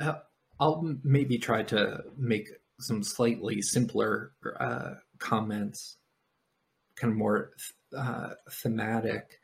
uh, 0.00 0.18
I'll 0.60 0.96
maybe 1.02 1.38
try 1.38 1.62
to 1.64 2.04
make 2.16 2.48
some 2.80 3.02
slightly 3.02 3.62
simpler 3.62 4.32
uh, 4.60 4.94
comments 5.18 5.96
kind 6.96 7.12
of 7.12 7.18
more 7.18 7.52
uh, 7.96 8.30
thematic 8.50 9.40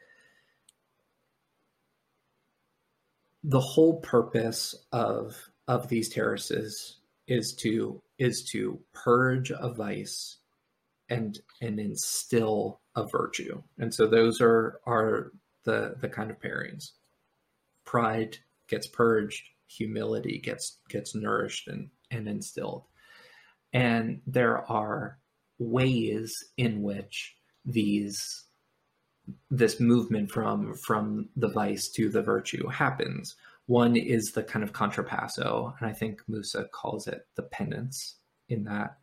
the 3.44 3.60
whole 3.60 4.00
purpose 4.00 4.74
of 4.90 5.36
of 5.68 5.88
these 5.88 6.08
terraces 6.08 6.98
is 7.28 7.54
to 7.60 8.02
is 8.18 8.48
to 8.52 8.80
purge 8.92 9.50
a 9.50 9.72
vice 9.72 10.38
and 11.10 11.38
and 11.60 11.78
instill 11.78 12.80
a 12.96 13.06
virtue. 13.06 13.62
And 13.78 13.94
so 13.94 14.06
those 14.06 14.40
are 14.40 14.80
are 14.86 15.30
the 15.64 15.94
the 16.00 16.08
kind 16.08 16.30
of 16.30 16.40
pairings. 16.40 16.92
Pride 17.84 18.38
gets 18.68 18.86
purged 18.86 19.42
humility 19.68 20.38
gets 20.38 20.78
gets 20.88 21.14
nourished 21.14 21.68
and 21.68 21.90
and 22.10 22.26
instilled. 22.26 22.84
And 23.74 24.22
there 24.26 24.58
are 24.70 25.18
ways 25.58 26.32
in 26.56 26.82
which 26.82 27.36
these 27.64 28.43
this 29.56 29.80
movement 29.80 30.30
from 30.30 30.74
from 30.74 31.28
the 31.36 31.48
vice 31.48 31.88
to 31.90 32.08
the 32.08 32.22
virtue 32.22 32.66
happens. 32.68 33.36
One 33.66 33.96
is 33.96 34.32
the 34.32 34.42
kind 34.42 34.62
of 34.62 34.72
contrapasso, 34.72 35.74
and 35.78 35.88
I 35.88 35.92
think 35.92 36.22
Musa 36.28 36.64
calls 36.64 37.06
it 37.06 37.26
the 37.34 37.42
penance 37.42 38.16
in 38.48 38.64
that 38.64 38.98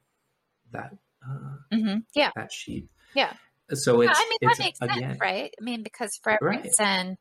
that 0.72 0.93
uh, 1.28 1.58
mm-hmm. 1.74 1.99
yeah 2.16 2.32
that 2.36 2.52
sheet. 2.52 2.88
Yeah. 3.16 3.34
So 3.74 4.02
it's. 4.02 4.12
I 4.14 4.30
mean 4.30 4.38
it's, 4.41 4.58
that 4.58 4.64
makes 4.64 4.82
again, 4.82 4.99
sense, 4.99 5.20
right? 5.22 5.54
I 5.60 5.64
mean 5.64 5.84
because 5.84 6.20
for 6.22 6.34
every 6.34 6.58
right. 6.58 6.76
sin, 6.76 7.18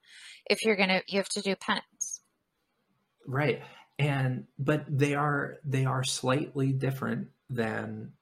if 0.47 0.64
you're 0.64 0.76
gonna, 0.76 1.03
you 1.07 1.18
have 1.18 1.28
to 1.31 1.41
do 1.41 1.55
penance. 1.55 2.20
Right, 3.26 3.62
and 3.99 4.47
but 4.59 4.85
they 4.89 5.14
are 5.14 5.59
they 5.64 5.85
are 5.85 6.03
slightly 6.03 6.72
different 6.72 7.28
than 7.49 8.12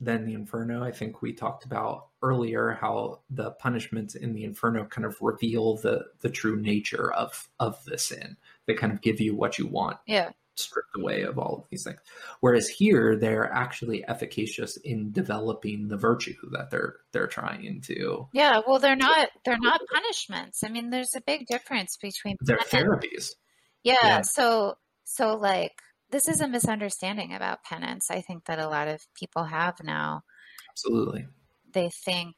than 0.00 0.24
the 0.24 0.34
Inferno. 0.34 0.82
I 0.82 0.92
think 0.92 1.22
we 1.22 1.32
talked 1.32 1.64
about 1.64 2.08
earlier 2.22 2.76
how 2.80 3.20
the 3.30 3.52
punishments 3.52 4.14
in 4.14 4.34
the 4.34 4.44
Inferno 4.44 4.84
kind 4.84 5.06
of 5.06 5.16
reveal 5.20 5.76
the 5.76 6.06
the 6.20 6.30
true 6.30 6.56
nature 6.60 7.12
of 7.12 7.48
of 7.58 7.82
the 7.84 7.98
sin. 7.98 8.36
They 8.66 8.74
kind 8.74 8.92
of 8.92 9.00
give 9.00 9.20
you 9.20 9.34
what 9.34 9.58
you 9.58 9.66
want. 9.66 9.98
Yeah. 10.06 10.30
Stripped 10.56 10.96
away 10.96 11.22
of 11.22 11.38
all 11.38 11.58
of 11.58 11.64
these 11.70 11.84
things. 11.84 12.00
Whereas 12.40 12.66
here 12.66 13.14
they're 13.16 13.50
actually 13.52 14.06
efficacious 14.08 14.78
in 14.78 15.12
developing 15.12 15.88
the 15.88 15.98
virtue 15.98 16.34
that 16.52 16.70
they're 16.70 16.96
they're 17.12 17.26
trying 17.26 17.82
to 17.82 18.26
Yeah, 18.32 18.60
well 18.66 18.78
they're 18.78 18.96
not 18.96 19.28
they're 19.44 19.58
not 19.58 19.80
punishments. 19.92 20.64
I 20.64 20.68
mean 20.68 20.90
there's 20.90 21.14
a 21.14 21.20
big 21.20 21.46
difference 21.46 21.96
between 21.96 22.36
they're 22.40 22.58
therapies. 22.58 23.34
Yeah, 23.82 23.96
yeah. 24.02 24.20
So 24.22 24.76
so 25.04 25.36
like 25.36 25.80
this 26.16 26.28
is 26.28 26.40
a 26.40 26.48
misunderstanding 26.48 27.34
about 27.34 27.62
penance. 27.62 28.10
I 28.10 28.22
think 28.22 28.46
that 28.46 28.58
a 28.58 28.68
lot 28.68 28.88
of 28.88 29.02
people 29.14 29.44
have 29.44 29.74
now. 29.84 30.22
Absolutely. 30.70 31.26
They 31.70 31.90
think, 31.90 32.36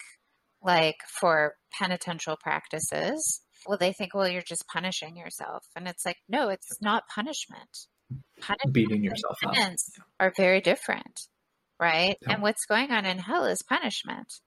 like, 0.61 0.97
for 1.09 1.55
penitential 1.79 2.37
practices, 2.37 3.41
well, 3.69 3.79
they 3.79 3.93
think, 3.93 4.15
well, 4.15 4.29
you're 4.29 4.43
just 4.43 4.67
punishing 4.67 5.17
yourself. 5.17 5.65
And 5.77 5.87
it's 5.87 6.05
like, 6.05 6.17
no, 6.29 6.49
it's 6.49 6.83
not 6.83 7.05
punishment. 7.15 7.87
punishment 8.41 8.73
Beating 8.73 9.05
yourself 9.05 9.37
up. 9.47 9.55
are 10.19 10.33
very 10.37 10.61
different, 10.61 11.29
right? 11.81 12.17
Yeah. 12.23 12.33
And 12.33 12.43
what's 12.43 12.67
going 12.67 12.91
on 12.91 13.07
in 13.07 13.19
hell 13.19 13.45
is 13.45 13.63
punishment. 13.63 14.41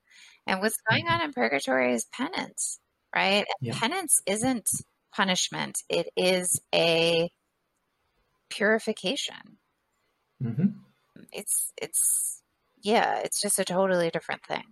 And 0.45 0.59
what's 0.59 0.81
going 0.89 1.05
mm-hmm. 1.05 1.13
on 1.13 1.21
in 1.21 1.31
purgatory 1.31 1.93
is 1.93 2.05
penance, 2.11 2.81
right? 3.15 3.45
Yeah. 3.61 3.79
Penance 3.79 4.21
isn't 4.25 4.67
punishment, 5.15 5.77
it 5.89 6.09
is 6.17 6.59
a 6.75 7.29
purification. 8.51 9.57
Mm-hmm. 10.43 10.67
It's 11.31 11.73
it's 11.81 12.41
yeah, 12.81 13.19
it's 13.19 13.41
just 13.41 13.59
a 13.59 13.65
totally 13.65 14.09
different 14.09 14.45
thing. 14.45 14.63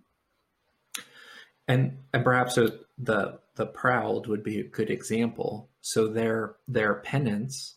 And 1.66 1.98
and 2.12 2.24
perhaps 2.24 2.56
the 2.56 3.40
the 3.56 3.66
proud 3.66 4.26
would 4.26 4.42
be 4.42 4.60
a 4.60 4.64
good 4.64 4.90
example. 4.90 5.68
So 5.80 6.08
their 6.08 6.56
their 6.66 6.94
penance 6.94 7.76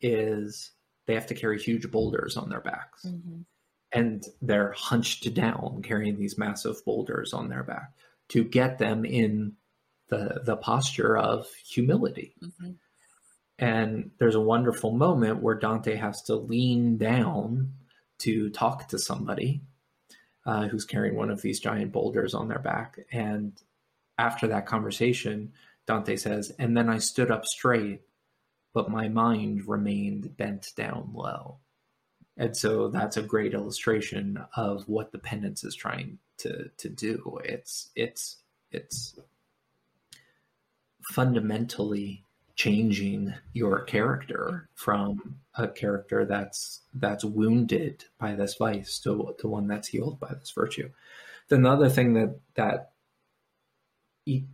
is 0.00 0.70
they 1.06 1.14
have 1.14 1.26
to 1.26 1.34
carry 1.34 1.60
huge 1.60 1.90
boulders 1.90 2.36
on 2.36 2.48
their 2.48 2.60
backs. 2.60 3.04
Mm-hmm. 3.04 3.40
And 3.92 4.24
they're 4.42 4.72
hunched 4.72 5.32
down 5.32 5.82
carrying 5.82 6.18
these 6.18 6.36
massive 6.36 6.84
boulders 6.84 7.32
on 7.32 7.48
their 7.48 7.62
back 7.62 7.92
to 8.28 8.44
get 8.44 8.78
them 8.78 9.04
in 9.04 9.54
the 10.08 10.40
the 10.44 10.56
posture 10.56 11.16
of 11.16 11.48
humility. 11.54 12.34
Mm-hmm. 12.42 12.70
And 13.58 14.10
there's 14.18 14.34
a 14.34 14.40
wonderful 14.40 14.92
moment 14.92 15.42
where 15.42 15.54
Dante 15.54 15.96
has 15.96 16.22
to 16.24 16.34
lean 16.34 16.98
down 16.98 17.72
to 18.18 18.50
talk 18.50 18.88
to 18.88 18.98
somebody 18.98 19.62
uh, 20.44 20.68
who's 20.68 20.84
carrying 20.84 21.16
one 21.16 21.30
of 21.30 21.42
these 21.42 21.60
giant 21.60 21.92
boulders 21.92 22.34
on 22.34 22.48
their 22.48 22.58
back. 22.58 22.98
And 23.10 23.52
after 24.18 24.46
that 24.48 24.66
conversation, 24.66 25.52
Dante 25.86 26.16
says, 26.16 26.52
And 26.58 26.76
then 26.76 26.88
I 26.88 26.98
stood 26.98 27.30
up 27.30 27.44
straight, 27.46 28.02
but 28.74 28.90
my 28.90 29.08
mind 29.08 29.66
remained 29.66 30.36
bent 30.36 30.72
down 30.76 31.10
low. 31.14 31.58
And 32.36 32.56
so 32.56 32.88
that's 32.88 33.16
a 33.16 33.22
great 33.22 33.54
illustration 33.54 34.38
of 34.54 34.86
what 34.88 35.10
the 35.10 35.18
penance 35.18 35.64
is 35.64 35.74
trying 35.74 36.18
to, 36.38 36.70
to 36.76 36.88
do. 36.88 37.40
It's 37.44 37.90
it's 37.96 38.42
it's 38.70 39.18
fundamentally 41.12 42.25
changing 42.56 43.34
your 43.52 43.82
character 43.82 44.68
from 44.74 45.36
a 45.54 45.68
character 45.68 46.24
that's 46.24 46.80
that's 46.94 47.24
wounded 47.24 48.04
by 48.18 48.34
this 48.34 48.54
vice 48.54 48.98
to, 48.98 49.34
the 49.38 49.48
one 49.48 49.66
that's 49.68 49.88
healed 49.88 50.18
by 50.18 50.32
this 50.34 50.50
virtue. 50.50 50.90
Then 51.48 51.62
the 51.62 51.70
other 51.70 51.90
thing 51.90 52.14
that 52.14 52.40
that 52.54 52.92
e- 54.24 54.46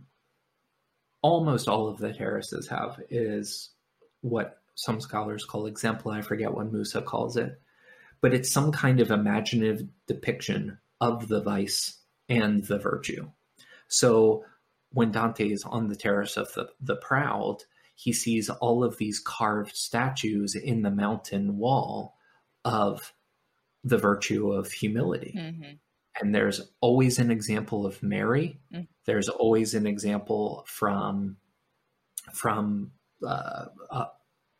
almost 1.21 1.69
all 1.69 1.87
of 1.87 1.97
the 1.97 2.13
terraces 2.13 2.67
have 2.67 3.01
is 3.09 3.69
what 4.21 4.61
some 4.75 4.99
scholars 4.99 5.45
call 5.45 5.63
exempla. 5.63 6.17
I 6.17 6.21
forget 6.21 6.53
what 6.53 6.71
Musa 6.71 7.01
calls 7.01 7.37
it, 7.37 7.59
but 8.19 8.33
it's 8.33 8.51
some 8.51 8.71
kind 8.71 8.99
of 8.99 9.11
imaginative 9.11 9.87
depiction 10.07 10.77
of 10.99 11.29
the 11.29 11.41
vice 11.41 11.99
and 12.27 12.65
the 12.65 12.79
virtue. 12.79 13.29
So 13.87 14.43
when 14.89 15.11
Dante 15.11 15.49
is 15.49 15.63
on 15.63 15.87
the 15.87 15.95
terrace 15.95 16.37
of 16.37 16.53
the, 16.53 16.67
the 16.81 16.95
proud, 16.97 17.63
he 17.95 18.13
sees 18.13 18.49
all 18.49 18.83
of 18.83 18.97
these 18.97 19.19
carved 19.19 19.75
statues 19.75 20.55
in 20.55 20.81
the 20.81 20.91
mountain 20.91 21.57
wall 21.57 22.15
of 22.65 23.13
the 23.83 23.97
virtue 23.97 24.51
of 24.51 24.71
humility. 24.71 25.35
Mm-hmm. 25.37 25.71
And 26.21 26.35
there's 26.35 26.61
always 26.79 27.19
an 27.19 27.31
example 27.31 27.85
of 27.85 28.01
Mary. 28.03 28.59
Mm-hmm. 28.73 28.83
There's 29.05 29.29
always 29.29 29.73
an 29.73 29.87
example 29.87 30.63
from 30.67 31.37
from 32.31 32.91
uh, 33.25 33.65
uh, 33.91 34.05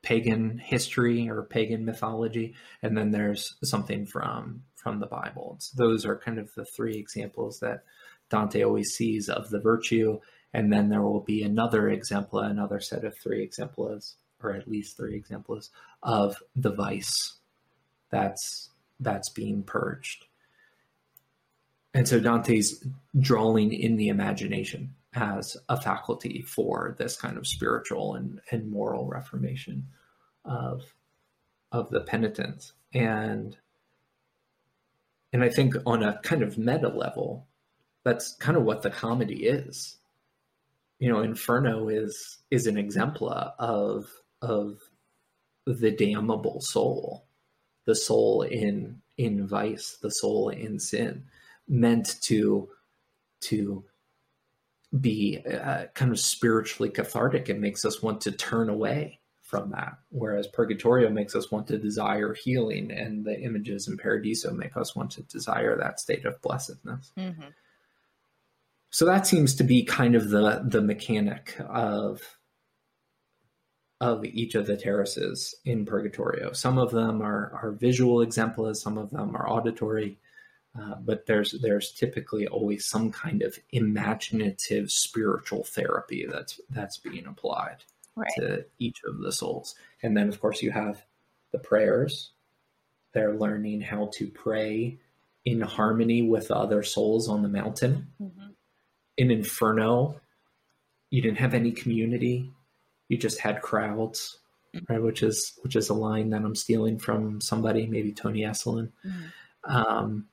pagan 0.01 0.57
history 0.57 1.29
or 1.29 1.43
pagan 1.43 1.85
mythology, 1.85 2.55
and 2.81 2.97
then 2.97 3.11
there's 3.11 3.55
something 3.63 4.05
from 4.05 4.63
from 4.75 4.99
the 4.99 5.07
Bible. 5.07 5.57
So 5.59 5.75
those 5.77 6.05
are 6.05 6.17
kind 6.17 6.39
of 6.39 6.53
the 6.55 6.65
three 6.65 6.97
examples 6.97 7.59
that 7.59 7.83
Dante 8.29 8.63
always 8.63 8.89
sees 8.89 9.29
of 9.29 9.49
the 9.49 9.59
virtue, 9.59 10.19
and 10.53 10.71
then 10.71 10.89
there 10.89 11.01
will 11.01 11.21
be 11.21 11.43
another 11.43 11.89
example, 11.89 12.39
another 12.39 12.79
set 12.79 13.03
of 13.03 13.17
three 13.17 13.41
exemplars, 13.41 14.15
or 14.41 14.53
at 14.53 14.67
least 14.67 14.95
three 14.95 15.15
exemplars 15.15 15.71
of 16.03 16.37
the 16.55 16.71
vice 16.71 17.37
that's 18.11 18.69
that's 18.99 19.29
being 19.29 19.63
purged. 19.63 20.25
And 21.93 22.07
so 22.07 22.19
Dante's 22.19 22.85
drawing 23.19 23.73
in 23.73 23.97
the 23.97 24.07
imagination 24.09 24.95
as 25.15 25.57
a 25.69 25.79
faculty 25.79 26.41
for 26.41 26.95
this 26.97 27.15
kind 27.15 27.37
of 27.37 27.47
spiritual 27.47 28.15
and, 28.15 28.41
and 28.51 28.71
moral 28.71 29.07
reformation 29.07 29.87
of 30.45 30.83
of 31.71 31.89
the 31.89 32.01
penitents. 32.01 32.73
And 32.93 33.57
and 35.31 35.43
I 35.43 35.49
think 35.49 35.75
on 35.87 36.03
a 36.03 36.19
kind 36.21 36.43
of 36.43 36.59
meta 36.59 36.89
level, 36.89 37.47
that's 38.03 38.35
kind 38.35 38.55
of 38.55 38.63
what 38.63 38.83
the 38.83 38.91
comedy 38.91 39.45
is 39.45 39.97
you 41.03 41.09
know 41.09 41.19
inferno 41.19 41.89
is 41.89 42.37
is 42.49 42.65
an 42.65 42.77
exemplar 42.77 43.51
of 43.59 44.09
of 44.41 44.79
the 45.65 45.91
damnable 45.91 46.61
soul 46.61 47.25
the 47.83 47.93
soul 47.93 48.43
in 48.43 49.01
in 49.17 49.45
vice 49.45 49.97
the 50.01 50.09
soul 50.09 50.47
in 50.47 50.79
sin 50.79 51.25
meant 51.67 52.15
to 52.21 52.69
to 53.41 53.83
be 55.01 55.39
uh, 55.45 55.87
kind 55.93 56.11
of 56.11 56.19
spiritually 56.21 56.89
cathartic 56.89 57.49
it 57.49 57.59
makes 57.59 57.83
us 57.83 58.01
want 58.01 58.21
to 58.21 58.31
turn 58.31 58.69
away 58.69 59.19
from 59.41 59.71
that 59.71 59.97
whereas 60.07 60.47
purgatorio 60.47 61.09
makes 61.09 61.35
us 61.35 61.51
want 61.51 61.67
to 61.67 61.77
desire 61.77 62.33
healing 62.33 62.89
and 62.91 63.25
the 63.25 63.37
images 63.41 63.89
in 63.89 63.97
paradiso 63.97 64.53
make 64.53 64.77
us 64.77 64.95
want 64.95 65.11
to 65.11 65.21
desire 65.23 65.75
that 65.75 65.99
state 65.99 66.23
of 66.23 66.41
blessedness 66.41 67.11
mm-hmm. 67.17 67.49
So 68.93 69.05
that 69.05 69.25
seems 69.25 69.55
to 69.55 69.63
be 69.63 69.83
kind 69.83 70.13
of 70.13 70.29
the 70.29 70.61
the 70.63 70.81
mechanic 70.81 71.55
of 71.67 72.37
of 73.99 74.23
each 74.23 74.53
of 74.53 74.67
the 74.67 74.77
terraces 74.77 75.55
in 75.65 75.83
Purgatorio. 75.83 76.53
Some 76.53 76.77
of 76.77 76.91
them 76.91 77.19
are 77.19 77.51
are 77.59 77.71
visual 77.71 78.23
exemplas, 78.23 78.75
some 78.75 78.99
of 78.99 79.09
them 79.09 79.35
are 79.35 79.49
auditory, 79.49 80.19
uh, 80.79 80.93
but 81.03 81.25
there's 81.25 81.53
there's 81.63 81.91
typically 81.91 82.47
always 82.47 82.85
some 82.85 83.11
kind 83.11 83.41
of 83.41 83.57
imaginative 83.71 84.91
spiritual 84.91 85.63
therapy 85.63 86.27
that's 86.31 86.61
that's 86.69 86.99
being 86.99 87.25
applied 87.25 87.77
right. 88.15 88.29
to 88.37 88.63
each 88.77 89.01
of 89.07 89.17
the 89.21 89.31
souls. 89.31 89.73
And 90.03 90.15
then 90.15 90.29
of 90.29 90.39
course 90.39 90.61
you 90.61 90.69
have 90.69 91.03
the 91.51 91.57
prayers. 91.57 92.33
They're 93.13 93.33
learning 93.33 93.81
how 93.81 94.11
to 94.13 94.27
pray 94.27 94.99
in 95.45 95.61
harmony 95.61 96.21
with 96.21 96.51
other 96.51 96.83
souls 96.83 97.27
on 97.27 97.41
the 97.41 97.49
mountain. 97.49 98.09
Mm-hmm 98.21 98.52
in 99.17 99.31
Inferno, 99.31 100.19
you 101.09 101.21
didn't 101.21 101.37
have 101.37 101.53
any 101.53 101.71
community. 101.71 102.51
You 103.09 103.17
just 103.17 103.39
had 103.39 103.61
crowds, 103.61 104.39
mm-hmm. 104.75 104.91
right? 104.91 105.01
Which 105.01 105.23
is 105.23 105.53
which 105.61 105.75
is 105.75 105.89
a 105.89 105.93
line 105.93 106.29
that 106.31 106.41
I'm 106.41 106.55
stealing 106.55 106.97
from 106.97 107.41
somebody, 107.41 107.85
maybe 107.85 108.11
Tony 108.11 108.41
Esolen. 108.41 108.91
Mm-hmm. 109.05 109.75
Um, 109.75 110.27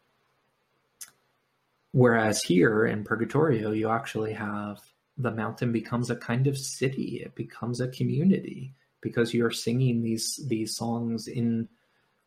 whereas 1.93 2.43
here 2.43 2.87
in 2.87 3.05
Purgatorio, 3.05 3.73
you 3.73 3.91
actually 3.91 4.33
have 4.33 4.81
the 5.19 5.31
mountain 5.31 5.73
becomes 5.73 6.11
a 6.11 6.17
kind 6.17 6.47
of 6.47 6.57
city. 6.57 7.23
It 7.25 7.35
becomes 7.35 7.81
a 7.81 7.89
community 7.89 8.73
because 9.01 9.35
you're 9.35 9.51
singing 9.51 10.03
these 10.03 10.41
these 10.47 10.77
songs 10.77 11.29
in 11.29 11.69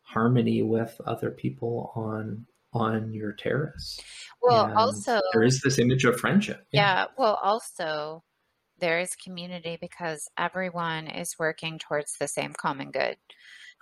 harmony 0.02 0.62
with 0.62 1.00
other 1.06 1.30
people 1.30 1.90
on 1.94 2.46
on 2.74 3.12
your 3.12 3.32
terrace. 3.32 4.00
Well, 4.42 4.66
and 4.66 4.74
also 4.74 5.20
there 5.32 5.42
is 5.42 5.60
this 5.62 5.78
image 5.78 6.04
of 6.04 6.20
friendship. 6.20 6.66
Yeah. 6.72 6.80
yeah. 6.80 7.06
Well, 7.16 7.38
also 7.42 8.22
there 8.78 9.00
is 9.00 9.14
community 9.16 9.78
because 9.80 10.28
everyone 10.36 11.06
is 11.06 11.36
working 11.38 11.78
towards 11.78 12.16
the 12.18 12.28
same 12.28 12.52
common 12.52 12.90
good. 12.90 13.16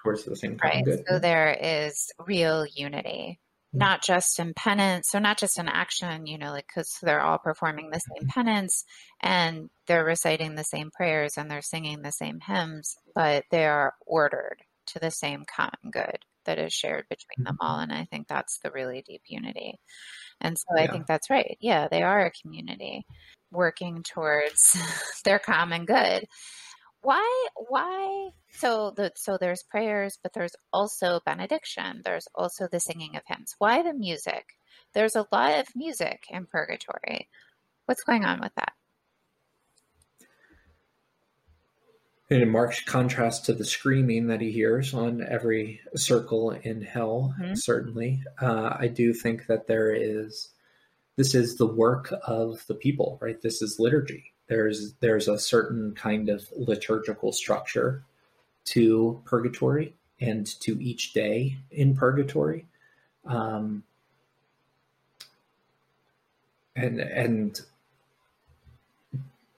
Towards 0.02 0.24
the 0.24 0.36
same 0.36 0.58
common 0.58 0.76
right. 0.76 0.84
good. 0.84 1.04
So 1.08 1.18
there 1.18 1.56
is 1.60 2.10
real 2.26 2.66
unity, 2.66 3.40
mm-hmm. 3.74 3.78
not 3.78 4.02
just 4.02 4.38
in 4.38 4.52
penance, 4.54 5.08
so 5.10 5.18
not 5.18 5.38
just 5.38 5.58
in 5.58 5.68
action. 5.68 6.26
You 6.26 6.38
know, 6.38 6.52
like 6.52 6.66
because 6.68 6.92
they're 7.02 7.22
all 7.22 7.38
performing 7.38 7.90
the 7.90 7.98
same 7.98 8.28
mm-hmm. 8.28 8.40
penance 8.40 8.84
and 9.20 9.70
they're 9.86 10.04
reciting 10.04 10.54
the 10.54 10.64
same 10.64 10.90
prayers 10.90 11.32
and 11.36 11.50
they're 11.50 11.62
singing 11.62 12.02
the 12.02 12.12
same 12.12 12.38
hymns, 12.40 12.96
but 13.14 13.44
they 13.50 13.66
are 13.66 13.94
ordered 14.06 14.58
to 14.86 14.98
the 14.98 15.10
same 15.10 15.44
common 15.56 15.90
good 15.90 16.18
that 16.46 16.58
is 16.58 16.72
shared 16.72 17.06
between 17.08 17.44
them 17.44 17.54
mm-hmm. 17.54 17.66
all. 17.66 17.78
And 17.78 17.92
I 17.92 18.06
think 18.06 18.28
that's 18.28 18.58
the 18.58 18.70
really 18.70 19.02
deep 19.06 19.22
unity. 19.26 19.78
And 20.40 20.58
so 20.58 20.64
yeah. 20.76 20.82
I 20.82 20.86
think 20.88 21.06
that's 21.06 21.30
right. 21.30 21.56
Yeah, 21.60 21.88
they 21.88 22.02
are 22.02 22.26
a 22.26 22.32
community 22.42 23.04
working 23.50 24.02
towards 24.02 24.76
their 25.24 25.38
common 25.38 25.84
good. 25.84 26.26
Why 27.02 27.48
why 27.68 28.30
so 28.50 28.92
the 28.96 29.12
so 29.16 29.36
there's 29.36 29.64
prayers, 29.64 30.18
but 30.22 30.32
there's 30.34 30.54
also 30.72 31.20
benediction. 31.26 32.02
There's 32.04 32.28
also 32.34 32.68
the 32.70 32.78
singing 32.80 33.16
of 33.16 33.22
hymns. 33.26 33.56
Why 33.58 33.82
the 33.82 33.94
music? 33.94 34.44
There's 34.94 35.16
a 35.16 35.26
lot 35.32 35.58
of 35.58 35.66
music 35.74 36.24
in 36.30 36.46
purgatory. 36.46 37.28
What's 37.86 38.04
going 38.04 38.24
on 38.24 38.40
with 38.40 38.54
that? 38.54 38.72
In 42.40 42.48
marked 42.48 42.86
contrast 42.86 43.44
to 43.46 43.52
the 43.52 43.64
screaming 43.64 44.28
that 44.28 44.40
he 44.40 44.50
hears 44.50 44.94
on 44.94 45.22
every 45.28 45.80
circle 45.94 46.50
in 46.50 46.82
hell, 46.82 47.34
mm-hmm. 47.40 47.54
certainly, 47.54 48.22
uh, 48.40 48.76
I 48.78 48.88
do 48.88 49.12
think 49.12 49.46
that 49.46 49.66
there 49.66 49.92
is 49.92 50.48
this 51.16 51.34
is 51.34 51.56
the 51.56 51.66
work 51.66 52.12
of 52.26 52.64
the 52.68 52.74
people, 52.74 53.18
right? 53.20 53.40
This 53.40 53.60
is 53.60 53.78
liturgy. 53.78 54.32
There's 54.46 54.94
there's 55.00 55.28
a 55.28 55.38
certain 55.38 55.94
kind 55.94 56.28
of 56.28 56.48
liturgical 56.56 57.32
structure 57.32 58.04
to 58.66 59.20
purgatory 59.24 59.94
and 60.20 60.46
to 60.60 60.82
each 60.82 61.12
day 61.12 61.58
in 61.70 61.94
purgatory. 61.94 62.66
Um, 63.26 63.84
and 66.74 67.00
and 67.00 67.60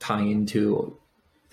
tie 0.00 0.20
into 0.20 0.50
to 0.50 0.98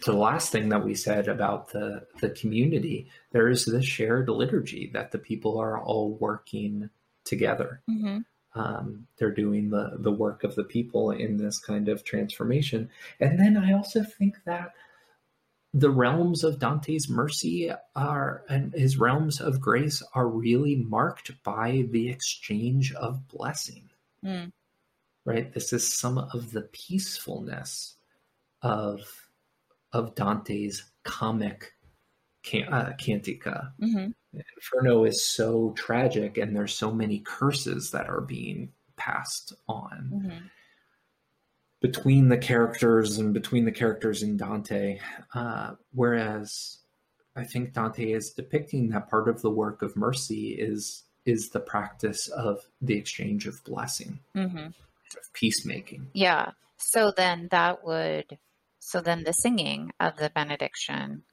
the 0.06 0.14
last 0.14 0.52
thing 0.52 0.70
that 0.70 0.84
we 0.84 0.96
said 0.96 1.28
about 1.28 1.70
the 1.72 2.06
the 2.22 2.30
community 2.30 3.08
there 3.32 3.48
is 3.50 3.66
this 3.66 3.86
shared 3.86 4.30
liturgy 4.30 4.90
that 4.94 5.12
the 5.12 5.18
people 5.20 5.60
are 5.60 5.80
all 5.80 6.14
working 6.20 6.90
together 7.26 7.82
Mm-hmm. 7.90 8.20
um, 8.60 9.08
they're 9.18 9.32
doing 9.34 9.70
the 9.70 9.98
the 10.00 10.12
work 10.12 10.44
of 10.44 10.56
the 10.56 10.64
people 10.64 11.12
in 11.12 11.38
this 11.38 11.60
kind 11.60 11.88
of 11.90 12.04
transformation 12.04 12.90
and 13.20 13.40
then 13.40 13.58
i 13.58 13.74
also 13.74 14.04
think 14.04 14.38
that 14.46 14.72
the 15.74 15.90
realms 15.90 16.44
of 16.44 16.60
dante's 16.60 17.08
mercy 17.10 17.72
are 17.96 18.44
and 18.50 18.74
his 18.74 18.98
realms 18.98 19.40
of 19.40 19.62
grace 19.62 20.04
are 20.14 20.28
really 20.28 20.76
marked 20.76 21.32
by 21.44 21.86
the 21.92 22.10
exchange 22.10 22.94
of 22.94 23.28
blessing 23.28 23.90
Mm. 24.26 24.52
right 25.26 25.54
this 25.54 25.74
is 25.74 25.92
some 25.94 26.18
of 26.18 26.52
the 26.52 26.62
peacefulness 26.62 27.96
of 28.62 29.21
of 29.94 30.16
dante's 30.16 30.84
comic 31.04 31.74
can, 32.44 32.72
uh, 32.72 32.94
cantica 33.00 33.72
Mm-hmm. 33.82 34.12
Inferno 34.34 35.04
is 35.04 35.22
so 35.22 35.74
tragic, 35.76 36.38
and 36.38 36.56
there's 36.56 36.74
so 36.74 36.90
many 36.94 37.20
curses 37.20 37.92
that 37.92 38.08
are 38.08 38.22
being 38.22 38.72
passed 38.96 39.54
on 39.68 40.10
Mm-hmm. 40.14 40.46
between 41.82 42.30
the 42.30 42.38
characters 42.38 43.18
and 43.18 43.34
between 43.34 43.66
the 43.66 43.72
characters 43.72 44.24
in 44.24 44.38
Dante. 44.38 45.00
Uh, 45.34 45.72
whereas 45.94 46.78
I 47.36 47.44
think 47.44 47.74
Dante 47.74 48.12
is 48.12 48.32
depicting 48.32 48.90
that 48.90 49.10
part 49.10 49.28
of 49.28 49.42
the 49.42 49.50
work 49.50 49.82
of 49.82 49.96
mercy 49.96 50.52
is 50.52 51.04
is 51.26 51.50
the 51.50 51.60
practice 51.60 52.28
of 52.30 52.60
the 52.82 52.96
exchange 52.98 53.48
of 53.48 53.64
blessing, 53.64 54.20
Mm-hmm. 54.36 54.68
of 54.68 55.34
peacemaking. 55.34 56.08
Yeah. 56.14 56.52
So 56.78 57.12
then 57.16 57.48
that 57.52 57.84
would, 57.86 58.38
so 58.82 59.00
then 59.00 59.24
the 59.24 59.32
singing 59.34 59.92
of 60.00 60.18
the 60.18 60.30
benediction 60.32 61.24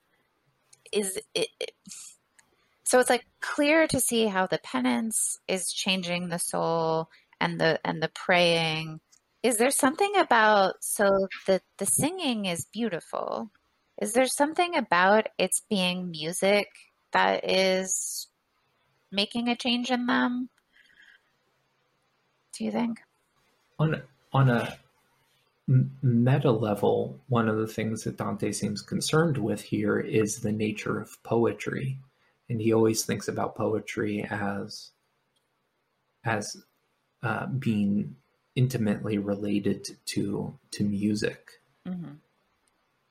is 0.93 1.17
it, 1.35 1.49
it- 1.59 1.73
so 2.85 2.99
it's 2.99 3.11
like 3.11 3.27
clear 3.41 3.87
to 3.87 4.01
see 4.01 4.27
how 4.27 4.47
the 4.47 4.59
penance 4.59 5.39
is 5.47 5.73
changing 5.73 6.29
the 6.29 6.39
soul 6.39 7.11
and 7.41 7.61
the 7.61 7.79
and 7.85 8.03
the 8.03 8.09
praying. 8.09 9.01
Is 9.43 9.59
there 9.59 9.71
something 9.71 10.13
about 10.17 10.83
so 10.83 11.29
the 11.47 11.61
the 11.79 11.85
singing 11.87 12.47
is 12.47 12.65
beautiful? 12.73 13.51
Is 14.01 14.15
there 14.15 14.27
something 14.27 14.75
about 14.77 15.29
its 15.39 15.61
being 15.69 16.11
music 16.11 16.69
that 17.13 17.49
is 17.49 18.29
making 19.13 19.49
a 19.49 19.57
change 19.57 19.91
in 19.91 20.07
them? 20.07 20.49
Do 22.57 22.65
you 22.65 22.71
think? 22.71 23.01
On 23.79 24.03
on 24.33 24.49
a 24.49 24.79
meta 26.03 26.51
level, 26.51 27.21
one 27.29 27.49
of 27.49 27.59
the 27.59 27.67
things 27.67 28.05
that 28.05 28.17
Dante 28.17 28.53
seems 28.53 28.81
concerned 28.81 29.37
with 29.37 29.61
here 29.61 29.99
is 30.01 30.37
the 30.37 30.53
nature 30.53 30.99
of 30.99 31.23
poetry, 31.23 31.99
and 32.49 32.61
he 32.61 32.73
always 32.73 33.05
thinks 33.05 33.29
about 33.29 33.55
poetry 33.57 34.27
as 34.31 34.91
as 36.25 36.57
uh, 37.23 37.47
being 37.47 38.17
intimately 38.57 39.19
related 39.19 39.87
to 40.07 40.59
to 40.73 40.85
music, 40.85 41.51
Mm-hmm. 41.87 42.13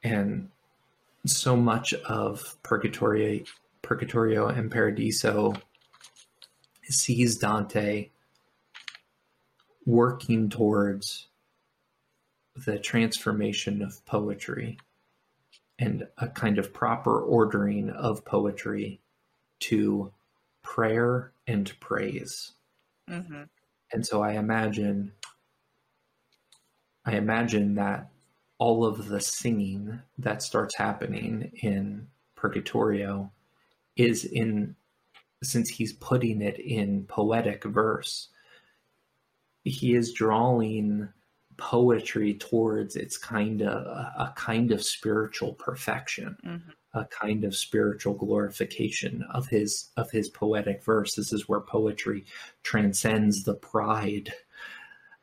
and 0.03 0.49
so 1.25 1.55
much 1.55 1.93
of 1.93 2.57
Purgatorio, 2.63 3.43
Purgatorio 3.81 4.47
and 4.47 4.71
Paradiso 4.71 5.53
sees 6.83 7.37
Dante 7.37 8.09
working 9.85 10.49
towards 10.49 11.27
the 12.65 12.79
transformation 12.79 13.81
of 13.81 14.05
poetry 14.05 14.77
and 15.79 16.07
a 16.17 16.27
kind 16.27 16.57
of 16.57 16.73
proper 16.73 17.21
ordering 17.21 17.89
of 17.89 18.25
poetry 18.25 18.99
to 19.59 20.11
prayer 20.63 21.31
and 21.45 21.79
praise. 21.79 22.53
Mm-hmm. 23.09 23.43
And 23.93 24.05
so 24.05 24.21
I 24.21 24.33
imagine 24.33 25.11
I 27.05 27.15
imagine 27.15 27.75
that 27.75 28.09
all 28.57 28.83
of 28.83 29.07
the 29.07 29.21
singing 29.21 30.01
that 30.17 30.41
starts 30.41 30.75
happening 30.75 31.51
in 31.61 32.07
Purgatorio 32.35 33.31
is 33.95 34.25
in 34.25 34.75
since 35.43 35.69
he's 35.69 35.93
putting 35.93 36.41
it 36.41 36.59
in 36.59 37.05
poetic 37.05 37.63
verse 37.63 38.29
he 39.67 39.93
is 39.93 40.13
drawing 40.13 41.09
poetry 41.57 42.33
towards 42.35 42.95
its 42.95 43.17
kind 43.17 43.61
of 43.61 43.85
a 43.85 44.33
kind 44.35 44.71
of 44.71 44.83
spiritual 44.83 45.53
perfection 45.53 46.37
Mm-hmm. 46.45 46.69
a 46.93 47.05
kind 47.05 47.43
of 47.43 47.55
spiritual 47.55 48.13
glorification 48.13 49.23
of 49.31 49.47
his 49.47 49.89
of 49.97 50.09
his 50.11 50.29
poetic 50.29 50.83
verse. 50.83 51.15
This 51.15 51.33
is 51.33 51.47
where 51.47 51.61
poetry 51.61 52.25
transcends 52.63 53.43
the 53.43 53.55
pride 53.55 54.31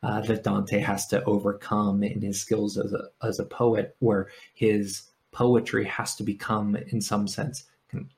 uh, 0.03 0.21
that 0.21 0.43
Dante 0.43 0.79
has 0.79 1.07
to 1.07 1.23
overcome 1.23 2.03
in 2.03 2.21
his 2.21 2.39
skills 2.39 2.77
as 2.77 2.93
a 2.93 3.09
as 3.23 3.39
a 3.39 3.45
poet, 3.45 3.95
where 3.99 4.29
his 4.53 5.09
poetry 5.31 5.85
has 5.85 6.15
to 6.15 6.23
become, 6.23 6.75
in 6.75 7.01
some 7.01 7.27
sense, 7.27 7.65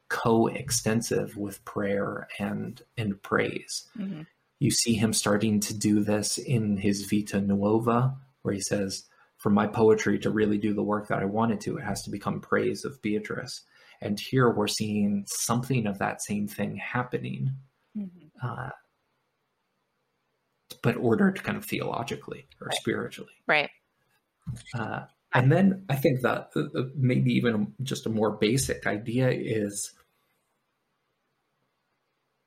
co-extensive 0.09 1.38
with 1.38 1.63
prayer 1.65 2.28
and 2.39 2.82
and 2.97 3.22
praise. 3.24 3.89
Mm-hmm. 3.97 4.22
You 4.60 4.72
see 4.72 4.93
him 4.95 5.14
starting 5.14 5.60
to 5.62 5.78
do 5.78 6.03
this 6.03 6.38
in 6.38 6.78
his 6.78 7.05
Vita 7.10 7.39
Nuova, 7.39 8.16
where 8.41 8.53
he 8.53 8.62
says, 8.62 9.03
For 9.38 9.49
my 9.49 9.68
poetry 9.68 10.18
to 10.20 10.32
really 10.32 10.58
do 10.58 10.74
the 10.74 10.84
work 10.84 11.08
that 11.10 11.20
I 11.20 11.26
wanted 11.26 11.62
to, 11.62 11.78
it 11.78 11.84
has 11.84 12.01
to 12.03 12.10
become 12.10 12.41
praise 12.41 12.84
of 12.86 13.01
Beatrice. 13.01 13.62
And 14.01 14.20
here 14.20 14.49
we're 14.49 14.68
seeing 14.68 15.26
something 15.28 15.88
of 15.88 15.99
that 15.99 16.22
same 16.22 16.47
thing 16.47 16.78
happening, 16.78 17.51
Mm-hmm. 17.97 18.47
uh, 18.47 18.70
but 20.84 20.97
ordered 20.97 21.43
kind 21.43 21.58
of 21.58 21.66
theologically 21.66 22.45
or 22.62 22.70
spiritually. 22.72 23.32
Right. 23.47 23.70
Uh, 24.78 25.05
and 25.34 25.51
then 25.51 25.86
I 25.89 25.95
think 25.95 26.22
that 26.22 26.51
uh, 26.55 26.62
uh, 26.78 26.84
maybe 26.95 27.32
even 27.34 27.74
just 27.82 28.05
a 28.05 28.10
more 28.10 28.32
basic 28.38 28.86
idea 28.86 29.30
is 29.32 29.93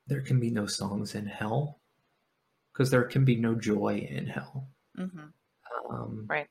there 0.07 0.21
can 0.21 0.39
be 0.39 0.51
no 0.51 0.67
songs 0.67 1.15
in 1.17 1.27
hell 1.27 1.80
because 2.81 2.91
there 2.91 3.05
can 3.05 3.26
be 3.26 3.37
no 3.37 3.55
joy 3.55 4.09
in 4.11 4.26
hell. 4.26 4.66
Mm-hmm. 4.97 5.95
Um, 5.95 6.24
Right. 6.26 6.47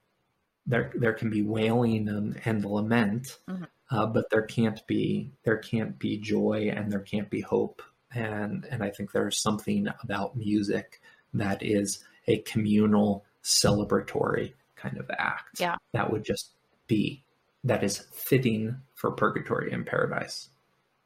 There, 0.67 0.91
there 0.93 1.13
can 1.13 1.31
be 1.31 1.41
wailing 1.41 2.07
and, 2.07 2.39
and 2.45 2.63
lament, 2.63 3.39
Mhm. 3.49 3.65
uh, 3.89 4.05
but 4.05 4.29
there 4.29 4.43
can't 4.43 4.85
be 4.85 5.31
there 5.41 5.57
can't 5.57 5.97
be 5.97 6.19
joy 6.19 6.69
and 6.71 6.91
there 6.91 6.99
can't 6.99 7.31
be 7.31 7.41
hope. 7.41 7.81
And 8.13 8.63
and 8.65 8.83
I 8.83 8.91
think 8.91 9.11
there's 9.11 9.41
something 9.41 9.87
about 10.03 10.35
music 10.35 11.01
that 11.33 11.63
is 11.63 12.03
a 12.27 12.37
communal 12.41 13.25
celebratory 13.43 14.53
kind 14.75 14.99
of 14.99 15.09
act. 15.17 15.59
Yeah. 15.59 15.77
That 15.93 16.11
would 16.11 16.23
just 16.23 16.51
be 16.85 17.23
that 17.63 17.83
is 17.83 17.97
fitting 18.13 18.79
for 18.93 19.09
purgatory 19.09 19.71
and 19.71 19.83
paradise, 19.83 20.49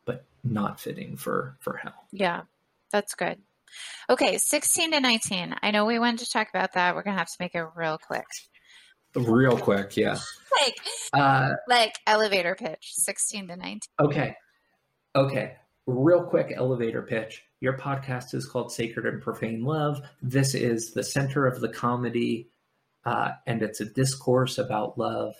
but 0.03 0.25
not 0.43 0.81
fitting 0.81 1.15
for 1.15 1.55
for 1.61 1.77
hell. 1.77 2.07
Yeah, 2.11 2.41
that's 2.91 3.15
good. 3.15 3.39
Okay, 4.09 4.37
16 4.37 4.91
to 4.91 4.99
19. 4.99 5.55
I 5.61 5.71
know 5.71 5.85
we 5.85 5.99
wanted 5.99 6.19
to 6.19 6.31
talk 6.31 6.49
about 6.49 6.73
that. 6.73 6.95
We're 6.95 7.03
going 7.03 7.15
to 7.15 7.19
have 7.19 7.27
to 7.27 7.37
make 7.39 7.55
it 7.55 7.65
real 7.75 7.97
quick. 7.97 8.25
Real 9.15 9.57
quick, 9.57 9.95
yeah. 9.95 10.17
Like, 10.61 10.75
Uh, 11.13 11.51
like 11.67 11.93
elevator 12.07 12.55
pitch, 12.55 12.91
16 12.93 13.47
to 13.49 13.55
19. 13.55 13.79
Okay. 13.99 14.35
Okay. 15.15 15.55
Real 15.85 16.23
quick 16.23 16.51
elevator 16.55 17.01
pitch. 17.01 17.43
Your 17.59 17.77
podcast 17.77 18.33
is 18.33 18.45
called 18.45 18.71
Sacred 18.71 19.05
and 19.05 19.21
Profane 19.21 19.63
Love. 19.63 20.01
This 20.21 20.55
is 20.55 20.91
the 20.91 21.03
center 21.03 21.45
of 21.45 21.61
the 21.61 21.69
comedy, 21.69 22.49
uh, 23.05 23.31
and 23.45 23.61
it's 23.61 23.81
a 23.81 23.85
discourse 23.85 24.57
about 24.57 24.97
love, 24.97 25.35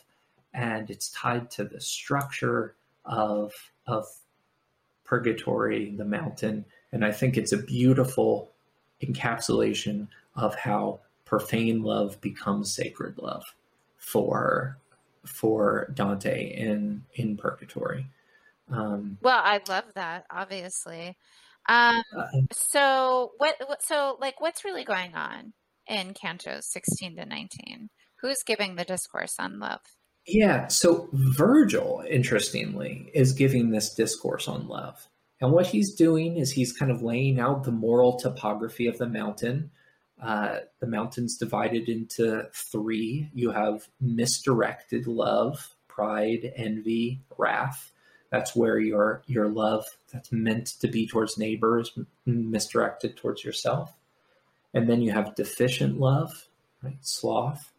and 0.54 0.90
it's 0.90 1.10
tied 1.10 1.50
to 1.52 1.64
the 1.64 1.82
structure 1.82 2.76
of 3.06 3.52
of 3.88 4.06
purgatory, 5.04 5.92
the 5.96 6.06
mountain, 6.06 6.66
and 6.94 7.04
I 7.04 7.12
think 7.12 7.36
it's 7.36 7.52
a 7.52 7.58
beautiful 7.58 8.52
encapsulation 9.02 10.08
of 10.36 10.56
how 10.56 11.00
profane 11.26 11.84
love 11.84 12.22
becomes 12.22 12.74
sacred 12.74 13.18
love 13.18 13.44
for 13.98 14.78
for 15.26 15.92
Dante 15.94 16.54
in 16.56 17.04
in 17.16 17.36
purgatory. 17.36 18.08
Um, 18.72 19.18
Well, 19.22 19.42
I 19.44 19.60
love 19.68 19.86
that, 19.96 20.26
obviously. 20.32 21.18
Um, 21.68 22.04
uh, 22.18 22.28
so 22.52 23.32
what, 23.38 23.56
what 23.66 23.82
so 23.84 24.18
like 24.22 24.40
what's 24.40 24.64
really 24.64 24.84
going 24.84 25.16
on 25.16 25.54
in 25.88 26.14
cantos 26.14 26.64
16 26.64 27.18
to 27.18 27.26
19? 27.26 27.90
Who's 28.22 28.44
giving 28.44 28.76
the 28.76 28.86
discourse 28.86 29.36
on 29.40 29.60
love? 29.60 29.82
yeah, 30.26 30.68
so 30.68 31.10
Virgil, 31.12 32.04
interestingly, 32.10 33.12
is 33.14 33.34
giving 33.34 33.72
this 33.72 33.94
discourse 33.94 34.48
on 34.48 34.68
love. 34.68 35.08
And 35.44 35.52
what 35.52 35.68
he's 35.68 35.94
doing 35.94 36.38
is 36.38 36.52
he's 36.52 36.72
kind 36.72 36.90
of 36.90 37.04
laying 37.04 37.40
out 37.40 37.66
the 37.66 37.72
moral 37.72 38.18
topography 38.18 38.88
of 38.88 38.98
the 38.98 39.10
mountain, 39.10 39.72
Uh, 40.22 40.60
the 40.80 40.88
mountain's 40.88 41.36
divided 41.38 41.90
into 41.90 42.48
three. 42.54 43.30
You 43.34 43.52
have 43.52 43.90
misdirected 44.00 45.06
love, 45.06 45.76
pride, 45.90 46.54
envy, 46.56 47.22
wrath. 47.38 47.92
That's 48.30 48.56
where 48.56 48.80
your 48.80 49.24
your 49.28 49.50
love 49.50 49.86
that's 50.12 50.32
meant 50.32 50.68
to 50.80 50.88
be 50.88 51.06
towards 51.06 51.38
neighbors 51.38 51.98
misdirected 52.26 53.18
towards 53.18 53.44
yourself. 53.44 53.98
And 54.74 54.88
then 54.88 55.02
you 55.02 55.12
have 55.12 55.36
deficient 55.36 56.00
love, 56.00 56.48
right? 56.82 56.98
Sloth. 57.02 57.74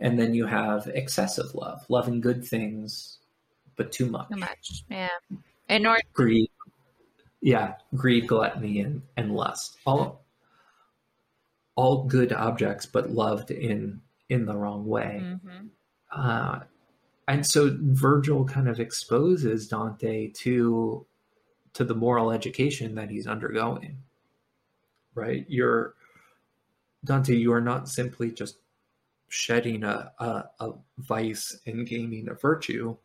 And 0.00 0.18
then 0.18 0.32
you 0.32 0.46
have 0.46 0.86
excessive 0.86 1.54
love, 1.54 1.84
loving 1.90 2.22
good 2.22 2.42
things, 2.44 3.18
but 3.76 3.92
too 3.92 4.06
much. 4.06 4.28
Too 4.30 4.36
much, 4.36 4.84
yeah. 4.90 5.08
In 5.68 5.86
order 5.86 6.00
greed, 6.12 6.50
yeah, 7.40 7.74
greed, 7.94 8.26
gluttony, 8.26 8.80
and 8.80 9.02
and 9.16 9.34
lust. 9.34 9.76
All 9.86 10.24
all 11.74 12.04
good 12.04 12.32
objects, 12.32 12.86
but 12.86 13.10
loved 13.10 13.50
in 13.50 14.00
in 14.28 14.46
the 14.46 14.56
wrong 14.56 14.86
way. 14.86 15.20
Mm-hmm. 15.22 15.66
Uh, 16.10 16.60
and 17.28 17.46
so 17.46 17.76
Virgil 17.80 18.44
kind 18.44 18.68
of 18.68 18.80
exposes 18.80 19.68
Dante 19.68 20.28
to 20.28 21.06
to 21.74 21.84
the 21.84 21.94
moral 21.94 22.32
education 22.32 22.94
that 22.94 23.10
he's 23.10 23.26
undergoing. 23.26 23.98
Right? 25.14 25.44
You're 25.48 25.94
Dante, 27.04 27.34
you 27.34 27.52
are 27.52 27.60
not 27.60 27.88
simply 27.88 28.30
just 28.32 28.58
shedding 29.28 29.84
a, 29.84 30.12
a, 30.18 30.44
a 30.60 30.72
vice 30.98 31.60
and 31.66 31.86
gaining 31.86 32.28
a 32.28 32.34
virtue, 32.34 32.96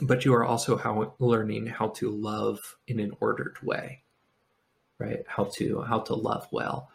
but 0.00 0.24
you 0.24 0.34
are 0.34 0.44
also 0.44 0.76
how 0.76 1.14
learning 1.18 1.66
how 1.66 1.88
to 1.88 2.10
love 2.10 2.76
in 2.86 3.00
an 3.00 3.12
ordered 3.20 3.56
way. 3.62 4.02
Right? 4.98 5.24
How 5.26 5.50
to 5.56 5.82
how 5.82 6.00
to 6.00 6.14
love 6.14 6.46
well. 6.50 6.88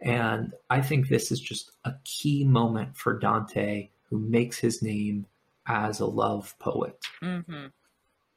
And 0.00 0.54
I 0.70 0.80
think 0.80 1.08
this 1.08 1.32
is 1.32 1.40
just 1.40 1.72
a 1.84 1.94
key 2.04 2.44
moment 2.44 2.96
for 2.96 3.18
Dante, 3.18 3.88
who 4.04 4.18
makes 4.18 4.58
his 4.58 4.80
name 4.80 5.26
as 5.66 5.98
a 5.98 6.06
love 6.06 6.54
poet. 6.58 6.96
Mm-hmm. 7.20 7.66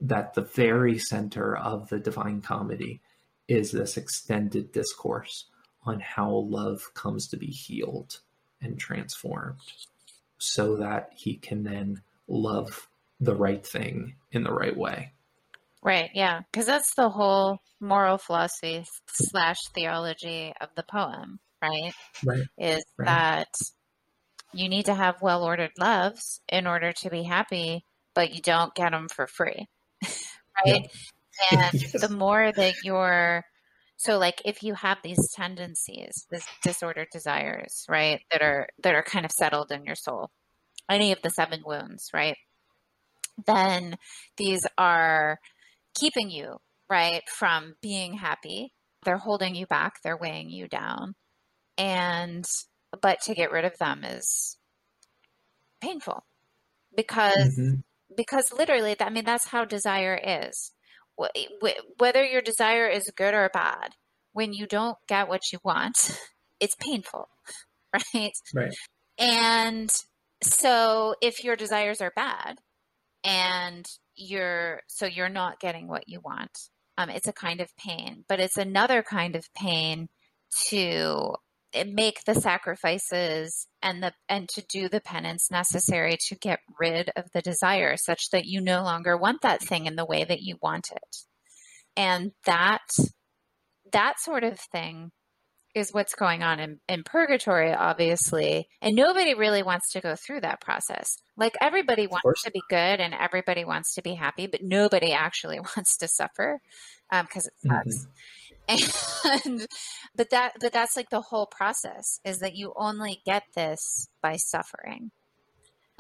That 0.02 0.34
the 0.34 0.42
very 0.42 0.98
center 0.98 1.56
of 1.56 1.90
the 1.90 2.00
Divine 2.00 2.42
Comedy 2.42 3.02
is 3.48 3.72
this 3.72 3.98
extended 3.98 4.72
discourse 4.72 5.46
on 5.84 6.00
how 6.00 6.32
love 6.32 6.92
comes 6.96 7.28
to 7.28 7.38
be 7.38 7.48
healed 7.48 8.20
and 8.62 8.80
transformed 8.80 9.60
so 10.38 10.76
that 10.78 11.12
he 11.16 11.36
can 11.36 11.64
then 11.64 12.02
love 12.28 12.88
the 13.22 13.36
right 13.36 13.66
thing 13.66 14.16
in 14.32 14.44
the 14.44 14.52
right 14.52 14.76
way. 14.76 15.14
Right, 15.84 16.10
yeah. 16.14 16.42
Because 16.52 16.66
that's 16.66 16.94
the 16.96 17.10
whole 17.10 17.60
moral 17.80 18.18
philosophy 18.18 18.86
slash 19.08 19.58
theology 19.74 20.54
of 20.60 20.70
the 20.76 20.84
poem, 20.84 21.40
right? 21.62 21.94
Right. 22.26 22.44
Is 22.58 22.84
right. 22.98 23.06
that 23.06 23.48
you 24.54 24.70
need 24.70 24.86
to 24.86 24.94
have 24.94 25.22
well 25.22 25.44
ordered 25.44 25.72
loves 25.80 26.42
in 26.50 26.68
order 26.68 26.92
to 26.92 27.10
be 27.10 27.24
happy, 27.24 27.86
but 28.14 28.34
you 28.34 28.42
don't 28.42 28.76
get 28.76 28.92
them 28.92 29.08
for 29.08 29.28
free. 29.28 29.68
right? 30.66 30.90
Yeah. 31.52 31.70
And 31.72 31.74
yes. 31.82 32.02
the 32.02 32.10
more 32.10 32.52
that 32.52 32.76
you're 32.84 33.44
so 33.98 34.18
like 34.18 34.42
if 34.46 34.64
you 34.64 34.74
have 34.74 34.98
these 35.04 35.32
tendencies, 35.36 36.26
this 36.32 36.46
disordered 36.64 37.10
desires, 37.12 37.86
right, 37.88 38.20
that 38.32 38.42
are 38.42 38.68
that 38.84 38.96
are 38.96 39.04
kind 39.04 39.26
of 39.26 39.32
settled 39.32 39.72
in 39.72 39.86
your 39.86 39.96
soul, 39.96 40.32
any 40.90 41.12
of 41.12 41.22
the 41.22 41.30
seven 41.30 41.62
wounds, 41.66 42.10
right? 42.14 42.36
Then 43.46 43.98
these 44.38 44.66
are 44.78 45.40
keeping 46.00 46.30
you, 46.30 46.58
right, 46.90 47.22
from 47.28 47.76
being 47.82 48.14
happy. 48.14 48.74
They're 49.04 49.18
holding 49.18 49.56
you 49.56 49.66
back, 49.66 50.02
they're 50.04 50.18
weighing 50.18 50.50
you 50.50 50.68
down. 50.68 51.16
And 51.78 52.46
but 53.02 53.22
to 53.22 53.34
get 53.34 53.52
rid 53.52 53.66
of 53.66 53.78
them 53.78 54.04
is 54.04 54.58
painful 55.82 56.24
because 56.96 57.58
mm-hmm. 57.58 57.76
because 58.16 58.52
literally 58.54 58.96
i 59.00 59.10
mean 59.10 59.26
that's 59.26 59.48
how 59.48 59.66
desire 59.66 60.20
is 60.24 60.72
whether 61.98 62.24
your 62.24 62.42
desire 62.42 62.88
is 62.88 63.12
good 63.16 63.34
or 63.34 63.50
bad 63.54 63.96
when 64.34 64.54
you 64.54 64.66
don't 64.66 64.98
get 65.08 65.28
what 65.28 65.52
you 65.52 65.60
want 65.64 66.20
it's 66.60 66.76
painful 66.76 67.30
right 68.16 68.34
right 68.54 68.74
and 69.18 69.92
so 70.44 71.16
if 71.22 71.44
your 71.44 71.56
desires 71.56 72.02
are 72.02 72.12
bad 72.16 72.60
and 73.24 73.86
you're 74.16 74.82
so 74.88 75.06
you're 75.06 75.30
not 75.30 75.60
getting 75.60 75.88
what 75.88 76.08
you 76.08 76.20
want. 76.22 76.58
Um, 76.98 77.10
it's 77.10 77.28
a 77.28 77.34
kind 77.34 77.62
of 77.62 77.76
pain 77.78 78.26
but 78.28 78.40
it's 78.40 78.58
another 78.58 79.02
kind 79.02 79.36
of 79.36 79.46
pain 79.56 80.10
to 80.68 81.36
make 81.88 82.24
the 82.26 82.36
sacrifices 82.36 83.68
and 83.82 84.04
the 84.04 84.14
and 84.28 84.50
to 84.50 84.62
do 84.70 84.90
the 84.90 85.02
penance 85.02 85.50
necessary 85.50 86.18
to 86.28 86.36
get 86.36 86.60
rid 86.80 87.10
of 87.16 87.26
the 87.34 87.42
desire 87.42 87.96
such 87.98 88.30
that 88.32 88.46
you 88.46 88.62
no 88.62 88.84
longer 88.84 89.16
want 89.18 89.42
that 89.42 89.62
thing 89.62 89.86
in 89.86 89.96
the 89.96 90.06
way 90.06 90.24
that 90.24 90.42
you 90.42 90.58
want 90.62 90.90
it. 90.92 91.18
And 91.96 92.32
that 92.46 92.82
that 93.92 94.20
sort 94.20 94.44
of 94.44 94.60
thing 94.60 95.12
is 95.74 95.94
what's 95.94 96.16
going 96.16 96.44
on 96.44 96.60
in, 96.60 96.80
in 96.90 97.04
purgatory 97.04 97.74
obviously 97.74 98.68
and 98.82 98.96
nobody 98.96 99.34
really 99.34 99.64
wants 99.64 99.92
to 99.92 100.02
go 100.02 100.16
through 100.16 100.42
that 100.42 100.62
process. 100.62 101.18
Like 101.38 101.56
everybody 101.62 102.08
wants 102.08 102.44
to 102.44 102.52
be 102.52 102.62
good 102.70 103.00
and 103.00 103.14
everybody 103.14 103.64
wants 103.66 103.96
to 103.96 104.02
be 104.02 104.16
happy 104.16 104.48
but 104.48 104.62
nobody 104.64 105.14
actually 105.14 105.60
wants 105.78 105.98
to 105.98 106.08
suffer 106.08 106.60
because 107.10 107.50
um, 107.70 107.72
it 107.84 107.94
sucks. 107.94 108.06
Mm-hmm 108.06 108.12
and 109.46 109.68
but 110.16 110.30
that 110.30 110.54
but 110.60 110.72
that's 110.72 110.96
like 110.96 111.10
the 111.10 111.22
whole 111.22 111.46
process 111.46 112.20
is 112.24 112.40
that 112.40 112.56
you 112.56 112.74
only 112.76 113.22
get 113.26 113.44
this 113.56 114.08
by 114.22 114.36
suffering. 114.36 115.12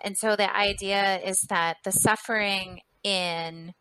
And 0.04 0.18
so 0.18 0.36
the 0.36 0.56
idea 0.56 1.20
is 1.20 1.42
that 1.50 1.78
the 1.84 1.92
suffering 1.92 2.82
in 3.04 3.74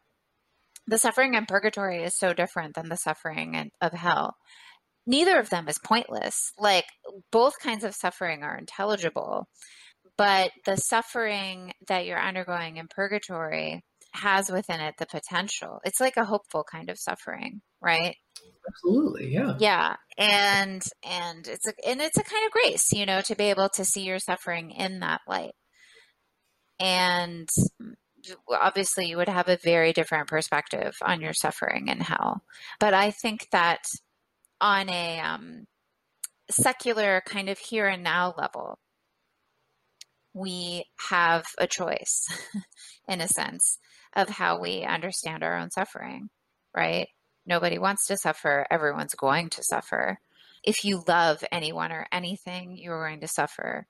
the 0.86 0.98
suffering 0.98 1.34
in 1.34 1.46
purgatory 1.46 2.02
is 2.02 2.18
so 2.18 2.32
different 2.32 2.74
than 2.74 2.88
the 2.88 2.96
suffering 2.96 3.54
in, 3.54 3.70
of 3.80 3.92
hell 3.92 4.36
neither 5.06 5.38
of 5.38 5.50
them 5.50 5.68
is 5.68 5.78
pointless 5.78 6.52
like 6.58 6.86
both 7.30 7.58
kinds 7.58 7.84
of 7.84 7.94
suffering 7.94 8.42
are 8.42 8.56
intelligible 8.56 9.48
but 10.16 10.50
the 10.66 10.76
suffering 10.76 11.72
that 11.88 12.06
you're 12.06 12.20
undergoing 12.20 12.76
in 12.76 12.86
purgatory 12.88 13.82
has 14.12 14.50
within 14.50 14.80
it 14.80 14.94
the 14.98 15.06
potential 15.06 15.80
it's 15.84 16.00
like 16.00 16.16
a 16.16 16.24
hopeful 16.24 16.64
kind 16.64 16.90
of 16.90 16.98
suffering 16.98 17.60
right 17.80 18.16
Absolutely, 18.68 19.32
yeah. 19.32 19.54
Yeah. 19.58 19.96
And 20.18 20.82
and 21.04 21.46
it's 21.46 21.66
a 21.66 21.72
and 21.86 22.00
it's 22.00 22.18
a 22.18 22.22
kind 22.22 22.46
of 22.46 22.52
grace, 22.52 22.92
you 22.92 23.06
know, 23.06 23.20
to 23.22 23.34
be 23.34 23.44
able 23.44 23.68
to 23.70 23.84
see 23.84 24.02
your 24.02 24.18
suffering 24.18 24.70
in 24.70 25.00
that 25.00 25.20
light. 25.26 25.52
And 26.78 27.48
obviously 28.50 29.06
you 29.06 29.16
would 29.16 29.28
have 29.28 29.48
a 29.48 29.58
very 29.62 29.92
different 29.92 30.28
perspective 30.28 30.94
on 31.02 31.20
your 31.20 31.32
suffering 31.32 31.88
in 31.88 32.00
hell. 32.00 32.42
But 32.78 32.94
I 32.94 33.10
think 33.10 33.48
that 33.52 33.80
on 34.60 34.88
a 34.88 35.20
um, 35.20 35.64
secular 36.50 37.22
kind 37.26 37.48
of 37.48 37.58
here 37.58 37.86
and 37.86 38.02
now 38.02 38.34
level, 38.36 38.78
we 40.34 40.84
have 41.08 41.46
a 41.58 41.66
choice, 41.66 42.26
in 43.08 43.20
a 43.20 43.28
sense, 43.28 43.78
of 44.14 44.28
how 44.28 44.60
we 44.60 44.82
understand 44.82 45.42
our 45.42 45.56
own 45.56 45.70
suffering, 45.70 46.28
right? 46.76 47.08
Nobody 47.46 47.78
wants 47.78 48.06
to 48.06 48.16
suffer. 48.16 48.66
Everyone's 48.70 49.14
going 49.14 49.50
to 49.50 49.62
suffer. 49.62 50.18
If 50.62 50.84
you 50.84 51.02
love 51.08 51.42
anyone 51.50 51.90
or 51.90 52.06
anything, 52.12 52.76
you're 52.76 53.04
going 53.04 53.20
to 53.20 53.28
suffer. 53.28 53.86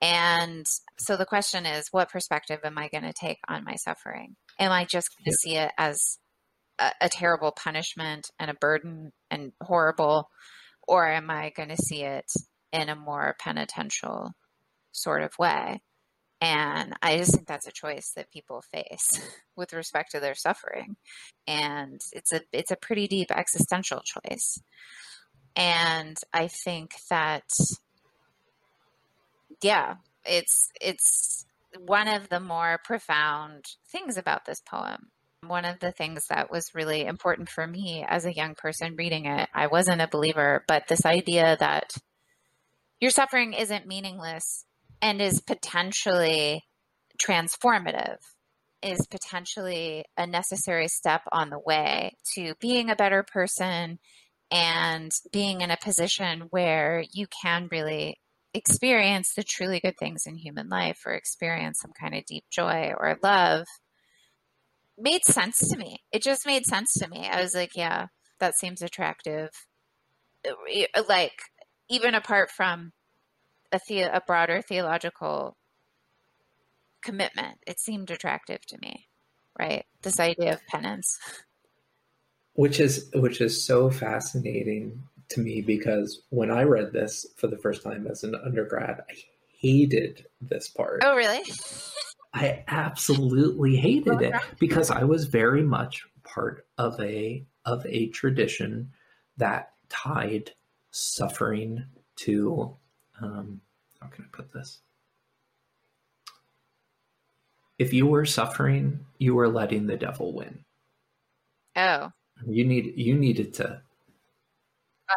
And 0.00 0.66
so 0.98 1.16
the 1.16 1.24
question 1.24 1.64
is, 1.64 1.88
what 1.92 2.10
perspective 2.10 2.58
am 2.64 2.76
I 2.76 2.88
going 2.88 3.04
to 3.04 3.12
take 3.12 3.38
on 3.48 3.64
my 3.64 3.76
suffering? 3.76 4.34
Am 4.58 4.72
I 4.72 4.84
just 4.84 5.10
going 5.16 5.30
to 5.30 5.38
see 5.38 5.56
it 5.56 5.70
as 5.78 6.18
a, 6.82 7.06
a, 7.06 7.08
terrible 7.08 7.52
punishment 7.52 8.30
and 8.38 8.50
a 8.50 8.54
burden 8.54 9.12
and 9.30 9.52
horrible? 9.62 10.30
Or 10.86 11.06
am 11.06 11.30
I 11.30 11.50
going 11.50 11.68
to 11.68 11.76
see 11.76 12.02
it 12.02 12.30
in 12.72 12.88
a 12.88 12.96
more 12.96 13.36
penitential 13.38 14.32
sort 14.92 15.22
of 15.22 15.38
way? 15.38 15.80
And 16.40 16.94
I 17.00 17.18
just 17.18 17.34
think 17.34 17.46
that's 17.46 17.68
a 17.68 17.72
choice 17.72 18.10
that 18.16 18.32
people 18.32 18.62
face 18.72 19.08
with 19.56 19.72
respect 19.72 20.10
to 20.10 20.20
their 20.20 20.34
suffering. 20.34 20.96
And 21.46 22.00
it's 22.12 22.32
a 22.32 22.40
it's 22.52 22.72
a 22.72 22.76
pretty 22.76 23.06
deep 23.06 23.30
existential 23.30 24.00
choice. 24.00 24.60
And 25.54 26.16
I 26.32 26.48
think 26.48 26.94
that 27.10 27.44
yeah, 29.62 29.96
it's 30.24 30.68
it's 30.80 31.46
one 31.78 32.08
of 32.08 32.28
the 32.28 32.40
more 32.40 32.80
profound 32.84 33.64
things 33.88 34.16
about 34.16 34.44
this 34.44 34.60
poem. 34.60 35.11
One 35.46 35.64
of 35.64 35.80
the 35.80 35.92
things 35.92 36.26
that 36.28 36.50
was 36.50 36.74
really 36.74 37.04
important 37.04 37.48
for 37.48 37.66
me 37.66 38.04
as 38.08 38.24
a 38.24 38.34
young 38.34 38.54
person 38.54 38.96
reading 38.96 39.26
it, 39.26 39.48
I 39.52 39.66
wasn't 39.66 40.00
a 40.00 40.08
believer, 40.08 40.64
but 40.68 40.86
this 40.88 41.04
idea 41.04 41.56
that 41.58 41.92
your 43.00 43.10
suffering 43.10 43.52
isn't 43.52 43.86
meaningless 43.86 44.64
and 45.00 45.20
is 45.20 45.40
potentially 45.40 46.64
transformative 47.20 48.18
is 48.82 49.06
potentially 49.06 50.04
a 50.16 50.26
necessary 50.26 50.88
step 50.88 51.22
on 51.30 51.50
the 51.50 51.58
way 51.58 52.16
to 52.34 52.54
being 52.60 52.90
a 52.90 52.96
better 52.96 53.22
person 53.22 53.98
and 54.50 55.12
being 55.32 55.60
in 55.60 55.70
a 55.70 55.76
position 55.82 56.42
where 56.50 57.04
you 57.12 57.26
can 57.42 57.68
really 57.70 58.18
experience 58.54 59.32
the 59.34 59.42
truly 59.42 59.80
good 59.80 59.96
things 59.98 60.26
in 60.26 60.36
human 60.36 60.68
life 60.68 61.00
or 61.06 61.12
experience 61.12 61.80
some 61.80 61.92
kind 61.98 62.14
of 62.14 62.24
deep 62.26 62.44
joy 62.50 62.92
or 62.98 63.18
love 63.22 63.66
made 64.98 65.24
sense 65.24 65.58
to 65.68 65.76
me. 65.76 65.98
It 66.12 66.22
just 66.22 66.46
made 66.46 66.64
sense 66.64 66.92
to 66.94 67.08
me. 67.08 67.28
I 67.28 67.40
was 67.40 67.54
like, 67.54 67.76
yeah, 67.76 68.06
that 68.40 68.56
seems 68.56 68.82
attractive. 68.82 69.50
Uh, 70.46 70.52
uh, 70.94 71.02
like, 71.08 71.32
even 71.88 72.14
apart 72.14 72.50
from 72.50 72.92
a, 73.72 73.80
the- 73.88 74.14
a 74.16 74.20
broader 74.26 74.62
theological 74.62 75.56
commitment, 77.02 77.58
it 77.66 77.80
seemed 77.80 78.10
attractive 78.10 78.64
to 78.68 78.78
me, 78.80 79.06
right? 79.58 79.84
This 80.02 80.20
idea 80.20 80.54
of 80.54 80.66
penance. 80.66 81.18
Which 82.54 82.80
is 82.80 83.08
which 83.14 83.40
is 83.40 83.64
so 83.64 83.90
fascinating 83.90 85.02
to 85.30 85.40
me 85.40 85.62
because 85.62 86.20
when 86.28 86.50
I 86.50 86.64
read 86.64 86.92
this 86.92 87.26
for 87.36 87.46
the 87.46 87.56
first 87.56 87.82
time 87.82 88.06
as 88.06 88.24
an 88.24 88.34
undergrad, 88.34 89.00
I 89.08 89.14
hated 89.58 90.26
this 90.40 90.68
part. 90.68 91.00
Oh, 91.02 91.16
really? 91.16 91.42
I 92.34 92.64
absolutely 92.68 93.76
hated 93.76 94.22
it 94.22 94.34
because 94.58 94.90
I 94.90 95.04
was 95.04 95.26
very 95.26 95.62
much 95.62 96.06
part 96.24 96.66
of 96.78 96.98
a 97.00 97.44
of 97.66 97.84
a 97.86 98.08
tradition 98.08 98.90
that 99.36 99.72
tied 99.88 100.52
suffering 100.90 101.84
to 102.16 102.74
um, 103.20 103.60
how 104.00 104.06
can 104.08 104.24
I 104.24 104.28
put 104.36 104.52
this? 104.52 104.80
If 107.78 107.92
you 107.92 108.06
were 108.06 108.24
suffering, 108.26 109.04
you 109.18 109.34
were 109.34 109.48
letting 109.48 109.86
the 109.86 109.96
devil 109.96 110.32
win. 110.32 110.64
Oh, 111.76 112.12
You 112.46 112.64
need 112.64 112.94
you 112.96 113.14
needed 113.14 113.54
to 113.54 113.82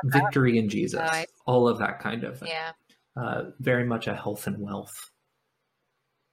victory 0.05 0.57
in 0.57 0.67
Jesus, 0.69 0.99
Oh, 1.01 1.23
all 1.45 1.67
of 1.67 1.77
that 1.79 1.99
kind 1.99 2.23
of 2.23 2.39
thing. 2.39 2.49
yeah. 2.49 2.71
Uh, 3.15 3.51
very 3.59 3.85
much 3.85 4.07
a 4.07 4.15
health 4.15 4.45
and 4.47 4.57
wealth 4.59 5.11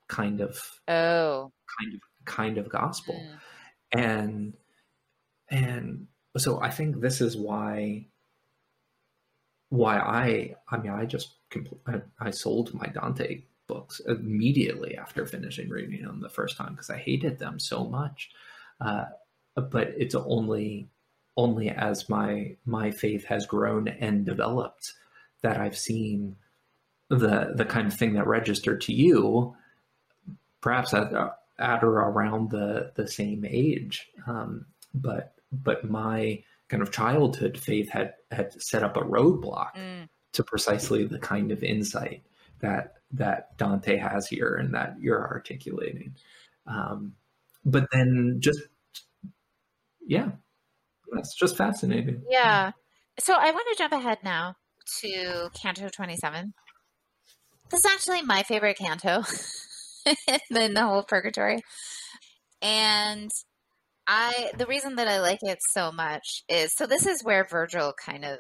kind 0.09 0.41
of 0.41 0.59
Oh. 0.89 1.53
kind 1.81 1.95
of 1.95 2.01
kind 2.25 2.59
of 2.59 2.69
gospel. 2.69 3.15
Mm. 3.15 3.39
and 4.01 4.55
and 5.51 6.07
so 6.39 6.61
I 6.61 6.71
think 6.71 7.01
this 7.01 7.21
is 7.21 7.37
why 7.37 8.07
why 9.69 9.99
I 9.99 10.55
I 10.71 10.77
mean 10.79 10.93
I 10.93 11.05
just 11.07 11.35
compl- 11.51 11.79
I, 11.87 12.01
I 12.21 12.31
sold 12.31 12.75
my 12.75 12.87
Dante 12.87 13.43
books 13.67 14.01
immediately 14.07 14.97
after 14.97 15.25
finishing 15.27 15.69
reading 15.69 16.03
them 16.05 16.21
the 16.21 16.29
first 16.29 16.57
time 16.57 16.73
because 16.73 16.91
I 16.91 16.99
hated 16.99 17.39
them 17.39 17.59
so 17.59 17.85
much. 17.85 18.31
Uh, 18.81 19.05
but 19.55 19.89
it's 19.97 20.15
only 20.15 20.89
only 21.37 21.71
as 21.71 22.09
my 22.09 22.57
my 22.67 22.91
faith 22.91 23.25
has 23.25 23.47
grown 23.47 23.89
and 23.89 24.27
developed 24.27 24.93
that 25.43 25.59
I've 25.59 25.79
seen 25.79 26.37
the 27.09 27.53
the 27.55 27.65
kind 27.65 27.87
of 27.89 27.95
thing 27.95 28.15
that 28.15 28.27
registered 28.27 28.81
to 28.83 28.93
you, 28.93 29.55
perhaps 30.63 30.95
at 30.95 31.13
at 31.59 31.85
or 31.85 31.99
around 31.99 32.51
the 32.51 32.93
the 32.95 33.07
same 33.07 33.45
age. 33.47 34.09
Um, 34.27 34.65
but 34.95 35.35
but 35.53 35.85
my 35.85 36.43
kind 36.69 36.83
of 36.83 36.91
childhood 36.91 37.59
faith 37.59 37.91
had 37.91 38.15
had 38.31 38.61
set 38.63 38.83
up 38.83 38.97
a 38.97 39.01
roadblock 39.01 39.75
Mm. 39.77 40.09
to 40.33 40.43
precisely 40.43 41.05
the 41.05 41.19
kind 41.19 41.53
of 41.53 41.63
insight 41.63 42.23
that 42.61 42.95
that 43.13 43.59
Dante 43.59 43.99
has 43.99 44.27
here 44.29 44.55
and 44.55 44.73
that 44.75 44.97
you're 44.99 45.29
articulating. 45.29 46.15
Um, 46.67 47.15
but 47.65 47.89
then 47.93 48.39
just 48.41 48.61
yeah, 50.07 50.31
that's 51.13 51.35
just 51.35 51.57
fascinating. 51.57 52.23
Yeah. 52.29 52.73
So 53.21 53.35
I 53.39 53.51
want 53.51 53.67
to 53.73 53.79
jump 53.79 53.93
ahead 53.93 54.19
now 54.25 54.57
to 55.01 55.51
Canto 55.55 55.89
27. 55.91 56.55
This 57.71 57.81
is 57.85 57.87
actually 57.87 58.23
my 58.23 58.43
favorite 58.43 58.79
canto 58.79 59.23
in 60.51 60.75
the 60.75 60.87
whole 60.87 61.03
purgatory. 61.03 61.63
And 62.61 63.31
I 64.07 64.51
the 64.57 64.67
reason 64.67 64.97
that 64.97 65.09
I 65.09 65.21
like 65.21 65.41
it 65.43 65.59
so 65.63 65.93
much 65.93 66.45
is 66.49 66.75
so 66.75 66.87
this 66.87 67.07
is 67.07 67.25
where 67.25 67.45
Virgil 67.45 67.93
kind 67.93 68.25
of 68.25 68.39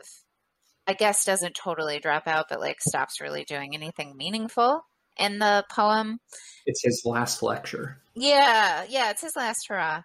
I 0.87 0.95
guess 0.95 1.25
doesn't 1.25 1.55
totally 1.55 2.01
drop 2.01 2.27
out 2.27 2.47
but 2.49 2.61
like 2.61 2.81
stops 2.81 3.21
really 3.21 3.45
doing 3.45 3.75
anything 3.75 4.17
meaningful 4.17 4.85
in 5.19 5.39
the 5.39 5.65
poem. 5.71 6.19
It's 6.67 6.83
his 6.83 7.03
last 7.05 7.43
lecture. 7.43 7.99
Yeah, 8.15 8.85
yeah, 8.89 9.11
it's 9.11 9.23
his 9.23 9.37
last 9.37 9.69
hurrah. 9.69 10.03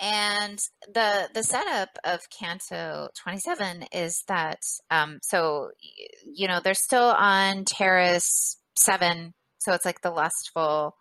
And 0.00 0.58
the 0.92 1.28
the 1.34 1.42
setup 1.42 1.90
of 2.04 2.20
Canto 2.30 3.08
27 3.22 3.86
is 3.92 4.22
that 4.28 4.60
um 4.90 5.18
so 5.22 5.70
you 6.24 6.48
know 6.48 6.60
they're 6.62 6.74
still 6.74 7.14
on 7.16 7.64
terrace 7.64 8.58
7 8.76 9.34
so 9.64 9.72
it's 9.72 9.84
like 9.84 10.00
the 10.02 10.10
lustful 10.10 10.96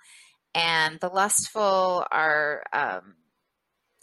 and 0.56 1.00
the 1.00 1.10
lustful 1.10 2.06
are 2.12 2.64
um, 2.74 3.16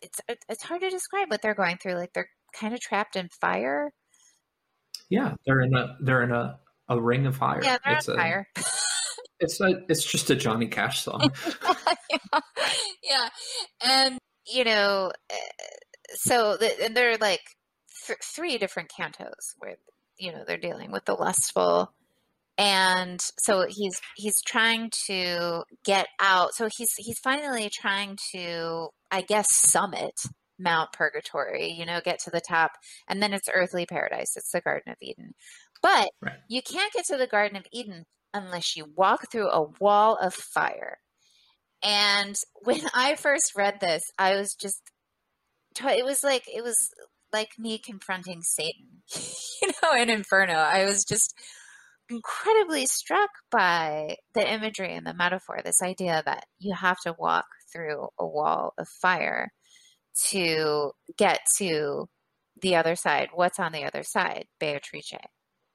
it's 0.03 0.21
it's 0.49 0.63
hard 0.63 0.81
to 0.81 0.91
describe 0.91 1.31
what 1.31 1.43
they're 1.43 1.55
going 1.55 1.77
through 1.79 1.95
like 1.95 2.13
they're 2.13 2.31
kind 2.59 2.75
of 2.75 2.81
trapped 2.81 3.17
in 3.17 3.29
fire. 3.41 3.93
Yeah, 5.09 5.35
they're 5.47 5.61
in 5.61 5.75
a 5.75 5.97
they're 6.01 6.23
in 6.23 6.33
a, 6.33 6.59
a 6.89 7.01
ring 7.01 7.27
of 7.27 7.37
fire. 7.37 7.61
Yeah, 7.63 7.79
they're 7.85 7.97
it's 7.97 8.09
on 8.09 8.17
a, 8.17 8.19
fire. 8.19 8.47
It's 9.41 9.59
a, 9.59 9.81
it's 9.89 10.05
just 10.05 10.29
a 10.29 10.37
Johnny 10.37 10.67
Cash 10.67 11.03
song. 11.03 11.33
yeah. 12.11 12.41
yeah. 13.03 13.29
And, 13.83 14.19
you 14.47 14.65
know, 14.65 15.13
uh, 15.31 15.37
so 16.15 16.59
the, 16.59 16.85
and 16.85 16.95
there 16.95 17.13
are 17.13 17.17
like 17.17 17.41
th- 18.07 18.19
three 18.23 18.59
different 18.59 18.91
cantos 18.91 19.55
where, 19.59 19.77
you 20.19 20.33
know, 20.33 20.45
they're 20.47 20.59
dealing 20.59 20.93
with 20.93 21.07
the 21.07 21.15
lustful. 21.15 21.91
And 22.61 23.19
so 23.39 23.65
he's 23.69 23.99
he's 24.17 24.43
trying 24.43 24.91
to 25.07 25.63
get 25.83 26.09
out. 26.21 26.55
So 26.55 26.69
he's 26.77 26.93
he's 26.99 27.19
finally 27.19 27.71
trying 27.71 28.19
to, 28.33 28.89
I 29.11 29.23
guess, 29.23 29.47
summit 29.51 30.13
Mount 30.59 30.93
Purgatory. 30.93 31.73
You 31.73 31.87
know, 31.87 32.03
get 32.05 32.19
to 32.25 32.31
the 32.31 32.43
top, 32.47 32.73
and 33.09 33.23
then 33.23 33.33
it's 33.33 33.49
earthly 33.53 33.87
paradise. 33.87 34.37
It's 34.37 34.53
the 34.53 34.61
Garden 34.61 34.93
of 34.93 34.99
Eden. 35.01 35.33
But 35.83 36.11
Right. 36.21 36.37
you 36.49 36.61
can't 36.61 36.93
get 36.93 37.07
to 37.07 37.17
the 37.17 37.27
Garden 37.27 37.57
of 37.57 37.65
Eden 37.73 38.05
unless 38.35 38.77
you 38.77 38.85
walk 38.95 39.33
through 39.33 39.49
a 39.49 39.71
wall 39.81 40.17
of 40.21 40.35
fire. 40.35 40.99
And 41.83 42.37
when 42.63 42.83
I 42.95 43.17
first 43.17 43.57
read 43.57 43.81
this, 43.81 44.03
I 44.19 44.37
was 44.37 44.55
just, 44.55 44.83
it 45.83 46.05
was 46.05 46.23
like, 46.23 46.45
it 46.47 46.63
was 46.63 46.77
like 47.33 47.49
me 47.59 47.79
confronting 47.79 48.43
Satan, 48.43 49.03
you 49.63 49.73
know, 49.83 49.95
in 49.95 50.11
Inferno. 50.11 50.53
I 50.53 50.85
was 50.85 51.05
just 51.05 51.35
incredibly 52.11 52.87
struck 52.87 53.31
by 53.51 54.17
the 54.35 54.51
imagery 54.51 54.95
and 54.95 55.07
the 55.07 55.15
metaphor, 55.15 55.61
this 55.65 55.83
idea 55.83 56.23
that 56.27 56.47
you 56.59 56.75
have 56.75 56.99
to 57.01 57.15
walk 57.19 57.47
through 57.73 58.09
a 58.19 58.27
wall 58.27 58.75
of 58.79 58.89
fire 58.89 59.53
to 60.29 60.93
get 61.17 61.41
to 61.59 62.09
the 62.61 62.77
other 62.77 62.97
side. 62.97 63.31
What's 63.35 63.59
on 63.61 63.73
the 63.73 63.85
other 63.85 64.03
side? 64.03 64.47
Beatrice, 64.59 65.13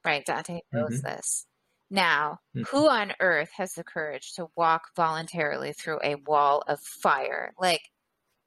right? 0.06 0.26
Dante 0.26 0.62
knows 0.74 1.02
this. 1.04 1.48
Now, 1.90 2.40
Mhm. 2.56 2.66
who 2.70 2.90
on 2.90 3.14
earth 3.20 3.52
has 3.58 3.74
the 3.74 3.84
courage 3.84 4.34
to 4.36 4.48
walk 4.56 4.84
voluntarily 4.96 5.74
through 5.74 6.00
a 6.04 6.16
wall 6.16 6.64
of 6.68 6.80
fire? 6.82 7.54
Like, 7.60 7.82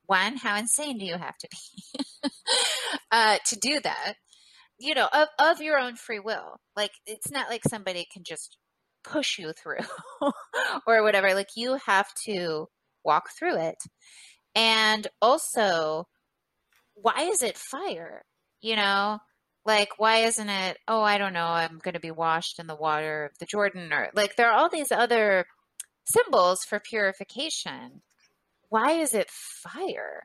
one, 0.07 0.37
how 0.37 0.57
insane 0.57 0.99
do 0.99 1.07
you 1.07 1.19
have 1.19 1.37
to 1.39 1.49
be 1.51 2.31
uh, 3.11 3.39
to 3.47 3.57
do 3.57 3.81
that? 3.81 4.15
You 4.79 4.95
know, 4.95 5.09
of, 5.13 5.29
of 5.39 5.61
your 5.61 5.79
own 5.79 5.97
free 5.97 6.21
will. 6.21 6.61
Like, 6.77 6.93
it's 7.07 7.31
not 7.31 7.49
like 7.49 7.63
somebody 7.69 8.07
can 8.13 8.23
just 8.25 8.57
push 9.05 9.39
you 9.39 9.53
through 9.53 9.85
or 10.87 11.03
whatever. 11.03 11.35
Like, 11.35 11.49
you 11.57 11.79
have 11.87 12.09
to 12.27 12.67
walk 13.05 13.31
through 13.37 13.57
it. 13.61 13.79
And 14.55 15.07
also, 15.21 16.05
why 16.95 17.23
is 17.23 17.43
it 17.43 17.59
fire? 17.59 18.23
You 18.61 18.77
know, 18.77 19.19
like 19.69 19.91
why 19.99 20.19
isn't 20.19 20.49
it 20.49 20.79
oh 20.89 21.03
i 21.03 21.19
don't 21.19 21.35
know 21.35 21.47
i'm 21.47 21.79
going 21.83 21.95
to 21.95 22.01
be 22.01 22.11
washed 22.11 22.59
in 22.59 22.67
the 22.67 22.75
water 22.75 23.27
of 23.27 23.39
the 23.39 23.47
jordan 23.47 23.93
or 23.93 24.09
like 24.15 24.35
there 24.35 24.51
are 24.51 24.59
all 24.59 24.71
these 24.71 24.91
other 24.91 25.45
symbols 26.05 26.61
for 26.65 26.81
purification 26.81 28.01
why 28.71 28.93
is 28.93 29.15
it 29.15 29.31
fire 29.31 30.23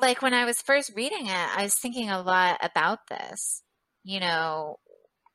like 0.00 0.22
when 0.22 0.34
i 0.34 0.44
was 0.44 0.60
first 0.60 0.92
reading 0.94 1.26
it 1.26 1.56
i 1.56 1.62
was 1.62 1.74
thinking 1.80 2.10
a 2.10 2.22
lot 2.22 2.58
about 2.62 2.98
this 3.08 3.62
you 4.02 4.20
know 4.20 4.76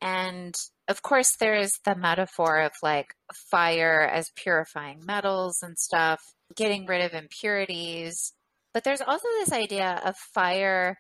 and 0.01 0.55
of 0.87 1.01
course 1.01 1.35
there 1.39 1.55
is 1.55 1.71
the 1.85 1.95
metaphor 1.95 2.59
of 2.61 2.71
like 2.81 3.13
fire 3.51 4.01
as 4.01 4.31
purifying 4.35 5.01
metals 5.05 5.59
and 5.61 5.77
stuff 5.77 6.21
getting 6.55 6.85
rid 6.85 7.01
of 7.01 7.13
impurities 7.13 8.33
but 8.73 8.83
there's 8.83 9.01
also 9.01 9.27
this 9.39 9.51
idea 9.51 10.01
of 10.05 10.15
fire 10.15 10.97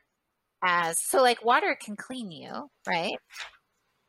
as 0.63 0.97
so 1.01 1.21
like 1.21 1.43
water 1.43 1.77
can 1.79 1.95
clean 1.95 2.31
you, 2.31 2.69
right? 2.87 3.17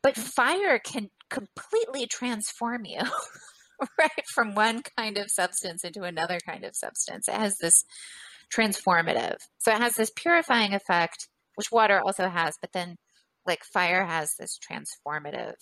But 0.03 0.17
fire 0.17 0.79
can 0.79 1.09
completely 1.29 2.07
transform 2.07 2.85
you, 2.85 3.01
right? 3.99 4.25
From 4.33 4.55
one 4.55 4.81
kind 4.97 5.17
of 5.17 5.29
substance 5.29 5.83
into 5.83 6.03
another 6.03 6.39
kind 6.45 6.65
of 6.65 6.75
substance. 6.75 7.27
It 7.27 7.35
has 7.35 7.57
this 7.59 7.85
transformative. 8.55 9.37
So 9.59 9.71
it 9.71 9.79
has 9.79 9.95
this 9.95 10.11
purifying 10.15 10.73
effect, 10.73 11.27
which 11.55 11.71
water 11.71 12.01
also 12.05 12.29
has, 12.29 12.55
but 12.61 12.71
then 12.73 12.95
like 13.45 13.63
fire 13.63 14.05
has 14.05 14.35
this 14.37 14.59
transformative 14.59 15.55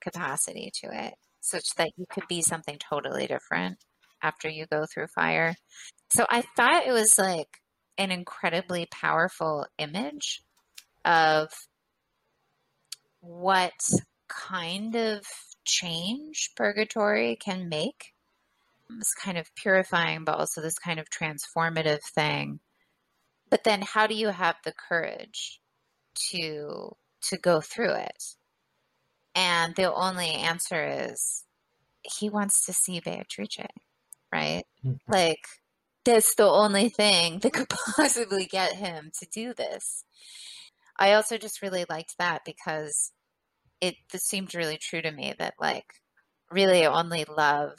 capacity 0.00 0.70
to 0.82 0.88
it, 0.92 1.14
such 1.40 1.74
that 1.76 1.90
you 1.96 2.04
could 2.10 2.24
be 2.28 2.42
something 2.42 2.78
totally 2.78 3.26
different 3.26 3.78
after 4.22 4.48
you 4.48 4.66
go 4.70 4.86
through 4.86 5.06
fire. 5.08 5.54
So 6.10 6.26
I 6.28 6.42
thought 6.56 6.86
it 6.86 6.92
was 6.92 7.18
like 7.18 7.48
an 7.98 8.10
incredibly 8.10 8.86
powerful 8.90 9.66
image 9.78 10.42
of 11.04 11.48
what 13.20 13.72
kind 14.28 14.94
of 14.96 15.22
change 15.64 16.50
purgatory 16.56 17.36
can 17.36 17.68
make. 17.68 18.13
This 18.98 19.14
kind 19.14 19.38
of 19.38 19.54
purifying, 19.54 20.24
but 20.24 20.38
also 20.38 20.60
this 20.60 20.78
kind 20.78 21.00
of 21.00 21.08
transformative 21.10 22.02
thing. 22.14 22.60
But 23.50 23.64
then 23.64 23.82
how 23.82 24.06
do 24.06 24.14
you 24.14 24.28
have 24.28 24.56
the 24.64 24.72
courage 24.72 25.60
to 26.30 26.96
to 27.28 27.38
go 27.38 27.60
through 27.60 27.94
it? 27.94 28.24
And 29.34 29.74
the 29.74 29.92
only 29.92 30.30
answer 30.30 31.08
is 31.08 31.44
he 32.02 32.28
wants 32.28 32.64
to 32.66 32.72
see 32.72 33.00
Beatrice, 33.00 33.66
right? 34.32 34.64
Mm-hmm. 34.84 35.12
Like 35.12 35.46
that's 36.04 36.34
the 36.34 36.48
only 36.48 36.88
thing 36.88 37.40
that 37.40 37.52
could 37.52 37.68
possibly 37.96 38.46
get 38.46 38.74
him 38.74 39.10
to 39.18 39.26
do 39.32 39.54
this. 39.54 40.04
I 40.98 41.14
also 41.14 41.38
just 41.38 41.62
really 41.62 41.84
liked 41.88 42.14
that 42.18 42.42
because 42.44 43.12
it 43.80 43.96
seemed 44.14 44.54
really 44.54 44.78
true 44.78 45.02
to 45.02 45.10
me 45.10 45.34
that 45.38 45.54
like 45.60 45.86
really 46.50 46.86
only 46.86 47.24
love 47.24 47.78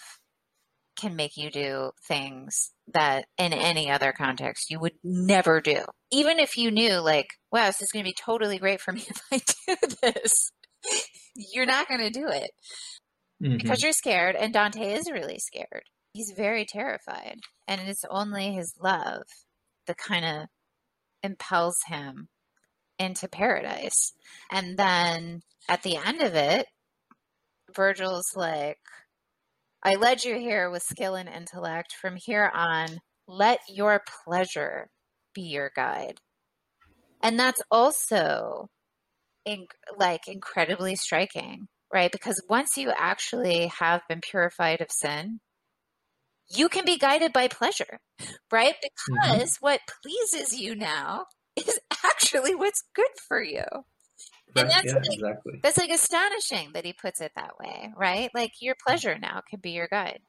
can 0.96 1.16
make 1.16 1.38
you 1.38 1.50
do 1.50 1.92
things 2.08 2.72
that 2.94 3.26
in 3.38 3.54
any 3.54 3.90
other 3.90 4.14
context 4.14 4.70
you 4.70 4.80
would 4.80 4.94
never 5.04 5.62
do. 5.62 5.84
Even 6.12 6.40
if 6.40 6.58
you 6.58 6.72
knew 6.72 7.00
like, 7.00 7.28
wow, 7.52 7.66
this 7.68 7.82
is 7.82 7.92
going 7.92 8.04
to 8.04 8.10
be 8.10 8.16
totally 8.18 8.58
great 8.58 8.82
for 8.82 8.92
me 8.92 9.04
if 9.08 9.22
I 9.32 9.38
do 9.38 9.88
this. 10.02 10.52
you're 11.36 11.66
not 11.66 11.88
going 11.88 12.02
to 12.02 12.10
do 12.10 12.28
it 12.28 12.52
mm-hmm. 13.44 13.58
because 13.58 13.82
you're 13.82 13.92
scared 13.92 14.36
and 14.36 14.54
Dante 14.54 14.94
is 14.94 15.10
really 15.12 15.40
scared. 15.40 15.84
He's 16.14 16.34
very 16.36 16.66
terrified 16.66 17.40
and 17.68 17.82
it's 17.82 18.06
only 18.10 18.54
his 18.54 18.74
love 18.82 19.24
that 19.88 19.98
kind 19.98 20.26
of 20.26 20.48
impels 21.24 21.78
him 21.88 22.30
into 23.00 23.28
paradise. 23.28 24.14
And 24.52 24.78
then 24.78 25.42
at 25.68 25.84
the 25.84 25.98
end 25.98 26.22
of 26.22 26.36
it, 26.36 26.68
Virgil's 27.76 28.32
like, 28.36 28.78
I 29.86 29.94
led 29.96 30.24
you 30.24 30.40
here 30.40 30.72
with 30.72 30.82
skill 30.82 31.14
and 31.14 31.30
intellect. 31.30 31.94
From 31.94 32.16
here 32.16 32.52
on, 32.52 33.02
let 33.28 33.60
your 33.70 34.02
pleasure 34.26 34.90
be 35.36 35.44
your 35.44 35.72
guide. 35.76 36.18
And 37.22 37.40
that's 37.40 37.62
also 37.70 38.70
in, 39.46 39.68
like 39.96 40.28
incredibly 40.28 40.96
striking, 40.96 41.68
right? 41.94 42.12
Because 42.12 42.42
once 42.50 42.78
you 42.78 42.92
actually 42.98 43.72
have 43.80 44.02
been 44.10 44.22
purified 44.22 44.82
of 44.82 44.88
sin, 44.90 45.40
you 46.50 46.68
can 46.68 46.84
be 46.84 46.98
guided 46.98 47.32
by 47.32 47.48
pleasure, 47.48 48.00
right? 48.52 48.74
Mm-hmm. 48.74 49.14
Because 49.14 49.52
mm-hmm. 49.52 49.66
what 49.66 49.82
pleases 50.02 50.60
you 50.60 50.74
now 50.74 51.26
is 51.56 51.80
actually 52.04 52.56
what's 52.56 52.84
good 52.96 53.06
for 53.28 53.44
you. 53.44 53.66
And 54.56 54.70
that's, 54.70 54.86
yeah, 54.86 54.94
like, 54.94 55.06
exactly. 55.12 55.60
that's 55.62 55.78
like 55.78 55.90
astonishing 55.90 56.72
that 56.74 56.86
he 56.86 56.94
puts 56.94 57.20
it 57.20 57.34
that 57.36 57.60
way, 57.60 57.92
right? 57.98 58.30
Like 58.34 58.54
your 58.62 58.76
pleasure 58.86 59.18
now 59.20 59.42
can 59.50 59.60
be 59.60 59.72
your 59.72 59.88
guide. 59.90 60.22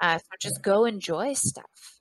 Uh, 0.00 0.18
so 0.18 0.24
just 0.40 0.62
go 0.62 0.84
enjoy 0.84 1.32
stuff. 1.32 2.00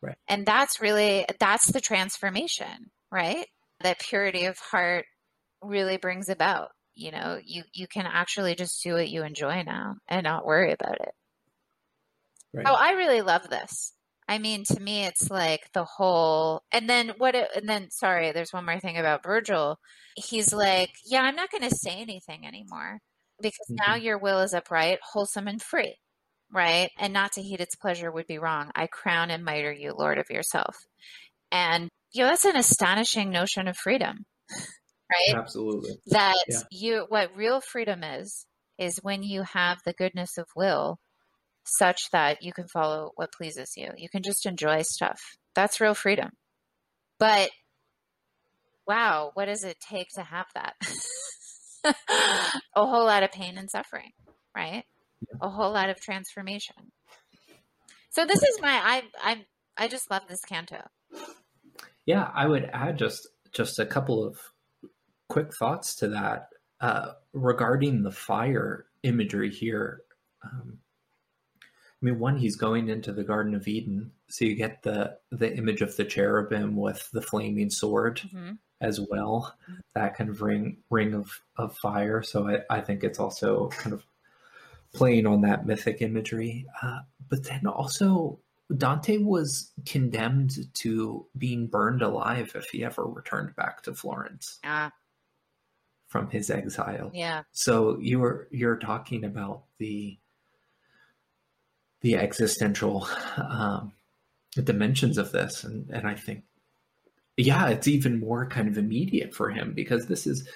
Right. 0.00 0.16
And 0.28 0.46
that's 0.46 0.80
really, 0.80 1.26
that's 1.40 1.72
the 1.72 1.80
transformation, 1.80 2.90
right? 3.10 3.46
That 3.80 3.98
purity 3.98 4.44
of 4.44 4.58
heart 4.58 5.06
really 5.62 5.96
brings 5.96 6.28
about. 6.28 6.70
You 6.94 7.10
know, 7.10 7.40
you, 7.44 7.64
you 7.72 7.88
can 7.88 8.06
actually 8.06 8.54
just 8.54 8.82
do 8.82 8.94
what 8.94 9.08
you 9.08 9.24
enjoy 9.24 9.62
now 9.62 9.96
and 10.08 10.22
not 10.22 10.46
worry 10.46 10.72
about 10.72 11.00
it. 11.00 11.14
Right. 12.52 12.66
Oh, 12.68 12.74
I 12.74 12.92
really 12.92 13.22
love 13.22 13.50
this. 13.50 13.92
I 14.26 14.38
mean, 14.38 14.64
to 14.64 14.80
me, 14.80 15.04
it's 15.04 15.30
like 15.30 15.70
the 15.74 15.84
whole, 15.84 16.62
and 16.72 16.88
then 16.88 17.12
what, 17.18 17.34
it, 17.34 17.48
and 17.54 17.68
then, 17.68 17.90
sorry, 17.90 18.32
there's 18.32 18.52
one 18.52 18.64
more 18.64 18.80
thing 18.80 18.96
about 18.96 19.22
Virgil. 19.22 19.78
He's 20.16 20.52
like, 20.52 20.90
yeah, 21.04 21.22
I'm 21.22 21.36
not 21.36 21.50
going 21.50 21.68
to 21.68 21.76
say 21.76 22.00
anything 22.00 22.46
anymore 22.46 23.00
because 23.42 23.66
mm-hmm. 23.70 23.90
now 23.90 23.96
your 23.96 24.18
will 24.18 24.40
is 24.40 24.54
upright, 24.54 24.98
wholesome, 25.12 25.46
and 25.46 25.60
free, 25.60 25.96
right? 26.50 26.90
And 26.98 27.12
not 27.12 27.32
to 27.32 27.42
heed 27.42 27.60
its 27.60 27.76
pleasure 27.76 28.10
would 28.10 28.26
be 28.26 28.38
wrong. 28.38 28.70
I 28.74 28.86
crown 28.86 29.30
and 29.30 29.44
miter 29.44 29.72
you, 29.72 29.92
Lord 29.92 30.18
of 30.18 30.30
yourself. 30.30 30.76
And, 31.52 31.90
you 32.12 32.22
know, 32.22 32.30
that's 32.30 32.46
an 32.46 32.56
astonishing 32.56 33.30
notion 33.30 33.68
of 33.68 33.76
freedom, 33.76 34.24
right? 34.50 35.36
Absolutely. 35.36 35.98
That 36.06 36.34
yeah. 36.48 36.60
you, 36.70 37.06
what 37.10 37.36
real 37.36 37.60
freedom 37.60 38.02
is, 38.02 38.46
is 38.78 39.00
when 39.02 39.22
you 39.22 39.42
have 39.42 39.78
the 39.84 39.92
goodness 39.92 40.38
of 40.38 40.46
will 40.56 40.98
such 41.64 42.10
that 42.12 42.42
you 42.42 42.52
can 42.52 42.68
follow 42.68 43.12
what 43.16 43.32
pleases 43.32 43.72
you. 43.76 43.90
You 43.96 44.08
can 44.08 44.22
just 44.22 44.46
enjoy 44.46 44.82
stuff. 44.82 45.20
That's 45.54 45.80
real 45.80 45.94
freedom. 45.94 46.30
But 47.18 47.50
wow, 48.86 49.30
what 49.34 49.46
does 49.46 49.64
it 49.64 49.78
take 49.80 50.08
to 50.14 50.22
have 50.22 50.46
that? 50.54 50.74
a 52.76 52.86
whole 52.86 53.06
lot 53.06 53.22
of 53.22 53.32
pain 53.32 53.56
and 53.56 53.70
suffering, 53.70 54.10
right? 54.56 54.84
A 55.40 55.48
whole 55.48 55.72
lot 55.72 55.90
of 55.90 56.00
transformation. 56.00 56.76
So 58.10 58.24
this 58.26 58.42
is 58.42 58.60
my 58.60 58.70
I 58.72 59.02
I 59.20 59.44
I 59.76 59.88
just 59.88 60.10
love 60.10 60.22
this 60.28 60.44
canto. 60.44 60.82
Yeah, 62.06 62.30
I 62.34 62.46
would 62.46 62.68
add 62.72 62.98
just 62.98 63.26
just 63.52 63.78
a 63.78 63.86
couple 63.86 64.24
of 64.24 64.38
quick 65.28 65.54
thoughts 65.58 65.96
to 65.96 66.08
that 66.08 66.48
uh, 66.80 67.12
regarding 67.32 68.02
the 68.02 68.10
fire 68.10 68.86
imagery 69.02 69.50
here. 69.50 70.02
Um, 70.44 70.78
I 72.02 72.06
mean, 72.06 72.18
one, 72.18 72.36
he's 72.36 72.56
going 72.56 72.88
into 72.88 73.12
the 73.12 73.24
Garden 73.24 73.54
of 73.54 73.66
Eden, 73.66 74.10
so 74.28 74.44
you 74.44 74.54
get 74.54 74.82
the 74.82 75.16
the 75.30 75.56
image 75.56 75.80
of 75.80 75.96
the 75.96 76.04
cherubim 76.04 76.76
with 76.76 77.08
the 77.12 77.22
flaming 77.22 77.70
sword 77.70 78.20
mm-hmm. 78.20 78.52
as 78.80 79.00
well, 79.00 79.56
that 79.94 80.16
kind 80.16 80.28
of 80.28 80.42
ring 80.42 80.78
ring 80.90 81.14
of 81.14 81.30
of 81.56 81.76
fire. 81.76 82.22
So 82.22 82.48
I, 82.48 82.78
I 82.78 82.80
think 82.80 83.04
it's 83.04 83.18
also 83.18 83.68
kind 83.68 83.94
of 83.94 84.04
playing 84.92 85.26
on 85.26 85.42
that 85.42 85.66
mythic 85.66 86.02
imagery. 86.02 86.66
Uh, 86.82 87.00
but 87.28 87.44
then 87.44 87.66
also, 87.66 88.38
Dante 88.76 89.18
was 89.18 89.72
condemned 89.86 90.72
to 90.74 91.26
being 91.36 91.66
burned 91.66 92.02
alive 92.02 92.52
if 92.54 92.66
he 92.70 92.84
ever 92.84 93.04
returned 93.04 93.54
back 93.56 93.82
to 93.82 93.94
Florence. 93.94 94.58
Ah. 94.64 94.92
From 96.08 96.30
his 96.30 96.48
exile. 96.50 97.10
Yeah. 97.12 97.42
So 97.52 97.98
you 97.98 98.20
were 98.20 98.48
you're 98.52 98.76
talking 98.76 99.24
about 99.24 99.64
the 99.78 100.18
the 102.04 102.16
existential 102.16 103.08
um, 103.38 103.90
dimensions 104.62 105.16
of 105.16 105.32
this, 105.32 105.64
and 105.64 105.88
and 105.88 106.06
I 106.06 106.14
think, 106.14 106.44
yeah, 107.38 107.68
it's 107.68 107.88
even 107.88 108.20
more 108.20 108.46
kind 108.46 108.68
of 108.68 108.76
immediate 108.76 109.34
for 109.34 109.48
him 109.48 109.72
because 109.72 110.04
this 110.04 110.26
is 110.26 110.46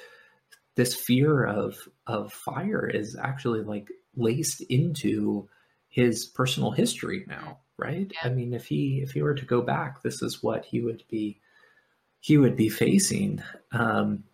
this 0.74 0.94
fear 0.94 1.46
of 1.46 1.88
of 2.06 2.34
fire 2.34 2.86
is 2.86 3.16
actually 3.16 3.62
like 3.62 3.88
laced 4.14 4.60
into 4.68 5.48
his 5.88 6.26
personal 6.26 6.70
history 6.70 7.24
now, 7.26 7.60
right? 7.78 8.12
Yeah. 8.12 8.28
I 8.28 8.34
mean, 8.34 8.52
if 8.52 8.66
he 8.66 9.00
if 9.02 9.12
he 9.12 9.22
were 9.22 9.34
to 9.34 9.46
go 9.46 9.62
back, 9.62 10.02
this 10.02 10.20
is 10.20 10.42
what 10.42 10.66
he 10.66 10.82
would 10.82 11.02
be 11.08 11.40
he 12.20 12.36
would 12.36 12.56
be 12.56 12.68
facing. 12.68 13.42
Um, 13.72 14.24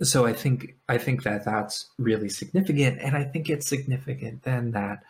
so 0.00 0.24
I 0.24 0.32
think 0.32 0.74
I 0.88 0.96
think 0.96 1.24
that 1.24 1.44
that's 1.44 1.90
really 1.98 2.30
significant, 2.30 2.98
and 3.02 3.14
I 3.14 3.24
think 3.24 3.50
it's 3.50 3.68
significant 3.68 4.44
then 4.44 4.70
that 4.70 5.02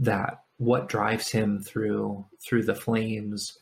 that 0.00 0.42
what 0.56 0.88
drives 0.88 1.30
him 1.30 1.62
through 1.62 2.24
through 2.44 2.64
the 2.64 2.74
flames 2.74 3.58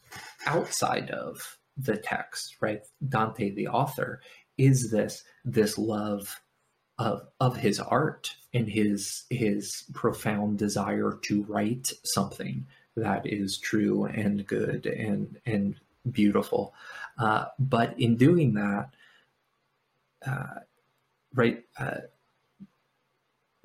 outside 0.47 1.11
of 1.11 1.59
the 1.77 1.97
text 1.97 2.57
right? 2.61 2.83
Dante 3.09 3.51
the 3.51 3.69
author 3.69 4.21
is 4.57 4.91
this 4.91 5.23
this 5.45 5.79
love 5.79 6.41
of 6.99 7.23
of 7.41 7.57
his 7.57 7.79
art 7.79 8.35
and 8.53 8.69
his 8.69 9.25
his 9.31 9.85
profound 9.95 10.59
desire 10.59 11.19
to 11.23 11.45
write 11.45 11.93
something 12.05 12.67
that 12.97 13.27
is 13.27 13.59
true 13.59 14.07
and 14.07 14.47
good 14.47 14.87
and 14.87 15.39
and 15.47 15.77
beautiful. 16.11 16.75
Uh, 17.19 17.47
but 17.59 17.99
in 18.01 18.17
doing 18.17 18.55
that 18.55 18.91
uh, 20.27 20.61
right 21.35 21.63
uh, 21.79 21.99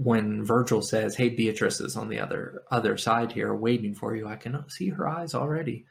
when 0.03 0.43
Virgil 0.43 0.81
says, 0.81 1.15
"Hey, 1.15 1.29
Beatrice 1.29 1.79
is 1.79 1.95
on 1.95 2.09
the 2.09 2.19
other 2.19 2.63
other 2.71 2.97
side 2.97 3.31
here, 3.31 3.53
waiting 3.53 3.93
for 3.93 4.15
you," 4.15 4.27
I 4.27 4.35
can 4.35 4.67
see 4.69 4.89
her 4.89 5.07
eyes 5.07 5.33
already. 5.33 5.85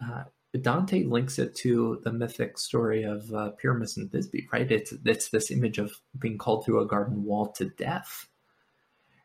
Uh, 0.00 0.24
Dante 0.60 1.02
links 1.04 1.38
it 1.38 1.54
to 1.56 2.00
the 2.04 2.12
mythic 2.12 2.58
story 2.58 3.02
of 3.02 3.32
uh, 3.32 3.50
Pyramus 3.52 3.96
and 3.96 4.10
Thisbe, 4.10 4.46
right? 4.52 4.70
It's 4.70 4.92
it's 5.04 5.30
this 5.30 5.50
image 5.50 5.78
of 5.78 5.92
being 6.18 6.38
called 6.38 6.64
through 6.64 6.80
a 6.80 6.86
garden 6.86 7.24
wall 7.24 7.48
to 7.52 7.66
death, 7.66 8.28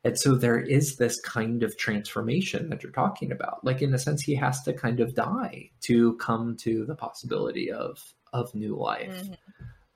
and 0.04 0.18
so 0.18 0.36
there 0.36 0.60
is 0.60 0.96
this 0.96 1.20
kind 1.20 1.62
of 1.62 1.78
transformation 1.78 2.70
that 2.70 2.82
you're 2.82 2.92
talking 2.92 3.32
about. 3.32 3.64
Like 3.64 3.82
in 3.82 3.94
a 3.94 4.00
sense, 4.00 4.22
he 4.22 4.36
has 4.36 4.64
to 4.64 4.74
kind 4.74 5.00
of 5.00 5.14
die 5.14 5.72
to 5.82 6.16
come 6.18 6.56
to 6.58 6.86
the 6.86 6.96
possibility 6.96 7.72
of 7.72 8.14
of 8.32 8.54
new 8.54 8.76
life 8.76 9.24
mm-hmm. 9.24 9.34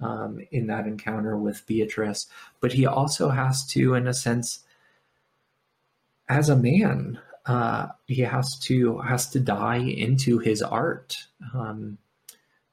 Um, 0.04 0.40
in 0.52 0.68
that 0.68 0.88
encounter 0.88 1.38
with 1.38 1.66
Beatrice. 1.66 2.28
But 2.60 2.74
he 2.74 2.86
also 2.86 3.30
has 3.30 3.66
to, 3.68 3.96
in 3.96 4.08
a 4.08 4.14
sense, 4.14 4.60
as 6.30 6.50
a 6.50 6.56
man, 6.56 7.20
uh, 7.46 7.88
he 8.08 8.22
has 8.22 8.58
to 8.60 9.00
has 9.00 9.30
to 9.30 9.40
die 9.40 9.82
into 9.82 10.40
his 10.40 10.62
art. 10.62 11.18
Um, 11.54 11.98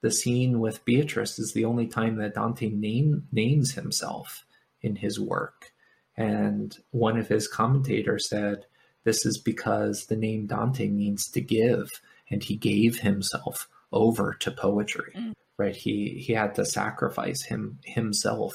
the 0.01 0.11
scene 0.11 0.61
with 0.61 0.85
Beatrice 0.85 1.39
is 1.39 1.53
the 1.53 1.65
only 1.65 1.87
time 1.87 2.17
that 2.17 2.35
Dante 2.35 2.71
name, 2.71 3.27
names 3.33 3.75
himself 3.75 4.45
in 4.81 4.97
his 4.97 5.21
work. 5.21 5.73
And 6.17 6.77
one 6.91 7.19
of 7.19 7.29
his 7.29 7.49
commentators 7.49 8.29
said, 8.29 8.65
This 9.05 9.27
is 9.27 9.39
because 9.39 10.07
the 10.07 10.17
name 10.17 10.47
Dante 10.47 10.89
means 10.89 11.29
to 11.31 11.41
give, 11.41 11.89
and 12.31 12.43
he 12.43 12.57
gave 12.57 13.01
himself 13.01 13.69
over 13.93 14.35
to 14.41 14.51
poetry. 14.51 15.13
Mm. 15.17 15.33
Right? 15.61 15.77
He 15.77 16.23
he 16.27 16.33
had 16.33 16.55
to 16.55 16.65
sacrifice 16.65 17.43
him 17.43 17.81
himself 17.85 18.55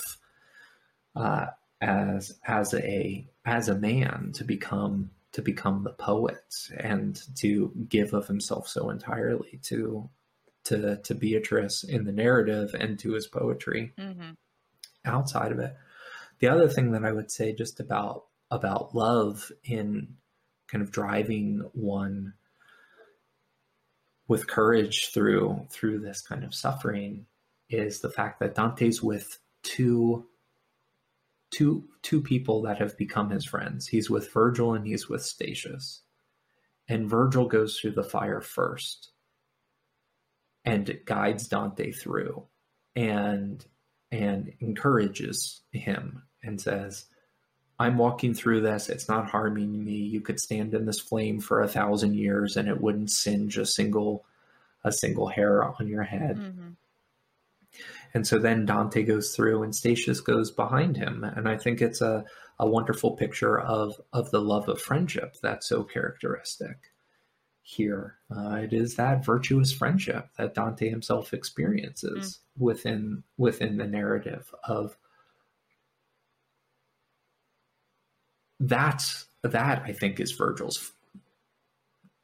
uh, 1.16 1.46
as 1.80 2.36
as 2.48 2.74
a 2.74 3.28
as 3.46 3.70
a 3.70 3.76
man 3.76 4.32
to 4.34 4.44
become 4.44 5.12
to 5.34 5.44
become 5.44 5.84
the 5.84 5.92
poet 5.92 6.52
and 6.76 7.22
to 7.36 7.72
give 7.88 8.16
of 8.16 8.26
himself 8.26 8.68
so 8.68 8.90
entirely 8.90 9.60
to 9.66 10.10
to 10.64 10.98
to 11.04 11.14
Beatrice 11.14 11.84
in 11.84 12.06
the 12.06 12.12
narrative 12.12 12.74
and 12.74 12.98
to 12.98 13.14
his 13.14 13.28
poetry 13.28 13.94
mm-hmm. 14.00 14.32
outside 15.06 15.52
of 15.52 15.60
it. 15.60 15.76
The 16.40 16.48
other 16.48 16.68
thing 16.68 16.90
that 16.94 17.06
I 17.06 17.12
would 17.12 17.30
say 17.30 17.54
just 17.54 17.80
about 17.80 18.26
about 18.50 18.96
love 18.96 19.52
in 19.64 20.16
kind 20.72 20.82
of 20.82 20.92
driving 20.92 21.70
one 21.74 22.34
with 24.28 24.48
courage 24.48 25.12
through 25.14 25.68
through 25.70 26.00
this 26.00 26.22
kind 26.22 26.44
of 26.44 26.54
suffering 26.54 27.26
is 27.70 28.02
the 28.02 28.10
fact 28.10 28.40
that 28.40 28.56
Dante's 28.56 29.02
with 29.02 29.40
two 29.64 30.26
two 31.52 31.88
two 32.02 32.22
people 32.22 32.64
that 32.64 32.80
have 32.80 32.98
become 32.98 33.30
his 33.30 33.46
friends. 33.46 33.88
He's 33.88 34.10
with 34.10 34.32
Virgil 34.32 34.74
and 34.74 34.86
he's 34.86 35.08
with 35.08 35.24
Statius. 35.24 36.02
And 36.88 37.10
Virgil 37.10 37.48
goes 37.48 37.80
through 37.80 37.92
the 37.92 38.04
fire 38.04 38.42
first 38.42 39.12
and 40.64 41.00
guides 41.06 41.48
Dante 41.48 41.92
through 41.92 42.46
and 42.96 43.66
and 44.12 44.54
encourages 44.60 45.62
him 45.72 46.24
and 46.44 46.60
says, 46.60 47.06
I'm 47.78 47.98
walking 47.98 48.34
through 48.34 48.62
this. 48.62 48.90
It's 48.90 49.10
not 49.10 49.30
harming 49.30 49.84
me. 49.84 49.94
You 49.94 50.22
could 50.22 50.40
stand 50.40 50.74
in 50.74 50.86
this 50.86 51.00
flame 51.00 51.40
for 51.40 51.62
a 51.62 51.68
thousand 51.68 52.16
years 52.16 52.56
and 52.56 52.70
it 52.70 52.80
wouldn't 52.80 53.12
singe 53.12 53.58
a 53.58 53.66
single 53.66 54.26
a 54.84 54.92
single 54.92 55.28
hair 55.28 55.64
on 55.64 55.88
your 55.88 56.04
head. 56.04 56.38
Mm-hmm. 56.38 56.70
And 58.14 58.26
so 58.26 58.40
then 58.40 58.66
Dante 58.66 59.04
goes 59.04 59.36
through 59.36 59.64
and 59.64 59.76
Statius 59.76 60.22
goes 60.22 60.52
behind 60.52 60.96
him. 60.96 61.24
And 61.24 61.50
I 61.50 61.58
think 61.58 61.82
it's 61.82 62.02
a, 62.02 62.24
a 62.60 62.68
wonderful 62.68 63.12
picture 63.12 63.60
of, 63.60 64.00
of 64.14 64.32
the 64.32 64.40
love 64.40 64.70
of 64.70 64.82
friendship 64.82 65.36
that's 65.42 65.68
so 65.68 65.84
characteristic 65.84 66.94
here. 67.64 68.16
Uh, 68.34 68.60
it 68.64 68.74
is 68.74 68.96
that 68.96 69.26
virtuous 69.26 69.74
friendship 69.74 70.30
that 70.38 70.54
Dante 70.54 70.88
himself 70.88 71.34
experiences 71.34 72.40
mm. 72.58 72.62
within 72.62 73.24
within 73.38 73.78
the 73.78 73.88
narrative 73.88 74.54
of 74.64 74.96
that's 78.68 79.26
that 79.44 79.84
I 79.86 79.92
think 79.94 80.20
is 80.20 80.32
Virgil's 80.32 80.92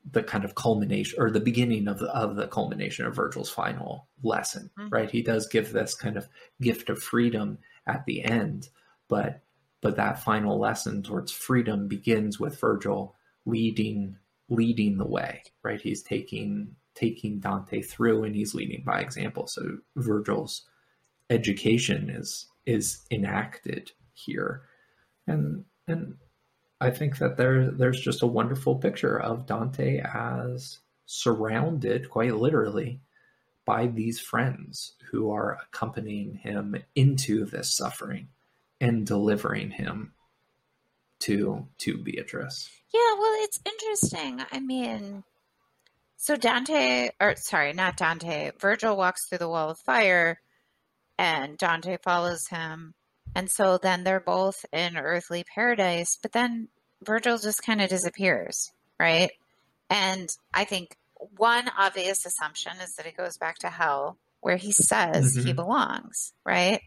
the 0.10 0.24
kind 0.24 0.44
of 0.44 0.56
culmination 0.56 1.22
or 1.22 1.30
the 1.30 1.40
beginning 1.40 1.88
of 1.88 2.00
the, 2.00 2.08
of 2.08 2.36
the 2.36 2.48
culmination 2.48 3.06
of 3.06 3.16
Virgil's 3.16 3.52
final 3.52 4.08
lesson, 4.24 4.70
mm-hmm. 4.78 4.90
right? 4.90 5.12
He 5.12 5.22
does 5.22 5.48
give 5.48 5.72
this 5.72 5.94
kind 5.94 6.18
of 6.18 6.28
gift 6.60 6.90
of 6.90 7.02
freedom 7.02 7.60
at 7.86 8.06
the 8.06 8.24
end, 8.24 8.70
but 9.08 9.42
but 9.82 9.96
that 9.96 10.24
final 10.24 10.60
lesson 10.60 11.02
towards 11.02 11.32
freedom 11.32 11.88
begins 11.88 12.40
with 12.40 12.60
Virgil 12.60 13.16
leading 13.46 14.18
leading 14.50 14.98
the 14.98 15.08
way, 15.08 15.44
right? 15.64 15.82
He's 15.82 16.04
taking 16.04 16.76
taking 16.94 17.40
Dante 17.40 17.82
through 17.82 18.24
and 18.24 18.36
he's 18.36 18.54
leading 18.54 18.84
by 18.84 19.00
example. 19.00 19.48
So 19.48 19.78
Virgil's 19.96 20.68
education 21.30 22.10
is 22.10 22.48
is 22.66 23.06
enacted 23.12 23.92
here. 24.14 24.64
And 25.28 25.66
and 25.88 26.16
I 26.82 26.90
think 26.90 27.20
that 27.20 27.38
there 27.38 27.70
there's 27.70 28.02
just 28.02 28.24
a 28.24 28.28
wonderful 28.28 28.76
picture 28.76 29.20
of 29.20 29.46
Dante 29.46 30.00
as 30.00 30.80
surrounded, 31.06 32.10
quite 32.10 32.36
literally, 32.36 33.02
by 33.66 33.86
these 33.86 34.20
friends 34.20 34.94
who 35.12 35.30
are 35.32 35.60
accompanying 35.62 36.34
him 36.34 36.76
into 36.96 37.46
this 37.46 37.76
suffering 37.76 38.30
and 38.80 39.06
delivering 39.06 39.70
him 39.70 40.14
to 41.20 41.68
to 41.78 42.00
Beatrice. 42.00 42.68
Yeah, 42.92 43.14
well, 43.20 43.34
it's 43.44 43.60
interesting. 43.64 44.42
I 44.52 44.60
mean, 44.60 45.24
so 46.18 46.36
Dante, 46.36 47.12
or 47.22 47.36
sorry, 47.36 47.74
not 47.74 47.96
Dante. 47.96 48.52
Virgil 48.60 48.98
walks 48.98 49.28
through 49.30 49.38
the 49.38 49.50
wall 49.50 49.70
of 49.70 49.78
fire, 49.78 50.42
and 51.20 51.60
Dante 51.60 51.98
follows 52.04 52.48
him 52.48 52.96
and 53.36 53.50
so 53.50 53.78
then 53.78 54.04
they're 54.04 54.20
both 54.20 54.66
in 54.72 54.98
earthly 54.98 55.44
paradise, 55.44 56.18
but 56.22 56.32
then 56.32 56.68
Virgil 57.04 57.38
just 57.38 57.64
kind 57.64 57.82
of 57.82 57.90
disappears, 57.90 58.72
right? 59.00 59.32
And 59.90 60.30
I 60.54 60.66
think 60.66 60.98
one 61.38 61.70
obvious 61.78 62.26
assumption 62.26 62.74
is 62.82 62.96
that 62.96 63.06
it 63.06 63.18
goes 63.18 63.38
back 63.38 63.60
to 63.60 63.70
hell 63.70 64.18
where 64.42 64.58
he 64.58 64.72
says 64.72 65.36
mm-hmm. 65.36 65.48
he 65.48 65.54
belongs, 65.54 66.34
right? 66.46 66.82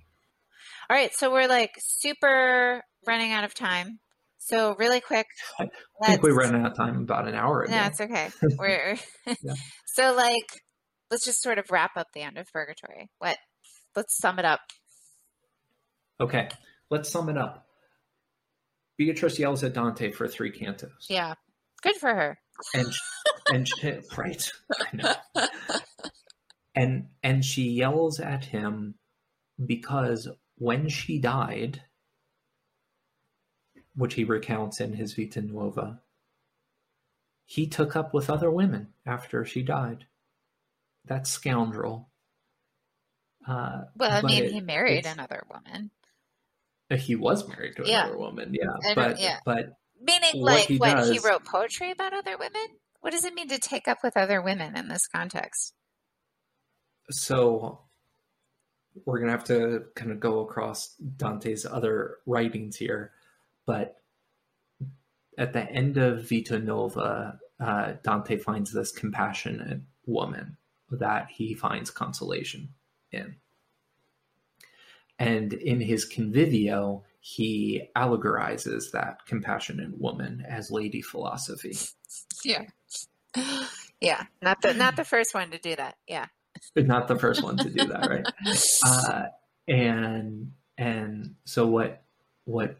All 0.90 0.96
right, 0.96 1.14
so 1.14 1.32
we're 1.32 1.48
like 1.48 1.72
super 1.78 2.82
running 3.06 3.32
out 3.32 3.44
of 3.44 3.54
time. 3.54 4.00
So 4.38 4.74
really 4.78 5.00
quick, 5.00 5.26
I 5.58 5.68
think 6.06 6.22
we 6.22 6.32
ran 6.32 6.54
out 6.54 6.72
of 6.72 6.76
time 6.76 7.02
about 7.02 7.26
an 7.26 7.34
hour 7.34 7.62
ago. 7.62 7.72
Yeah, 7.72 7.86
it's 7.86 8.00
okay. 8.00 8.28
We're 8.58 8.98
yeah. 9.26 9.54
so 9.86 10.14
like 10.14 10.62
let's 11.10 11.24
just 11.24 11.42
sort 11.42 11.58
of 11.58 11.70
wrap 11.70 11.96
up 11.96 12.08
the 12.12 12.20
end 12.20 12.36
of 12.36 12.52
Purgatory. 12.52 13.08
What? 13.18 13.38
Let's 13.96 14.18
sum 14.18 14.38
it 14.38 14.44
up. 14.44 14.60
Okay, 16.20 16.48
let's 16.90 17.10
sum 17.10 17.28
it 17.28 17.36
up. 17.36 17.66
Beatrice 18.96 19.38
yells 19.38 19.64
at 19.64 19.74
Dante 19.74 20.12
for 20.12 20.28
three 20.28 20.52
cantos. 20.52 21.08
Yeah, 21.08 21.34
good 21.82 21.96
for 21.96 22.14
her. 22.14 22.38
And 22.72 22.86
and 23.52 23.68
she, 23.68 23.98
right, 24.16 24.52
and 26.74 27.08
and 27.22 27.44
she 27.44 27.70
yells 27.70 28.20
at 28.20 28.44
him 28.44 28.94
because 29.64 30.28
when 30.56 30.88
she 30.88 31.18
died, 31.18 31.82
which 33.96 34.14
he 34.14 34.24
recounts 34.24 34.80
in 34.80 34.92
his 34.92 35.14
Vita 35.14 35.42
Nuova, 35.42 36.00
he 37.44 37.66
took 37.66 37.96
up 37.96 38.14
with 38.14 38.30
other 38.30 38.50
women 38.50 38.88
after 39.04 39.44
she 39.44 39.62
died. 39.62 40.06
That 41.06 41.26
scoundrel. 41.26 42.08
Uh, 43.46 43.82
well, 43.96 44.10
I 44.10 44.22
mean, 44.22 44.44
it, 44.44 44.52
he 44.52 44.60
married 44.60 45.04
another 45.04 45.44
woman. 45.50 45.90
He 46.90 47.16
was 47.16 47.48
married 47.48 47.76
to 47.76 47.84
another 47.84 48.18
woman, 48.18 48.54
yeah. 48.54 48.94
but 48.94 49.18
yeah. 49.18 49.38
but 49.44 49.76
meaning 50.00 50.42
like 50.42 50.66
he 50.66 50.76
what 50.76 50.96
does, 50.96 51.10
he 51.10 51.18
wrote 51.18 51.44
poetry 51.44 51.90
about 51.90 52.12
other 52.12 52.36
women. 52.38 52.66
What 53.00 53.12
does 53.12 53.24
it 53.24 53.34
mean 53.34 53.48
to 53.48 53.58
take 53.58 53.88
up 53.88 53.98
with 54.02 54.16
other 54.16 54.42
women 54.42 54.76
in 54.76 54.88
this 54.88 55.06
context? 55.06 55.74
So 57.10 57.80
we're 59.04 59.18
gonna 59.18 59.32
have 59.32 59.44
to 59.44 59.84
kind 59.94 60.12
of 60.12 60.20
go 60.20 60.40
across 60.40 60.94
Dante's 61.16 61.66
other 61.66 62.18
writings 62.26 62.76
here, 62.76 63.12
but 63.66 63.96
at 65.36 65.52
the 65.52 65.68
end 65.70 65.96
of 65.96 66.28
Vita 66.28 66.58
Nuova, 66.58 67.38
uh, 67.58 67.94
Dante 68.02 68.36
finds 68.36 68.72
this 68.72 68.92
compassionate 68.92 69.80
woman 70.06 70.56
that 70.90 71.28
he 71.30 71.54
finds 71.54 71.90
consolation 71.90 72.74
in. 73.10 73.36
And 75.18 75.52
in 75.52 75.80
his 75.80 76.08
Convivio, 76.08 77.02
he 77.20 77.88
allegorizes 77.96 78.90
that 78.92 79.24
compassionate 79.26 79.98
woman 79.98 80.44
as 80.46 80.70
Lady 80.70 81.00
Philosophy. 81.00 81.76
Yeah. 82.44 82.64
Yeah. 84.00 84.24
Not 84.42 84.60
the 84.60 84.74
not 84.74 84.96
the 84.96 85.04
first 85.04 85.34
one 85.34 85.50
to 85.50 85.58
do 85.58 85.74
that. 85.76 85.96
Yeah. 86.06 86.26
Not 86.76 87.08
the 87.08 87.18
first 87.18 87.42
one 87.42 87.56
to 87.58 87.70
do 87.70 87.86
that, 87.86 88.08
right? 88.08 88.26
uh, 88.84 89.24
and 89.68 90.52
and 90.76 91.34
so 91.44 91.66
what 91.66 92.02
what 92.44 92.76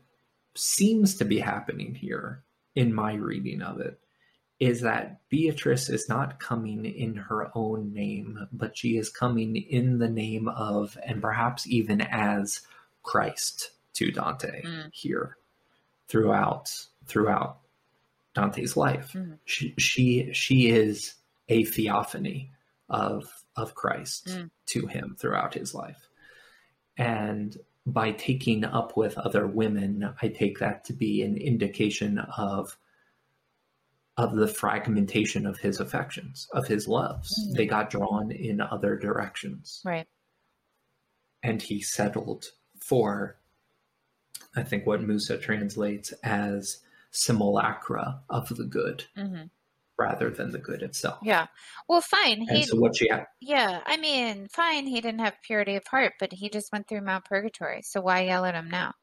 seems 0.57 1.17
to 1.17 1.25
be 1.25 1.39
happening 1.39 1.95
here 1.95 2.45
in 2.75 2.93
my 2.93 3.15
reading 3.15 3.63
of 3.63 3.81
it 3.81 3.99
is 4.65 4.81
that 4.81 5.21
Beatrice 5.29 5.91
is 5.91 6.09
not 6.09 6.41
coming 6.41 6.87
in 6.87 7.17
her 7.17 7.51
own 7.55 7.93
name, 7.93 8.49
but 8.51 8.77
she 8.77 8.97
is 8.97 9.11
coming 9.11 9.57
in 9.57 9.99
the 9.99 10.09
name 10.09 10.49
of, 10.49 10.97
and 11.05 11.21
perhaps 11.21 11.67
even 11.67 12.01
as 12.01 12.63
Christ 13.03 13.73
to 13.95 14.11
Dante 14.11 14.63
mm. 14.63 14.89
here 14.93 15.37
throughout 16.09 16.73
throughout 17.07 17.59
Dante's 18.35 18.75
life. 18.77 19.13
Mm. 19.13 19.39
She 19.45 19.75
she 19.77 20.33
she 20.33 20.69
is 20.69 21.15
a 21.49 21.65
theophany 21.65 22.51
of 22.89 23.45
of 23.57 23.75
Christ 23.75 24.29
mm. 24.29 24.51
to 24.67 24.87
him 24.87 25.15
throughout 25.19 25.53
his 25.53 25.75
life. 25.75 26.09
And 26.97 27.55
by 27.87 28.13
taking 28.13 28.65
up 28.65 28.97
with 28.97 29.19
other 29.19 29.47
women, 29.47 30.15
I 30.23 30.29
take 30.29 30.59
that 30.61 30.85
to 30.87 30.95
be 30.95 31.21
an 31.23 31.37
indication 31.37 32.19
of 32.19 32.79
of 34.17 34.37
the 34.37 34.47
fragmentation 34.47 35.47
of 35.47 35.59
his 35.59 35.81
affections, 35.81 36.49
of 36.53 36.67
his 36.67 36.87
loves. 36.87 37.49
Mm. 37.49 37.57
They 37.57 37.67
got 37.67 37.91
drawn 37.91 38.31
in 38.31 38.61
other 38.61 38.97
directions. 38.97 39.83
Right. 39.85 40.07
And 41.43 41.61
he 41.61 41.81
settled 41.81 42.47
for 42.81 43.39
I 44.57 44.63
think 44.63 44.87
what 44.87 45.03
Musa 45.03 45.37
translates 45.37 46.13
as 46.23 46.79
simulacra 47.11 48.21
of 48.31 48.49
the 48.49 48.65
good. 48.65 49.05
Mm-hmm 49.17 49.45
rather 49.99 50.31
than 50.31 50.51
the 50.51 50.59
good 50.59 50.83
itself. 50.83 51.19
Yeah. 51.23 51.47
Well, 51.89 52.01
fine. 52.01 52.41
He, 52.51 52.65
so 52.65 52.77
what 52.77 52.97
she 52.97 53.09
had. 53.09 53.27
Yeah. 53.41 53.81
I 53.87 53.97
mean, 53.97 54.49
fine. 54.49 54.87
He 54.87 55.01
didn't 55.01 55.21
have 55.21 55.35
purity 55.43 55.77
of 55.77 55.87
heart, 55.87 56.15
but 56.19 56.33
he 56.33 56.49
just 56.49 56.73
went 56.73 56.89
through 56.89 57.03
Mount 57.03 57.25
Purgatory. 57.25 57.83
So 57.83 58.01
why 58.01 58.23
yell 58.23 58.45
at 58.45 58.55
him 58.55 58.69
now? 58.69 58.95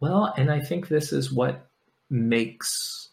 Well, 0.00 0.32
and 0.36 0.50
I 0.50 0.60
think 0.60 0.86
this 0.86 1.12
is 1.12 1.32
what 1.32 1.67
makes 2.10 3.08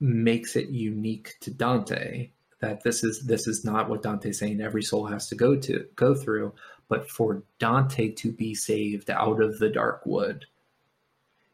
makes 0.00 0.54
it 0.54 0.68
unique 0.68 1.34
to 1.40 1.50
Dante 1.50 2.30
that 2.60 2.82
this 2.82 3.04
is 3.04 3.24
this 3.26 3.46
is 3.46 3.64
not 3.64 3.88
what 3.88 4.02
Dante's 4.02 4.38
saying 4.38 4.60
every 4.60 4.82
soul 4.82 5.06
has 5.06 5.28
to 5.28 5.34
go 5.34 5.56
to 5.56 5.86
go 5.96 6.14
through, 6.14 6.52
but 6.88 7.10
for 7.10 7.42
Dante 7.58 8.10
to 8.12 8.32
be 8.32 8.54
saved 8.54 9.10
out 9.10 9.40
of 9.40 9.58
the 9.58 9.68
dark 9.68 10.04
wood. 10.04 10.46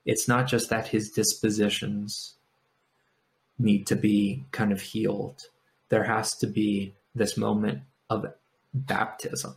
It's 0.06 0.28
not 0.28 0.46
just 0.46 0.70
that 0.70 0.88
his 0.88 1.10
dispositions 1.10 2.34
need 3.58 3.86
to 3.86 3.96
be 3.96 4.44
kind 4.50 4.72
of 4.72 4.80
healed. 4.80 5.48
There 5.88 6.04
has 6.04 6.34
to 6.36 6.46
be 6.46 6.94
this 7.14 7.36
moment 7.36 7.80
of 8.10 8.26
baptism. 8.72 9.56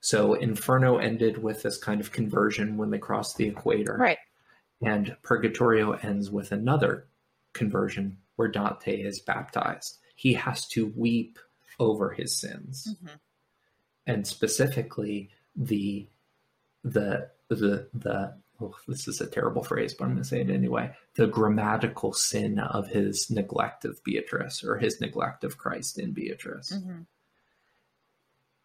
So 0.00 0.34
Inferno 0.34 0.98
ended 0.98 1.42
with 1.42 1.62
this 1.62 1.76
kind 1.76 2.00
of 2.00 2.12
conversion 2.12 2.76
when 2.76 2.90
they 2.90 2.98
crossed 2.98 3.36
the 3.36 3.48
equator. 3.48 3.96
Right. 3.96 4.18
And 4.80 5.16
Purgatorio 5.22 5.92
ends 5.92 6.30
with 6.30 6.52
another 6.52 7.06
conversion 7.52 8.18
where 8.36 8.48
Dante 8.48 9.00
is 9.00 9.20
baptized. 9.20 9.98
He 10.14 10.34
has 10.34 10.66
to 10.68 10.92
weep 10.94 11.38
over 11.80 12.10
his 12.10 12.38
sins. 12.38 12.88
Mm-hmm. 12.94 13.14
And 14.06 14.26
specifically 14.26 15.30
the 15.56 16.06
the 16.84 17.30
the 17.48 17.88
the 17.92 18.34
oh, 18.60 18.74
this 18.86 19.08
is 19.08 19.20
a 19.20 19.26
terrible 19.26 19.62
phrase, 19.62 19.94
but 19.94 20.04
I'm 20.04 20.12
going 20.12 20.22
to 20.22 20.28
say 20.28 20.40
it 20.40 20.50
anyway. 20.50 20.92
The 21.14 21.26
grammatical 21.26 22.12
sin 22.12 22.58
of 22.58 22.88
his 22.88 23.30
neglect 23.30 23.84
of 23.84 24.02
Beatrice 24.04 24.64
or 24.64 24.78
his 24.78 25.00
neglect 25.00 25.44
of 25.44 25.58
Christ 25.58 25.98
in 25.98 26.12
Beatrice. 26.12 26.72
Mm-hmm. 26.72 27.02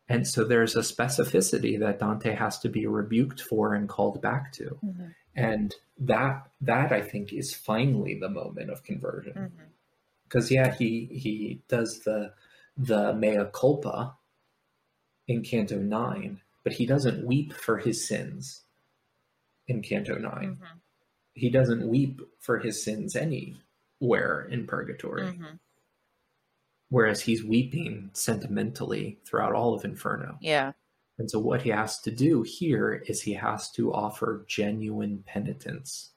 And 0.10 0.28
so 0.28 0.44
there's 0.44 0.76
a 0.76 0.80
specificity 0.82 1.80
that 1.80 2.00
Dante 2.00 2.36
has 2.36 2.60
to 2.60 2.70
be 2.70 2.86
rebuked 2.86 3.42
for 3.42 3.74
and 3.74 3.88
called 3.88 4.22
back 4.22 4.52
to. 4.54 4.78
Mm-hmm. 4.86 5.08
And 5.36 5.74
that 6.00 6.48
that 6.62 6.92
I 6.92 7.02
think 7.02 7.34
is 7.34 7.54
finally 7.54 8.18
the 8.20 8.30
moment 8.30 8.70
of 8.70 8.84
conversion. 8.84 9.52
Because 10.24 10.46
mm-hmm. 10.46 10.56
yeah, 10.56 10.76
he 10.76 11.10
he 11.12 11.62
does 11.68 12.00
the 12.00 12.34
the 12.78 13.14
mea 13.14 13.46
culpa 13.54 14.16
in 15.28 15.44
Canto 15.44 15.78
9, 15.78 16.42
but 16.64 16.74
he 16.74 16.86
doesn't 16.86 17.26
weep 17.26 17.54
for 17.54 17.78
his 17.78 18.08
sins 18.08 18.64
in 19.68 19.82
Canto 19.82 20.16
9. 20.16 20.32
Mm-hmm. 20.32 20.78
He 21.34 21.50
doesn't 21.50 21.88
weep 21.88 22.22
for 22.40 22.60
his 22.60 22.84
sins 22.84 23.16
anywhere 23.16 24.48
in 24.50 24.68
purgatory. 24.68 25.24
Mm-hmm. 25.24 25.56
Whereas 26.90 27.22
he's 27.22 27.44
weeping 27.44 28.12
sentimentally 28.14 29.18
throughout 29.26 29.54
all 29.54 29.74
of 29.74 29.84
Inferno. 29.84 30.38
Yeah. 30.42 30.74
And 31.20 31.30
so 31.30 31.40
what 31.40 31.62
he 31.62 31.70
has 31.70 32.00
to 32.02 32.12
do 32.12 32.42
here 32.42 33.04
is 33.08 33.22
he 33.22 33.34
has 33.34 33.70
to 33.72 33.94
offer 33.94 34.46
genuine 34.48 35.24
penitence, 35.26 36.12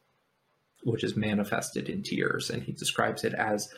which 0.85 1.05
is 1.05 1.17
manifested 1.17 1.89
in 1.89 2.03
tears. 2.03 2.49
And 2.49 2.63
he 2.63 2.73
describes 2.73 3.25
it 3.25 3.35
as 3.35 3.73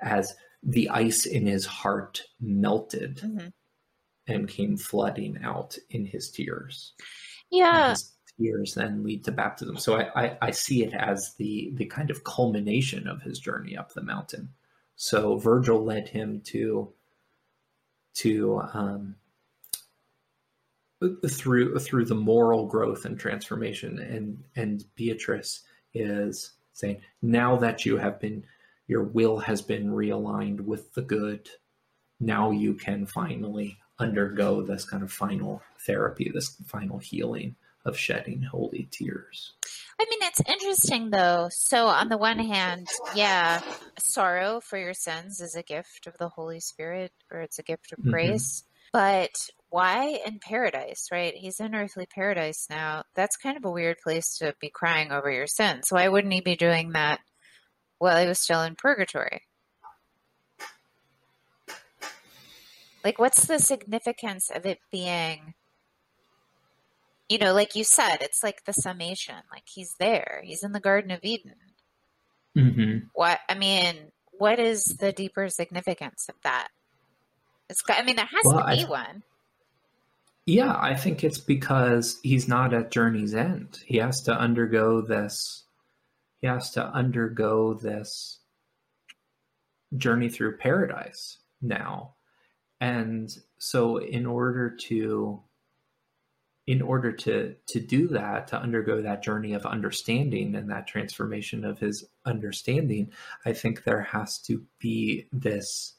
as 0.00 0.34
the 0.62 0.88
ice 0.88 1.26
in 1.26 1.46
his 1.46 1.66
heart 1.66 2.22
melted 2.40 3.18
mm-hmm. 3.18 3.48
and 4.26 4.48
came 4.48 4.76
flooding 4.76 5.38
out 5.42 5.76
in 5.90 6.06
his 6.06 6.30
tears. 6.30 6.94
Yeah 7.50 7.94
tears 8.40 8.74
then 8.74 9.02
lead 9.04 9.24
to 9.24 9.32
baptism. 9.32 9.76
So 9.76 9.96
I, 9.96 10.24
I, 10.24 10.38
I, 10.42 10.50
see 10.50 10.82
it 10.82 10.94
as 10.94 11.34
the 11.38 11.72
the 11.74 11.86
kind 11.86 12.10
of 12.10 12.24
culmination 12.24 13.06
of 13.06 13.22
his 13.22 13.38
journey 13.38 13.76
up 13.76 13.92
the 13.92 14.02
mountain. 14.02 14.50
So 14.96 15.36
Virgil 15.36 15.84
led 15.84 16.08
him 16.08 16.42
to 16.46 16.92
to 18.14 18.62
um, 18.72 19.16
through 21.28 21.78
through 21.78 22.04
the 22.04 22.14
moral 22.14 22.66
growth 22.66 23.04
and 23.04 23.18
transformation, 23.18 23.98
and 23.98 24.44
and 24.56 24.84
Beatrice 24.94 25.62
is 25.94 26.52
saying, 26.72 27.00
now 27.20 27.56
that 27.56 27.84
you 27.84 27.96
have 27.98 28.20
been 28.20 28.44
your 28.86 29.04
will 29.04 29.38
has 29.38 29.62
been 29.62 29.90
realigned 29.90 30.60
with 30.60 30.92
the 30.94 31.02
good, 31.02 31.48
now 32.20 32.50
you 32.50 32.74
can 32.74 33.06
finally 33.06 33.78
undergo 33.98 34.62
this 34.62 34.84
kind 34.84 35.02
of 35.02 35.12
final 35.12 35.62
therapy, 35.86 36.30
this 36.32 36.56
final 36.66 36.98
healing 36.98 37.54
of 37.84 37.96
shedding 37.96 38.42
holy 38.42 38.88
tears. 38.90 39.52
I 40.00 40.06
mean, 40.08 40.20
it's 40.22 40.40
interesting 40.48 41.10
though. 41.10 41.48
So, 41.50 41.86
on 41.86 42.08
the 42.08 42.18
one 42.18 42.38
hand, 42.38 42.88
yeah, 43.14 43.62
sorrow 43.98 44.60
for 44.60 44.78
your 44.78 44.94
sins 44.94 45.40
is 45.40 45.54
a 45.54 45.62
gift 45.62 46.06
of 46.06 46.16
the 46.18 46.28
Holy 46.28 46.60
Spirit, 46.60 47.12
or 47.30 47.40
it's 47.40 47.58
a 47.58 47.62
gift 47.62 47.92
of 47.92 47.98
mm-hmm. 47.98 48.10
grace. 48.10 48.64
But 48.92 49.34
why 49.72 50.20
in 50.26 50.38
paradise, 50.38 51.08
right? 51.10 51.34
He's 51.34 51.58
in 51.58 51.74
earthly 51.74 52.06
paradise 52.06 52.66
now. 52.68 53.04
That's 53.14 53.38
kind 53.38 53.56
of 53.56 53.64
a 53.64 53.70
weird 53.70 53.96
place 54.04 54.36
to 54.38 54.54
be 54.60 54.68
crying 54.68 55.10
over 55.10 55.30
your 55.30 55.46
sins. 55.46 55.86
Why 55.90 56.08
wouldn't 56.08 56.32
he 56.32 56.42
be 56.42 56.56
doing 56.56 56.92
that 56.92 57.20
while 57.98 58.20
he 58.20 58.28
was 58.28 58.38
still 58.38 58.62
in 58.62 58.76
purgatory? 58.76 59.42
Like, 63.02 63.18
what's 63.18 63.46
the 63.46 63.58
significance 63.58 64.50
of 64.54 64.66
it 64.66 64.78
being 64.90 65.54
you 67.30 67.38
know, 67.38 67.54
like 67.54 67.74
you 67.74 67.82
said, 67.82 68.18
it's 68.20 68.42
like 68.42 68.64
the 68.66 68.74
summation. 68.74 69.36
Like 69.50 69.62
he's 69.66 69.94
there. 69.98 70.42
He's 70.44 70.62
in 70.62 70.72
the 70.72 70.80
Garden 70.80 71.10
of 71.10 71.20
Eden. 71.22 71.54
Mm-hmm. 72.58 73.06
What 73.14 73.40
I 73.48 73.54
mean, 73.54 74.12
what 74.32 74.58
is 74.58 74.84
the 74.84 75.12
deeper 75.12 75.48
significance 75.48 76.26
of 76.28 76.34
that? 76.44 76.68
It's. 77.70 77.82
I 77.88 78.02
mean, 78.02 78.16
there 78.16 78.26
has 78.26 78.44
well, 78.44 78.58
to 78.58 78.76
be 78.76 78.84
I, 78.84 78.88
one. 78.88 79.22
Yeah, 80.46 80.76
I 80.76 80.94
think 80.94 81.22
it's 81.22 81.38
because 81.38 82.18
he's 82.22 82.48
not 82.48 82.74
at 82.74 82.90
journey's 82.90 83.34
end. 83.34 83.80
He 83.86 83.98
has 83.98 84.22
to 84.22 84.32
undergo 84.32 85.00
this. 85.00 85.64
He 86.40 86.48
has 86.48 86.70
to 86.72 86.84
undergo 86.84 87.74
this 87.74 88.40
journey 89.96 90.28
through 90.28 90.56
paradise 90.56 91.38
now, 91.60 92.14
and 92.80 93.30
so 93.58 93.98
in 93.98 94.26
order 94.26 94.70
to 94.88 95.42
in 96.66 96.80
order 96.82 97.12
to 97.12 97.54
to 97.66 97.80
do 97.80 98.08
that 98.08 98.48
to 98.48 98.60
undergo 98.60 99.02
that 99.02 99.22
journey 99.22 99.52
of 99.52 99.66
understanding 99.66 100.54
and 100.54 100.70
that 100.70 100.86
transformation 100.86 101.64
of 101.64 101.78
his 101.80 102.04
understanding 102.24 103.10
i 103.44 103.52
think 103.52 103.82
there 103.82 104.02
has 104.02 104.38
to 104.38 104.64
be 104.78 105.26
this 105.32 105.94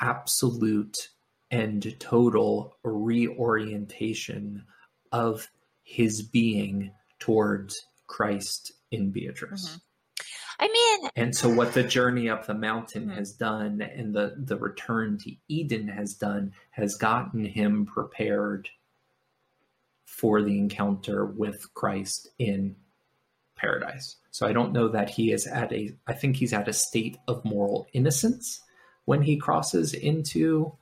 absolute 0.00 1.08
and 1.52 1.94
total 2.00 2.76
reorientation 2.82 4.64
of 5.12 5.48
his 5.84 6.22
being 6.22 6.90
towards 7.20 7.86
christ 8.08 8.72
in 8.90 9.10
beatrice 9.10 9.68
mm-hmm. 9.68 9.78
I 10.60 10.68
mean, 10.68 11.10
and 11.16 11.34
so 11.34 11.52
what 11.52 11.74
the 11.74 11.82
journey 11.82 12.30
up 12.30 12.46
the 12.46 12.54
mountain 12.54 13.06
mm-hmm. 13.06 13.18
has 13.18 13.32
done 13.32 13.80
and 13.80 14.14
the 14.14 14.34
the 14.36 14.56
return 14.56 15.18
to 15.24 15.32
Eden 15.48 15.88
has 15.88 16.14
done 16.14 16.52
has 16.70 16.94
gotten 16.94 17.44
him 17.44 17.84
prepared 17.84 18.68
for 20.12 20.42
the 20.42 20.58
encounter 20.58 21.24
with 21.24 21.72
Christ 21.74 22.28
in 22.38 22.76
paradise. 23.56 24.16
So 24.30 24.46
I 24.46 24.52
don't 24.52 24.72
know 24.72 24.88
that 24.88 25.10
he 25.10 25.32
is 25.32 25.46
at 25.46 25.72
a, 25.72 25.96
I 26.06 26.12
think 26.12 26.36
he's 26.36 26.52
at 26.52 26.68
a 26.68 26.72
state 26.72 27.16
of 27.26 27.44
moral 27.44 27.86
innocence 27.92 28.60
when 29.04 29.22
he 29.22 29.36
crosses 29.36 29.94
into 29.94 30.76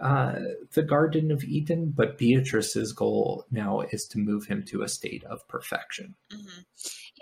uh, 0.00 0.38
the 0.74 0.82
Garden 0.82 1.30
of 1.30 1.44
Eden, 1.44 1.92
but 1.94 2.18
Beatrice's 2.18 2.92
goal 2.92 3.44
now 3.50 3.80
is 3.80 4.06
to 4.08 4.18
move 4.18 4.46
him 4.46 4.64
to 4.68 4.82
a 4.82 4.88
state 4.88 5.24
of 5.24 5.46
perfection. 5.48 6.14
Mm-hmm. 6.32 6.60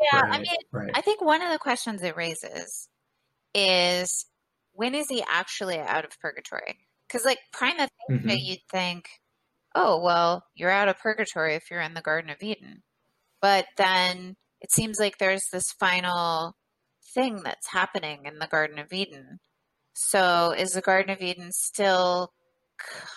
Yeah, 0.00 0.20
right, 0.20 0.34
I 0.34 0.38
mean, 0.38 0.56
right. 0.72 0.90
I 0.94 1.00
think 1.00 1.22
one 1.22 1.42
of 1.42 1.50
the 1.50 1.58
questions 1.58 2.02
it 2.02 2.16
raises 2.16 2.88
is 3.54 4.26
when 4.72 4.94
is 4.94 5.06
he 5.08 5.24
actually 5.26 5.78
out 5.78 6.04
of 6.04 6.18
purgatory? 6.20 6.76
Because, 7.08 7.24
like, 7.24 7.38
prima 7.52 7.88
mm-hmm. 8.10 8.28
you'd 8.28 8.58
think 8.70 9.08
oh, 9.76 10.00
well, 10.02 10.42
you're 10.54 10.70
out 10.70 10.88
of 10.88 10.98
purgatory 10.98 11.54
if 11.54 11.70
you're 11.70 11.80
in 11.80 11.94
the 11.94 12.00
Garden 12.00 12.30
of 12.30 12.42
Eden. 12.42 12.82
But 13.40 13.66
then 13.76 14.36
it 14.60 14.72
seems 14.72 14.98
like 14.98 15.18
there's 15.18 15.44
this 15.52 15.70
final 15.78 16.56
thing 17.14 17.42
that's 17.44 17.70
happening 17.70 18.22
in 18.24 18.38
the 18.38 18.48
Garden 18.48 18.78
of 18.78 18.92
Eden. 18.92 19.38
So 19.92 20.52
is 20.56 20.70
the 20.70 20.80
Garden 20.80 21.10
of 21.10 21.20
Eden 21.20 21.52
still 21.52 22.32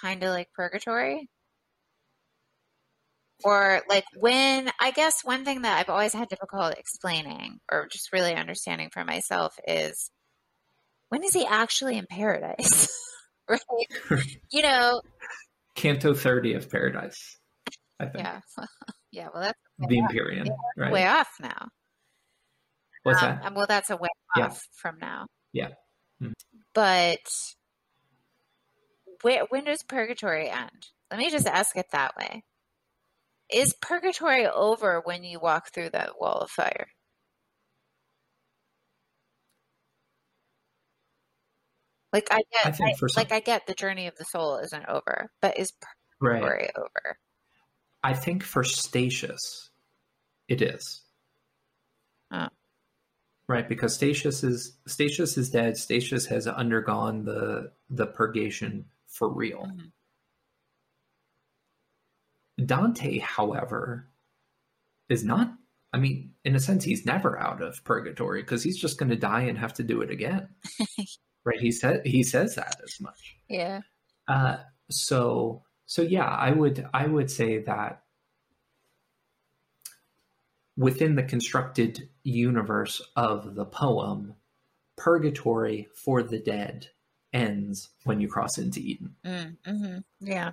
kind 0.01 0.23
of 0.23 0.29
like 0.29 0.51
purgatory? 0.53 1.29
Or 3.43 3.81
like 3.87 4.03
when 4.17 4.69
I 4.79 4.91
guess 4.91 5.23
one 5.23 5.45
thing 5.45 5.61
that 5.61 5.79
I've 5.79 5.89
always 5.89 6.13
had 6.13 6.27
difficult 6.27 6.73
explaining 6.77 7.59
or 7.71 7.87
just 7.89 8.11
really 8.11 8.35
understanding 8.35 8.89
for 8.91 9.05
myself 9.05 9.57
is 9.65 10.11
when 11.07 11.23
is 11.23 11.33
he 11.33 11.45
actually 11.45 11.97
in 11.97 12.05
paradise? 12.09 12.89
right? 13.49 13.59
you 14.51 14.61
know, 14.61 15.01
Canto 15.75 16.13
30 16.13 16.55
of 16.55 16.69
Paradise. 16.69 17.37
I 17.99 18.05
think. 18.07 18.25
Yeah. 18.25 18.39
yeah, 19.11 19.27
well 19.33 19.43
that's 19.43 19.59
the 19.87 19.99
Empyrean, 19.99 20.45
yeah, 20.45 20.53
right? 20.77 20.91
way 20.91 21.07
off 21.07 21.29
now. 21.39 21.69
What's 23.03 23.23
Um, 23.23 23.39
that? 23.41 23.53
Well, 23.55 23.65
that's 23.67 23.89
a 23.89 23.95
way 23.95 24.09
Yeah. 24.35 24.47
off 24.47 24.61
from 24.75 24.97
now. 24.99 25.27
Yeah. 25.53 25.69
Mhm. 26.21 26.33
But 26.73 27.19
where, 29.21 29.43
when 29.49 29.65
does 29.65 29.83
purgatory 29.83 30.49
end? 30.49 30.87
Let 31.11 31.19
me 31.19 31.29
just 31.29 31.47
ask 31.47 31.75
it 31.75 31.87
that 31.91 32.15
way. 32.17 32.43
Is 33.51 33.73
purgatory 33.81 34.45
over 34.47 35.01
when 35.03 35.23
you 35.23 35.39
walk 35.39 35.71
through 35.73 35.89
that 35.91 36.19
wall 36.19 36.39
of 36.41 36.51
fire? 36.51 36.87
Like 42.11 42.27
I 42.31 42.41
get, 42.51 42.65
I 42.65 42.69
I- 42.89 42.93
some- 42.93 43.07
like 43.15 43.31
I 43.31 43.39
get 43.39 43.67
the 43.67 43.73
journey 43.73 44.07
of 44.07 44.15
the 44.15 44.25
soul 44.25 44.57
isn't 44.57 44.85
over, 44.87 45.31
but 45.41 45.57
is 45.59 45.73
Right. 46.19 46.41
purgatory 46.41 46.69
over? 46.75 47.17
I 48.03 48.13
think 48.13 48.43
for 48.43 48.63
Statius, 48.63 49.69
it 50.47 50.61
is. 50.61 51.01
Oh. 52.31 52.47
Right, 53.47 53.67
because 53.67 53.95
Statius 53.95 54.43
is 54.43 54.77
Statius 54.87 55.37
is 55.37 55.49
dead. 55.49 55.77
Statius 55.77 56.25
has 56.27 56.47
undergone 56.47 57.25
the 57.25 57.73
the 57.89 58.05
purgation 58.07 58.89
for 59.19 59.29
real. 59.29 59.67
Mhm. 59.67 59.91
Dante, 62.65 63.19
however, 63.19 64.09
is 65.09 65.23
not. 65.23 65.53
I 65.91 65.97
mean, 65.97 66.33
in 66.45 66.55
a 66.55 66.59
sense, 66.59 66.83
he's 66.83 67.05
never 67.05 67.37
out 67.39 67.61
of 67.61 67.83
purgatory 67.83 68.41
because 68.41 68.63
he's 68.63 68.77
just 68.77 68.97
going 68.97 69.09
to 69.09 69.15
die 69.15 69.41
and 69.41 69.57
have 69.57 69.73
to 69.73 69.83
do 69.83 70.01
it 70.01 70.09
again. 70.09 70.47
right? 71.45 71.59
He 71.59 71.71
said 71.71 72.05
he 72.05 72.23
says 72.23 72.55
that 72.55 72.77
as 72.83 72.99
much. 73.01 73.37
Yeah. 73.49 73.81
Uh, 74.27 74.57
so 74.89 75.63
so 75.85 76.01
yeah, 76.01 76.27
I 76.27 76.51
would 76.51 76.87
I 76.93 77.07
would 77.07 77.29
say 77.29 77.59
that 77.63 78.03
within 80.77 81.15
the 81.15 81.23
constructed 81.23 82.09
universe 82.23 83.01
of 83.15 83.55
the 83.55 83.65
poem, 83.65 84.35
purgatory 84.95 85.89
for 85.93 86.23
the 86.23 86.39
dead 86.39 86.89
ends 87.33 87.89
when 88.03 88.19
you 88.19 88.27
cross 88.27 88.57
into 88.57 88.79
Eden. 88.79 89.15
Mm, 89.25 89.57
hmm 89.65 89.97
Yeah. 90.19 90.51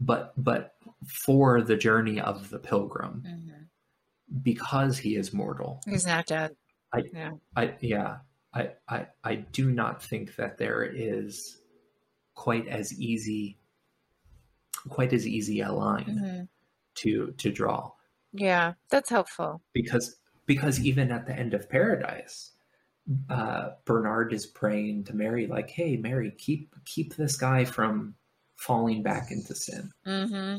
But 0.00 0.32
but 0.36 0.74
for 1.06 1.62
the 1.62 1.76
journey 1.76 2.20
of 2.20 2.50
the 2.50 2.58
pilgrim, 2.58 3.22
hmm 3.26 3.62
because 4.42 4.98
he 4.98 5.14
is 5.14 5.32
mortal, 5.32 5.80
He's 5.86 6.04
not 6.06 6.26
dead. 6.26 6.56
I- 6.92 7.04
yeah. 7.12 7.30
I 7.54 7.74
yeah, 7.80 8.16
I, 8.52 8.70
I 8.88 9.06
I 9.22 9.34
do 9.36 9.70
not 9.70 10.02
think 10.02 10.34
that 10.36 10.58
there 10.58 10.82
is 10.82 11.58
quite 12.34 12.66
as 12.66 12.92
easy 13.00 13.58
quite 14.88 15.12
as 15.12 15.26
easy 15.26 15.60
a 15.60 15.72
line 15.72 16.04
hmm 16.18 16.42
to 16.96 17.32
to 17.38 17.50
draw 17.52 17.92
Yeah. 18.32 18.74
That's 18.90 19.10
helpful. 19.10 19.62
because 19.72 20.16
because 20.46 20.80
even 20.80 21.10
at 21.12 21.26
the 21.26 21.34
end 21.38 21.54
of 21.54 21.68
paradise 21.70 22.52
uh 23.30 23.70
bernard 23.84 24.32
is 24.32 24.46
praying 24.46 25.04
to 25.04 25.14
mary 25.14 25.46
like 25.46 25.70
hey 25.70 25.96
mary 25.96 26.32
keep 26.36 26.74
keep 26.84 27.14
this 27.16 27.36
guy 27.36 27.64
from 27.64 28.14
falling 28.56 29.02
back 29.02 29.30
into 29.30 29.54
sin 29.54 29.92
hmm 30.04 30.56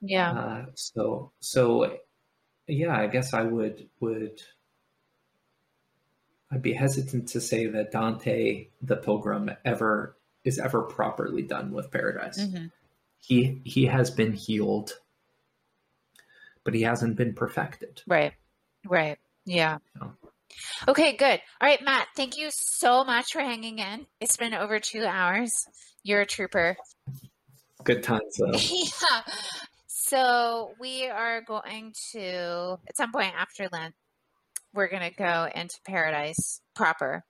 Yeah. 0.00 0.30
uh 0.32 0.66
so 0.74 1.30
so 1.40 1.98
yeah 2.66 2.96
i 2.96 3.06
guess 3.06 3.32
i 3.34 3.42
would 3.42 3.88
would 4.00 4.40
i'd 6.50 6.62
be 6.62 6.72
hesitant 6.72 7.28
to 7.28 7.40
say 7.40 7.66
that 7.66 7.92
dante 7.92 8.66
the 8.82 8.96
pilgrim 8.96 9.50
ever 9.64 10.16
is 10.44 10.58
ever 10.58 10.82
properly 10.82 11.42
done 11.42 11.70
with 11.72 11.90
paradise 11.90 12.42
hmm 12.50 12.66
he 13.18 13.60
he 13.64 13.84
has 13.86 14.10
been 14.10 14.32
healed 14.32 14.94
but 16.64 16.74
he 16.74 16.82
hasn't 16.82 17.16
been 17.16 17.34
perfected 17.34 18.02
Right. 18.06 18.32
Right. 18.86 19.18
Yeah. 19.44 19.78
No. 20.00 20.12
Okay, 20.88 21.16
good. 21.16 21.40
All 21.60 21.68
right, 21.68 21.82
Matt, 21.82 22.08
thank 22.16 22.36
you 22.38 22.48
so 22.50 23.04
much 23.04 23.32
for 23.32 23.40
hanging 23.40 23.78
in. 23.78 24.06
It's 24.20 24.36
been 24.36 24.54
over 24.54 24.78
two 24.78 25.04
hours. 25.04 25.66
You're 26.02 26.22
a 26.22 26.26
trooper. 26.26 26.76
good 27.84 28.02
times 28.02 28.36
though 28.38 28.52
yeah. 28.54 29.22
So 29.86 30.72
we 30.80 31.06
are 31.08 31.40
going 31.42 31.92
to, 32.12 32.78
at 32.88 32.96
some 32.96 33.12
point 33.12 33.32
after 33.38 33.68
Lent, 33.70 33.94
we're 34.74 34.88
going 34.88 35.08
to 35.08 35.14
go 35.16 35.48
into 35.54 35.76
paradise 35.86 36.60
proper. 36.74 37.22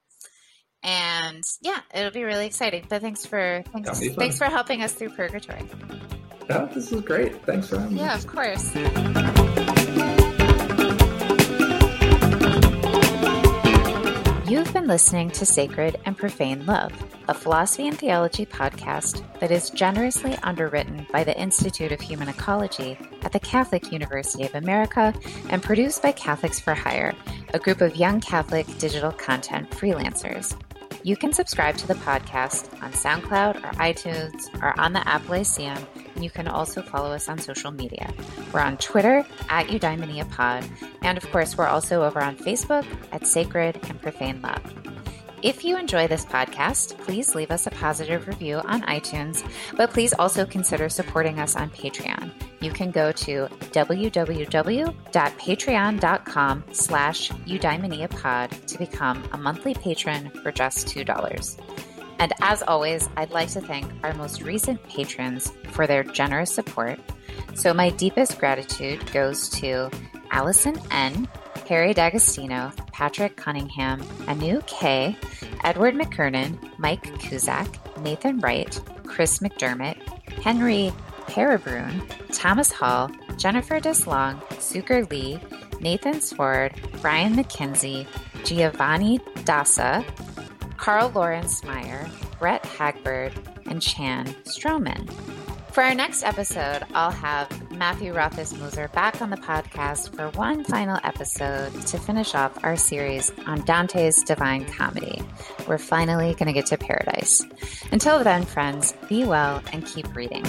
And 0.83 1.43
yeah, 1.61 1.81
it'll 1.95 2.11
be 2.11 2.25
really 2.25 2.47
exciting. 2.47 2.85
But 2.89 3.03
thanks 3.03 3.27
for 3.27 3.63
thanks, 3.73 3.89
That'll 3.91 4.01
be 4.01 4.09
fun. 4.09 4.17
thanks 4.17 4.39
for 4.39 4.47
helping 4.47 4.83
us 4.83 4.93
through 4.95 5.11
purgatory. 5.11 5.63
oh, 6.49 6.67
this 6.73 6.91
is 6.91 7.01
great 7.03 7.45
thanks 7.45 7.69
for 7.69 7.79
having 7.79 7.97
me 7.97 8.01
Yeah, 8.01 8.15
of 8.15 8.27
course. 8.27 8.73
You've 14.51 14.73
been 14.73 14.89
listening 14.89 15.31
to 15.31 15.47
Sacred 15.47 16.01
and 16.07 16.19
Profane 16.19 16.67
Love, 16.67 16.91
a 17.29 17.35
philosophy 17.35 17.87
and 17.87 17.97
theology 17.97 18.45
podcast 18.45 19.23
that 19.39 19.53
is 19.53 19.71
generously 19.71 20.37
underwritten 20.43 21.07
by 21.13 21.23
the 21.23 21.41
Institute 21.41 21.93
of 21.93 22.01
Human 22.01 22.29
Ecology 22.29 22.99
at 23.23 23.31
the 23.31 23.39
Catholic 23.39 23.93
University 23.93 24.43
of 24.43 24.57
America 24.57 25.15
and 25.51 25.63
produced 25.63 26.03
by 26.03 26.11
Catholics 26.11 26.59
for 26.59 26.75
Hire, 26.75 27.15
a 27.55 27.61
group 27.61 27.81
of 27.81 27.95
young 27.95 28.21
Catholic 28.21 28.67
digital 28.79 29.13
content 29.13 29.71
freelancers. 29.71 30.61
You 31.05 31.17
can 31.17 31.33
subscribe 31.33 31.77
to 31.77 31.87
the 31.87 31.95
podcast 31.95 32.73
on 32.83 32.91
SoundCloud 32.91 33.59
or 33.59 33.73
iTunes 33.77 34.53
or 34.61 34.79
on 34.81 34.93
the 34.93 35.07
app 35.07 35.29
Lyceum, 35.29 35.79
you 36.23 36.31
can 36.31 36.49
also 36.49 36.83
follow 36.83 37.11
us 37.11 37.29
on 37.29 37.39
social 37.39 37.71
media. 37.71 38.13
We're 38.53 38.61
on 38.61 38.77
Twitter 38.79 39.25
at 39.49 39.67
Eudaimonia 39.67 40.31
Pod, 40.31 40.65
and 41.03 41.19
of 41.19 41.31
course, 41.31 41.57
we're 41.57 41.67
also 41.67 42.03
over 42.03 42.21
on 42.21 42.37
Facebook 42.37 42.87
at 43.13 43.27
Sacred 43.27 43.81
and 43.89 44.01
Profane 44.01 44.41
Love. 44.43 44.63
If 45.43 45.65
you 45.65 45.79
enjoy 45.79 46.07
this 46.07 46.27
podcast, 46.27 46.99
please 46.99 47.35
leave 47.35 47.51
us 47.51 47.67
a 47.67 47.71
positive 47.71 48.29
review 48.29 48.57
on 48.57 48.83
iTunes, 48.83 49.43
but 49.75 49.91
please 49.91 50.13
also 50.13 50.45
consider 50.45 50.91
supporting 50.91 51.39
us 51.39 51.57
on 51.57 51.71
Patreon. 51.71 52.31
You 52.61 52.73
can 52.73 52.91
go 52.91 53.11
to 53.11 53.49
www.patreon.com 53.73 56.65
slash 56.73 57.31
eudaimoniapod 57.31 58.67
to 58.67 58.79
become 58.79 59.27
a 59.33 59.39
monthly 59.39 59.73
patron 59.73 60.29
for 60.43 60.53
just 60.53 60.89
$2. 60.89 61.90
And 62.21 62.35
as 62.43 62.63
always, 62.63 63.09
I'd 63.17 63.31
like 63.31 63.49
to 63.53 63.63
thank 63.63 63.91
our 64.05 64.13
most 64.13 64.43
recent 64.43 64.81
patrons 64.87 65.53
for 65.73 65.87
their 65.87 66.05
generous 66.05 66.53
support. 66.53 67.01
So 67.55 67.73
my 67.73 67.89
deepest 67.89 68.39
gratitude 68.39 69.11
goes 69.11 69.49
to 69.61 69.91
Allison 70.31 70.79
N., 70.91 71.27
Harry 71.67 71.95
D'Agostino, 71.95 72.73
Patrick 72.93 73.37
Cunningham, 73.37 74.03
Anu 74.29 74.61
K., 74.67 75.17
Edward 75.65 75.95
McKernan, 75.95 76.59
Mike 76.79 77.05
Kuzak, 77.21 77.79
Nathan 78.03 78.39
Wright, 78.41 78.79
Chris 79.07 79.39
McDermott, 79.39 79.97
Henry 80.43 80.93
Parabrun, 81.27 82.03
Thomas 82.33 82.71
Hall, 82.71 83.11
Jennifer 83.39 83.81
Deslong, 83.81 84.39
Suker 84.59 85.09
Lee, 85.11 85.41
Nathan 85.81 86.21
Sword, 86.21 86.75
Brian 87.01 87.35
McKenzie, 87.35 88.07
Giovanni 88.45 89.21
Dasa, 89.45 90.05
Carl 90.81 91.13
Lawrence 91.15 91.63
Meyer, 91.63 92.09
Brett 92.39 92.65
Hagbird, 92.65 93.35
and 93.67 93.83
Chan 93.83 94.29
Stroman. 94.45 95.13
For 95.73 95.83
our 95.83 95.95
next 95.95 96.25
episode, 96.25 96.85
I'll 96.95 97.11
have 97.11 97.71
Matthew 97.71 98.15
Rothaus-Moser 98.15 98.89
back 98.89 99.21
on 99.21 99.29
the 99.29 99.37
podcast 99.37 100.17
for 100.17 100.31
one 100.39 100.65
final 100.65 100.99
episode 101.05 101.71
to 101.83 101.99
finish 101.99 102.35
off 102.35 102.65
our 102.65 102.77
series 102.79 103.31
on 103.47 103.63
Dante's 103.67 104.23
Divine 104.23 104.65
Comedy. 104.65 105.23
We're 105.69 105.77
finally 105.77 106.33
going 106.33 106.47
to 106.47 106.55
get 106.55 106.67
to 106.67 106.79
paradise. 106.79 107.45
Until 107.93 108.25
then, 108.25 108.45
friends, 108.47 108.95
be 109.07 109.25
well 109.25 109.63
and 109.75 109.85
keep 109.85 110.13
reading. 110.17 110.45